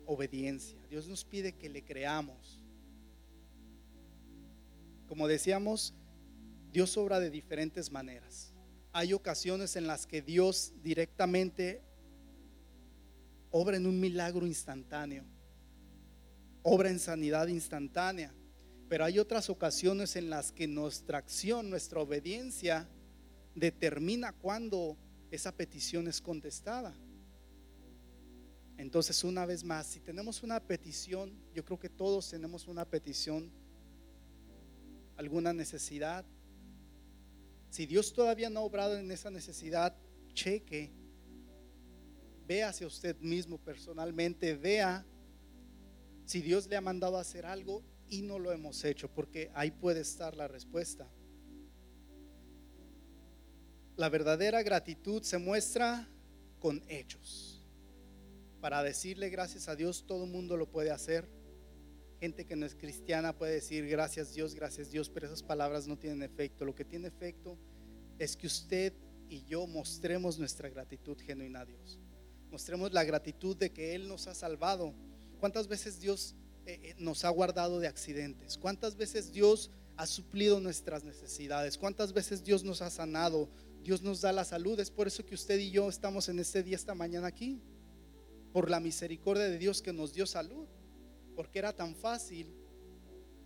obediencia. 0.07 0.79
Dios 0.89 1.09
nos 1.09 1.25
pide 1.25 1.53
que 1.53 1.69
le 1.69 1.85
creamos. 1.85 2.63
Como 5.07 5.29
decíamos, 5.29 5.95
Dios 6.73 6.97
obra 6.97 7.21
de 7.21 7.31
diferentes 7.31 7.91
maneras. 7.91 8.53
Hay 8.93 9.13
ocasiones 9.13 9.77
en 9.77 9.87
las 9.87 10.07
que 10.07 10.23
Dios 10.23 10.73
directamente 10.83 11.83
obra 13.51 13.77
en 13.77 13.87
un 13.87 14.01
milagro 14.01 14.47
instantáneo, 14.47 15.25
obra 16.63 16.91
en 16.91 16.99
sanidad 16.99 17.47
instantánea, 17.47 18.35
pero 18.89 19.05
hay 19.05 19.19
otras 19.19 19.49
ocasiones 19.49 20.17
en 20.17 20.31
las 20.31 20.51
que 20.51 20.67
nuestra 20.67 21.19
acción, 21.19 21.71
nuestra 21.71 22.01
obediencia 22.01 22.89
determina 23.55 24.33
cuándo 24.33 24.97
esa 25.31 25.53
petición 25.53 26.09
es 26.09 26.21
contestada. 26.21 26.95
Entonces, 28.77 29.23
una 29.23 29.47
vez 29.47 29.63
más, 29.63 29.87
si 29.87 30.01
tenemos 30.01 30.43
una 30.43 30.61
petición, 30.61 31.33
yo 31.55 31.65
creo 31.65 31.79
que 31.79 31.89
todos 31.89 32.29
tenemos 32.29 32.67
una 32.67 32.85
petición, 32.85 33.53
alguna 35.17 35.53
necesidad. 35.53 36.25
Si 37.71 37.87
Dios 37.87 38.13
todavía 38.13 38.51
no 38.51 38.61
ha 38.61 38.65
obrado 38.65 38.99
en 38.99 39.11
esa 39.11 39.31
necesidad, 39.31 39.97
cheque, 40.33 40.93
vea 42.47 42.69
hacia 42.69 42.87
usted 42.87 43.17
mismo 43.21 43.59
personalmente, 43.59 44.55
vea 44.55 45.07
si 46.25 46.43
Dios 46.43 46.67
le 46.67 46.77
ha 46.77 46.81
mandado 46.81 47.17
a 47.17 47.21
hacer 47.21 47.47
algo 47.47 47.83
y 48.09 48.23
no 48.23 48.39
lo 48.39 48.53
hemos 48.53 48.85
hecho, 48.85 49.09
porque 49.09 49.51
ahí 49.55 49.71
puede 49.71 50.01
estar 50.01 50.37
la 50.37 50.49
respuesta. 50.49 51.09
La 53.97 54.09
verdadera 54.09 54.63
gratitud 54.63 55.23
se 55.23 55.39
muestra 55.39 56.09
con 56.59 56.83
hechos. 56.89 57.54
Para 58.65 58.83
decirle 58.83 59.29
gracias 59.29 59.69
a 59.69 59.77
Dios, 59.77 60.07
todo 60.07 60.25
el 60.25 60.31
mundo 60.31 60.57
lo 60.57 60.71
puede 60.71 60.91
hacer. 60.91 61.29
Gente 62.19 62.47
que 62.47 62.57
no 62.57 62.65
es 62.65 62.75
cristiana 62.75 63.37
puede 63.37 63.53
decir 63.53 63.87
gracias 63.87 64.33
Dios, 64.33 64.55
gracias 64.55 64.91
Dios, 64.91 65.11
pero 65.11 65.27
esas 65.27 65.43
palabras 65.43 65.87
no 65.87 65.99
tienen 65.99 66.23
efecto. 66.23 66.65
Lo 66.65 66.75
que 66.75 66.87
tiene 66.87 67.09
efecto 67.09 67.59
es 68.19 68.39
que 68.39 68.47
usted 68.47 68.95
y 69.29 69.45
yo 69.45 69.67
mostremos 69.67 70.39
nuestra 70.39 70.71
gratitud 70.71 71.19
genuina 71.21 71.61
a 71.61 71.67
Dios. 71.67 72.01
Mostremos 72.51 72.91
la 72.95 73.05
gratitud 73.05 73.55
de 73.55 73.71
que 73.71 73.95
Él 73.95 74.09
nos 74.09 74.29
ha 74.29 74.35
salvado. 74.35 74.95
¿Cuántas 75.41 75.69
veces 75.69 76.01
Dios 76.01 76.35
eh, 76.65 76.81
eh, 76.83 76.95
nos 76.97 77.27
ha 77.27 77.29
guardado 77.29 77.81
de 77.81 77.89
accidentes? 77.89 78.57
¿Cuántas 78.57 78.97
veces 78.97 79.31
Dios 79.31 79.71
ha 79.99 80.07
suplido 80.07 80.59
nuestras 80.59 81.05
necesidades? 81.05 81.77
¿Cuántas 81.77 82.15
veces 82.15 82.43
Dios 82.43 82.65
nos 82.65 82.81
ha 82.81 82.89
sanado? 82.89 83.51
Dios 83.83 84.01
nos 84.01 84.23
da 84.23 84.33
la 84.33 84.47
salud. 84.47 84.81
Es 84.81 84.91
por 84.91 85.07
eso 85.07 85.23
que 85.27 85.35
usted 85.35 85.59
y 85.59 85.71
yo 85.71 85.91
estamos 85.91 86.31
en 86.31 86.39
este 86.39 86.63
día, 86.63 86.77
esta 86.77 86.95
mañana 86.95 87.27
aquí. 87.27 87.61
Por 88.55 88.71
la 88.71 88.79
misericordia 88.79 89.47
de 89.49 89.59
Dios 89.59 89.83
que 89.83 89.93
nos 89.93 90.15
dio 90.15 90.27
salud. 90.27 90.69
Porque 91.35 91.59
era 91.59 91.73
tan 91.73 91.97
fácil 91.97 92.55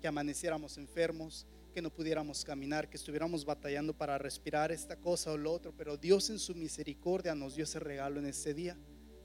que 0.02 0.06
amaneciéramos 0.06 0.76
enfermos, 0.76 1.46
que 1.72 1.80
no 1.80 1.88
pudiéramos 1.88 2.44
caminar, 2.44 2.90
que 2.90 2.98
estuviéramos 2.98 3.46
batallando 3.46 3.96
para 3.96 4.18
respirar 4.18 4.70
esta 4.70 4.96
cosa 4.96 5.32
o 5.32 5.38
lo 5.38 5.50
otro. 5.50 5.72
Pero 5.74 5.96
Dios 5.96 6.28
en 6.28 6.38
su 6.38 6.54
misericordia 6.54 7.34
nos 7.34 7.54
dio 7.54 7.64
ese 7.64 7.80
regalo 7.80 8.20
en 8.20 8.26
este 8.26 8.52
día. 8.52 8.76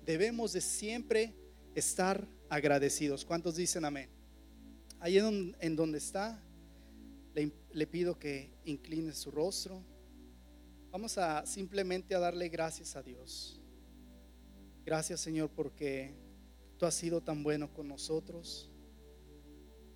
Debemos 0.06 0.54
de 0.54 0.62
siempre 0.62 1.34
estar 1.76 2.26
agradecidos. 2.48 3.26
¿Cuántos 3.26 3.58
dicen 3.58 3.84
amén? 3.84 4.10
Ahí 5.02 5.18
en, 5.18 5.76
donde 5.76 5.98
está, 5.98 6.42
le, 7.36 7.52
le 7.74 7.88
pido 7.88 8.18
que 8.18 8.54
incline 8.64 9.12
su 9.12 9.32
rostro. 9.32 9.84
Vamos 10.92 11.18
a 11.18 11.46
simplemente 11.46 12.16
a 12.16 12.20
darle 12.20 12.48
gracias 12.48 12.96
a 12.96 13.04
Dios. 13.04 13.60
Gracias 14.86 15.22
Señor 15.22 15.50
porque 15.50 16.14
tú 16.78 16.86
has 16.86 16.94
sido 16.94 17.22
tan 17.22 17.44
bueno 17.44 17.74
con 17.74 17.88
nosotros. 17.88 18.70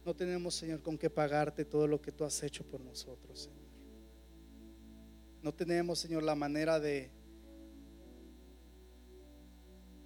No 0.05 0.15
tenemos 0.15 0.55
Señor 0.55 0.81
con 0.81 0.97
qué 0.97 1.09
pagarte 1.09 1.65
todo 1.65 1.87
lo 1.87 2.01
que 2.01 2.11
tú 2.11 2.23
has 2.23 2.41
hecho 2.43 2.63
por 2.63 2.81
nosotros, 2.81 3.43
Señor. 3.43 3.67
No 5.41 5.53
tenemos 5.53 5.99
Señor 5.99 6.23
la 6.23 6.35
manera 6.35 6.79
de 6.79 7.11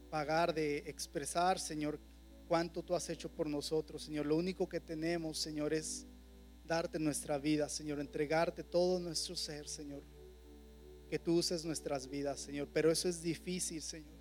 pagar, 0.10 0.54
de 0.54 0.80
expresar 0.80 1.60
Señor 1.60 2.00
cuánto 2.48 2.84
tú 2.84 2.96
has 2.96 3.10
hecho 3.10 3.30
por 3.30 3.48
nosotros, 3.48 4.04
Señor. 4.04 4.26
Lo 4.26 4.36
único 4.36 4.68
que 4.68 4.80
tenemos 4.80 5.38
Señor 5.38 5.74
es 5.74 6.08
darte 6.66 6.98
nuestra 6.98 7.38
vida, 7.38 7.70
Señor, 7.70 8.00
entregarte 8.00 8.64
todo 8.64 9.00
nuestro 9.00 9.36
ser, 9.36 9.68
Señor 9.68 10.04
que 11.12 11.20
tú 11.20 11.36
uses 11.36 11.66
nuestras 11.66 12.08
vidas, 12.10 12.40
Señor. 12.40 12.70
Pero 12.72 12.90
eso 12.90 13.10
es 13.10 13.22
difícil, 13.22 13.82
Señor. 13.82 14.21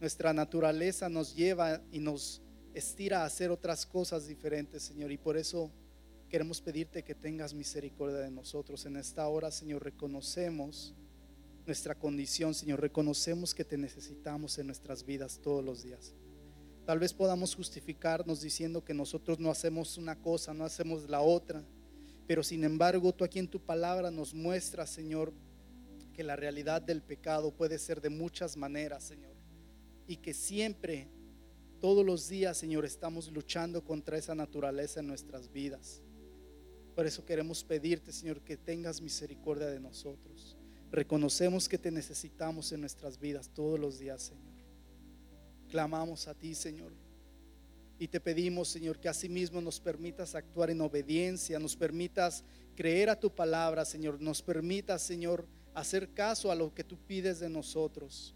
Nuestra 0.00 0.32
naturaleza 0.32 1.08
nos 1.08 1.34
lleva 1.34 1.82
y 1.90 1.98
nos 1.98 2.40
estira 2.72 3.22
a 3.22 3.24
hacer 3.24 3.50
otras 3.50 3.84
cosas 3.84 4.26
diferentes, 4.26 4.82
Señor. 4.84 5.10
Y 5.10 5.18
por 5.18 5.36
eso 5.36 5.72
queremos 6.28 6.60
pedirte 6.60 7.02
que 7.02 7.14
tengas 7.14 7.52
misericordia 7.54 8.18
de 8.18 8.30
nosotros. 8.30 8.86
En 8.86 8.96
esta 8.96 9.26
hora, 9.28 9.50
Señor, 9.50 9.82
reconocemos 9.82 10.94
nuestra 11.66 11.94
condición, 11.94 12.54
Señor. 12.54 12.80
Reconocemos 12.80 13.54
que 13.54 13.64
te 13.64 13.76
necesitamos 13.76 14.58
en 14.58 14.66
nuestras 14.66 15.04
vidas 15.04 15.40
todos 15.42 15.64
los 15.64 15.82
días. 15.82 16.14
Tal 16.86 16.98
vez 16.98 17.12
podamos 17.12 17.54
justificarnos 17.54 18.40
diciendo 18.40 18.84
que 18.84 18.94
nosotros 18.94 19.38
no 19.38 19.50
hacemos 19.50 19.98
una 19.98 20.16
cosa, 20.16 20.54
no 20.54 20.64
hacemos 20.64 21.08
la 21.08 21.20
otra. 21.20 21.64
Pero 22.26 22.42
sin 22.42 22.62
embargo, 22.62 23.12
tú 23.12 23.24
aquí 23.24 23.38
en 23.38 23.48
tu 23.48 23.60
palabra 23.60 24.10
nos 24.10 24.32
muestras, 24.32 24.90
Señor, 24.90 25.32
que 26.14 26.22
la 26.22 26.36
realidad 26.36 26.80
del 26.80 27.02
pecado 27.02 27.50
puede 27.50 27.78
ser 27.78 28.00
de 28.00 28.10
muchas 28.10 28.56
maneras, 28.56 29.04
Señor. 29.04 29.37
Y 30.08 30.16
que 30.16 30.34
siempre, 30.34 31.06
todos 31.80 32.04
los 32.04 32.28
días, 32.28 32.56
Señor, 32.56 32.84
estamos 32.84 33.30
luchando 33.30 33.84
contra 33.84 34.18
esa 34.18 34.34
naturaleza 34.34 34.98
en 34.98 35.06
nuestras 35.06 35.52
vidas. 35.52 36.02
Por 36.96 37.06
eso 37.06 37.24
queremos 37.24 37.62
pedirte, 37.62 38.10
Señor, 38.10 38.40
que 38.40 38.56
tengas 38.56 39.00
misericordia 39.00 39.66
de 39.68 39.78
nosotros. 39.78 40.56
Reconocemos 40.90 41.68
que 41.68 41.78
te 41.78 41.90
necesitamos 41.92 42.72
en 42.72 42.80
nuestras 42.80 43.20
vidas 43.20 43.50
todos 43.54 43.78
los 43.78 43.98
días, 44.00 44.22
Señor. 44.22 44.56
Clamamos 45.68 46.26
a 46.26 46.34
ti, 46.34 46.54
Señor. 46.54 46.92
Y 47.98 48.08
te 48.08 48.20
pedimos, 48.20 48.68
Señor, 48.68 48.98
que 48.98 49.08
asimismo 49.08 49.60
nos 49.60 49.78
permitas 49.78 50.34
actuar 50.34 50.70
en 50.70 50.80
obediencia, 50.80 51.58
nos 51.58 51.76
permitas 51.76 52.44
creer 52.74 53.10
a 53.10 53.20
tu 53.20 53.34
palabra, 53.34 53.84
Señor, 53.84 54.20
nos 54.20 54.40
permitas, 54.40 55.02
Señor, 55.02 55.46
hacer 55.74 56.14
caso 56.14 56.50
a 56.50 56.54
lo 56.54 56.72
que 56.72 56.84
tú 56.84 56.96
pides 56.96 57.40
de 57.40 57.50
nosotros. 57.50 58.34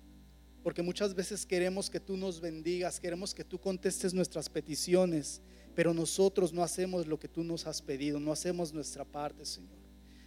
Porque 0.62 0.82
muchas 0.82 1.14
veces 1.14 1.44
queremos 1.44 1.90
que 1.90 2.00
tú 2.00 2.16
nos 2.16 2.40
bendigas, 2.40 3.00
queremos 3.00 3.34
que 3.34 3.44
tú 3.44 3.58
contestes 3.58 4.14
nuestras 4.14 4.48
peticiones, 4.48 5.42
pero 5.74 5.92
nosotros 5.92 6.52
no 6.52 6.62
hacemos 6.62 7.06
lo 7.06 7.18
que 7.18 7.28
tú 7.28 7.42
nos 7.42 7.66
has 7.66 7.82
pedido, 7.82 8.20
no 8.20 8.32
hacemos 8.32 8.72
nuestra 8.72 9.04
parte, 9.04 9.44
Señor. 9.44 9.78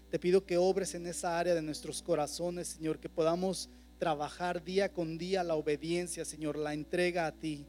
Te 0.09 0.19
pido 0.19 0.45
que 0.45 0.57
obres 0.57 0.93
en 0.93 1.07
esa 1.07 1.39
área 1.39 1.55
de 1.55 1.61
nuestros 1.61 2.01
corazones, 2.01 2.67
Señor, 2.67 2.99
que 2.99 3.09
podamos 3.09 3.69
trabajar 3.97 4.63
día 4.63 4.91
con 4.91 5.17
día 5.17 5.43
la 5.43 5.55
obediencia, 5.55 6.25
Señor, 6.25 6.57
la 6.57 6.73
entrega 6.73 7.27
a 7.27 7.31
ti, 7.31 7.65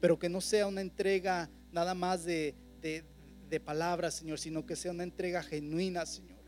pero 0.00 0.18
que 0.18 0.28
no 0.28 0.40
sea 0.40 0.66
una 0.66 0.82
entrega 0.82 1.50
nada 1.72 1.94
más 1.94 2.24
de, 2.24 2.54
de, 2.82 3.04
de 3.48 3.60
palabras, 3.60 4.14
Señor, 4.14 4.38
sino 4.38 4.66
que 4.66 4.76
sea 4.76 4.92
una 4.92 5.04
entrega 5.04 5.42
genuina, 5.42 6.04
Señor 6.04 6.40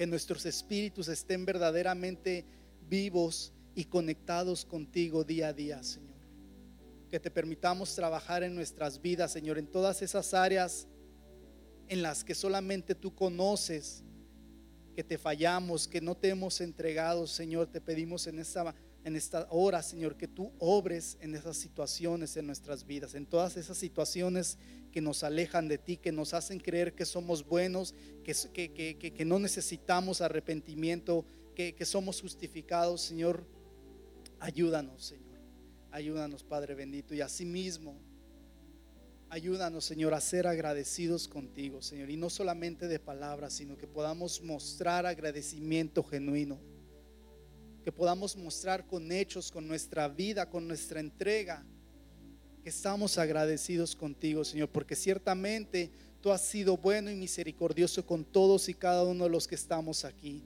que 0.00 0.06
nuestros 0.06 0.46
espíritus 0.46 1.08
estén 1.08 1.44
verdaderamente 1.44 2.46
vivos 2.88 3.52
y 3.74 3.84
conectados 3.84 4.64
contigo 4.64 5.24
día 5.24 5.48
a 5.48 5.52
día, 5.52 5.82
Señor. 5.82 6.10
Que 7.10 7.20
te 7.20 7.30
permitamos 7.30 7.94
trabajar 7.94 8.42
en 8.42 8.54
nuestras 8.54 9.00
vidas, 9.00 9.32
Señor, 9.32 9.58
en 9.58 9.66
todas 9.66 10.02
esas 10.02 10.34
áreas 10.34 10.86
en 11.88 12.02
las 12.02 12.22
que 12.22 12.34
solamente 12.34 12.94
tú 12.94 13.14
conoces 13.14 14.04
que 14.94 15.04
te 15.04 15.18
fallamos, 15.18 15.88
que 15.88 16.00
no 16.00 16.16
te 16.16 16.28
hemos 16.28 16.60
entregado, 16.60 17.26
Señor. 17.26 17.66
Te 17.68 17.80
pedimos 17.80 18.26
en 18.26 18.38
esta, 18.38 18.74
en 19.04 19.16
esta 19.16 19.46
hora, 19.50 19.82
Señor, 19.82 20.16
que 20.16 20.28
tú 20.28 20.52
obres 20.58 21.16
en 21.20 21.34
esas 21.34 21.56
situaciones 21.56 22.36
en 22.36 22.46
nuestras 22.46 22.86
vidas, 22.86 23.14
en 23.14 23.26
todas 23.26 23.56
esas 23.56 23.78
situaciones 23.78 24.58
que 24.90 25.00
nos 25.00 25.22
alejan 25.22 25.68
de 25.68 25.78
ti, 25.78 25.96
que 25.96 26.12
nos 26.12 26.34
hacen 26.34 26.58
creer 26.58 26.94
que 26.94 27.06
somos 27.06 27.44
buenos, 27.44 27.94
que, 28.24 28.34
que, 28.52 29.24
no 29.24 29.38
necesitamos 29.38 30.20
arrepentimiento, 30.20 31.24
que, 31.54 31.84
somos 31.84 32.20
justificados, 32.20 33.00
Señor. 33.00 33.46
Ayúdanos, 34.40 35.04
Señor. 35.04 35.38
Ayúdanos, 35.90 36.42
Padre 36.42 36.74
bendito. 36.74 37.14
Y 37.14 37.20
asimismo, 37.20 37.94
ayúdanos, 39.28 39.84
Señor, 39.84 40.14
a 40.14 40.20
ser 40.20 40.46
agradecidos 40.46 41.28
contigo, 41.28 41.82
Señor. 41.82 42.10
Y 42.10 42.16
no 42.16 42.30
solamente 42.30 42.88
de 42.88 42.98
palabras, 42.98 43.52
sino 43.52 43.76
que 43.76 43.86
podamos 43.86 44.42
mostrar 44.42 45.04
agradecimiento 45.04 46.02
genuino. 46.02 46.58
Que 47.84 47.92
podamos 47.92 48.36
mostrar 48.36 48.86
con 48.86 49.12
hechos, 49.12 49.50
con 49.50 49.68
nuestra 49.68 50.08
vida, 50.08 50.48
con 50.48 50.66
nuestra 50.66 51.00
entrega 51.00 51.64
que 52.62 52.68
estamos 52.68 53.18
agradecidos 53.18 53.96
contigo, 53.96 54.44
Señor, 54.44 54.68
porque 54.68 54.94
ciertamente 54.94 55.90
tú 56.20 56.30
has 56.30 56.42
sido 56.42 56.76
bueno 56.76 57.10
y 57.10 57.14
misericordioso 57.14 58.04
con 58.04 58.24
todos 58.24 58.68
y 58.68 58.74
cada 58.74 59.04
uno 59.04 59.24
de 59.24 59.30
los 59.30 59.48
que 59.48 59.54
estamos 59.54 60.04
aquí. 60.04 60.42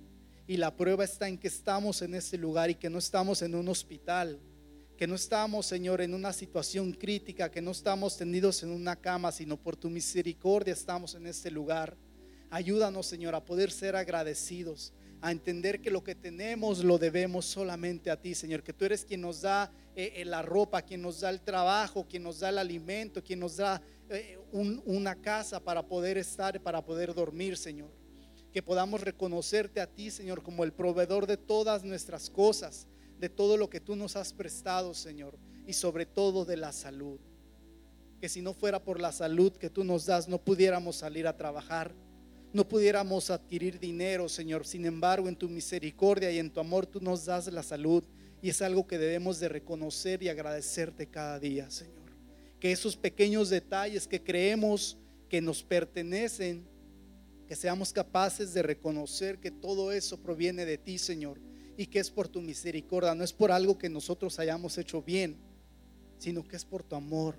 Y 0.46 0.58
la 0.58 0.76
prueba 0.76 1.04
está 1.04 1.26
en 1.26 1.38
que 1.38 1.48
estamos 1.48 2.02
en 2.02 2.14
este 2.14 2.36
lugar 2.36 2.68
y 2.68 2.74
que 2.74 2.90
no 2.90 2.98
estamos 2.98 3.40
en 3.40 3.54
un 3.54 3.66
hospital, 3.68 4.38
que 4.96 5.06
no 5.06 5.14
estamos, 5.14 5.64
Señor, 5.64 6.02
en 6.02 6.12
una 6.12 6.34
situación 6.34 6.92
crítica, 6.92 7.50
que 7.50 7.62
no 7.62 7.70
estamos 7.70 8.18
tendidos 8.18 8.62
en 8.62 8.70
una 8.70 8.94
cama, 8.94 9.32
sino 9.32 9.56
por 9.56 9.74
tu 9.74 9.88
misericordia 9.88 10.74
estamos 10.74 11.14
en 11.14 11.26
este 11.26 11.50
lugar. 11.50 11.96
Ayúdanos, 12.50 13.06
Señor, 13.06 13.34
a 13.34 13.44
poder 13.44 13.72
ser 13.72 13.96
agradecidos, 13.96 14.92
a 15.22 15.32
entender 15.32 15.80
que 15.80 15.90
lo 15.90 16.04
que 16.04 16.14
tenemos 16.14 16.84
lo 16.84 16.98
debemos 16.98 17.46
solamente 17.46 18.10
a 18.10 18.20
ti, 18.20 18.34
Señor, 18.34 18.62
que 18.62 18.74
tú 18.74 18.84
eres 18.84 19.06
quien 19.06 19.22
nos 19.22 19.40
da 19.40 19.72
eh, 19.96 20.12
eh, 20.16 20.24
la 20.26 20.42
ropa, 20.42 20.82
quien 20.82 21.00
nos 21.00 21.20
da 21.20 21.30
el 21.30 21.40
trabajo, 21.40 22.06
quien 22.06 22.22
nos 22.22 22.40
da 22.40 22.50
el 22.50 22.58
alimento, 22.58 23.24
quien 23.24 23.40
nos 23.40 23.56
da 23.56 23.80
eh, 24.10 24.38
una 24.52 25.14
casa 25.16 25.58
para 25.58 25.82
poder 25.82 26.18
estar, 26.18 26.60
para 26.60 26.84
poder 26.84 27.14
dormir, 27.14 27.56
Señor. 27.56 28.03
Que 28.54 28.62
podamos 28.62 29.02
reconocerte 29.02 29.82
a 29.82 29.86
ti, 29.86 30.10
Señor, 30.10 30.42
como 30.42 30.64
el 30.64 30.72
proveedor 30.72 31.26
de 31.26 31.36
todas 31.36 31.84
nuestras 31.84 32.30
cosas, 32.30 32.86
de 33.18 33.28
todo 33.28 33.58
lo 33.58 33.68
que 33.68 33.80
tú 33.80 33.96
nos 33.96 34.16
has 34.16 34.32
prestado, 34.32 34.94
Señor. 34.94 35.36
y 35.66 35.72
sobre 35.72 36.06
todo 36.06 36.44
de 36.44 36.56
la 36.56 36.72
salud. 36.72 37.18
Que 38.20 38.28
si 38.28 38.42
no 38.42 38.54
fuera 38.54 38.82
por 38.82 39.00
la 39.00 39.12
salud 39.12 39.52
que 39.52 39.70
tú 39.70 39.82
nos 39.82 40.06
das, 40.06 40.28
no 40.28 40.38
pudiéramos 40.38 40.96
salir 40.96 41.26
a 41.26 41.36
trabajar, 41.36 41.94
no 42.52 42.68
pudiéramos 42.68 43.30
adquirir 43.30 43.80
dinero, 43.80 44.28
Señor. 44.28 44.66
Sin 44.66 44.86
embargo, 44.86 45.28
en 45.28 45.36
tu 45.36 45.48
misericordia 45.48 46.30
y 46.30 46.38
en 46.38 46.50
tu 46.50 46.60
amor 46.60 46.86
tú 46.86 47.00
nos 47.00 47.24
das 47.24 47.52
la 47.52 47.62
salud 47.62 48.04
y 48.40 48.50
es 48.50 48.62
algo 48.62 48.86
que 48.86 48.98
debemos 48.98 49.40
de 49.40 49.48
reconocer 49.48 50.22
y 50.22 50.28
agradecerte 50.28 51.06
cada 51.08 51.40
día, 51.40 51.70
Señor. 51.70 52.12
Que 52.60 52.72
esos 52.72 52.96
pequeños 52.96 53.50
detalles 53.50 54.06
que 54.06 54.22
creemos 54.22 54.96
que 55.28 55.40
nos 55.40 55.62
pertenecen, 55.62 56.68
que 57.46 57.56
seamos 57.56 57.92
capaces 57.92 58.54
de 58.54 58.62
reconocer 58.62 59.38
que 59.38 59.50
todo 59.50 59.92
eso 59.92 60.20
proviene 60.22 60.64
de 60.64 60.78
ti, 60.78 60.98
Señor, 60.98 61.40
y 61.76 61.86
que 61.86 61.98
es 61.98 62.10
por 62.10 62.28
tu 62.28 62.40
misericordia, 62.40 63.14
no 63.14 63.24
es 63.24 63.32
por 63.32 63.52
algo 63.52 63.78
que 63.78 63.88
nosotros 63.88 64.38
hayamos 64.38 64.78
hecho 64.78 65.02
bien, 65.02 65.36
sino 66.18 66.46
que 66.46 66.56
es 66.56 66.64
por 66.64 66.82
tu 66.82 66.94
amor 66.94 67.36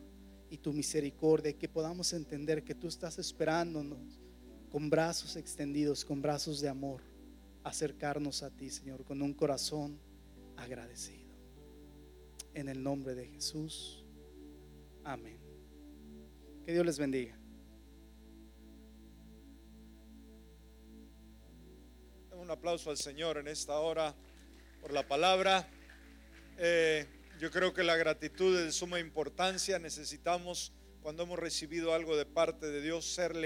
y 0.49 0.58
tu 0.58 0.74
misericordia, 0.74 1.51
y 1.51 1.56
que 1.56 1.70
podamos 1.70 2.14
entender 2.14 2.64
que 2.64 2.76
tú 2.76 2.88
estás 2.88 3.18
esperándonos 3.18 4.22
con 4.70 4.89
brazos 4.89 5.36
extendidos, 5.38 6.03
con 6.03 6.22
brazos 6.22 6.60
de 6.60 6.70
amor, 6.70 7.01
acercarnos 7.64 8.43
a 8.43 8.51
ti, 8.51 8.70
Señor, 8.70 9.03
con 9.06 9.22
un 9.22 9.34
corazón 9.34 9.99
agradecido. 10.58 11.34
En 12.53 12.70
el 12.70 12.84
nombre 12.84 13.16
de 13.16 13.28
Jesús. 13.28 14.06
Amén. 15.03 15.39
Que 16.64 16.74
Dios 16.74 16.86
les 16.86 16.97
bendiga. 16.97 17.38
Un 22.46 22.52
aplauso 22.52 22.91
al 22.91 22.98
Señor 22.98 23.38
en 23.38 23.48
esta 23.48 23.80
hora 23.80 24.14
por 24.80 24.93
la 24.93 25.08
palabra. 25.08 25.68
Eh, 26.60 27.08
yo 27.39 27.50
creo 27.50 27.74
que 27.74 27.84
la 27.84 27.96
gratitud 27.96 28.56
es 28.60 28.66
de 28.66 28.72
suma 28.72 29.00
importancia. 29.00 29.80
Necesitamos, 29.80 30.72
cuando 31.02 31.24
hemos 31.24 31.39
recibido 31.39 31.96
algo 31.96 32.16
de 32.16 32.28
parte 32.28 32.68
de 32.68 32.82
Dios, 32.84 33.04
serle 33.04 33.41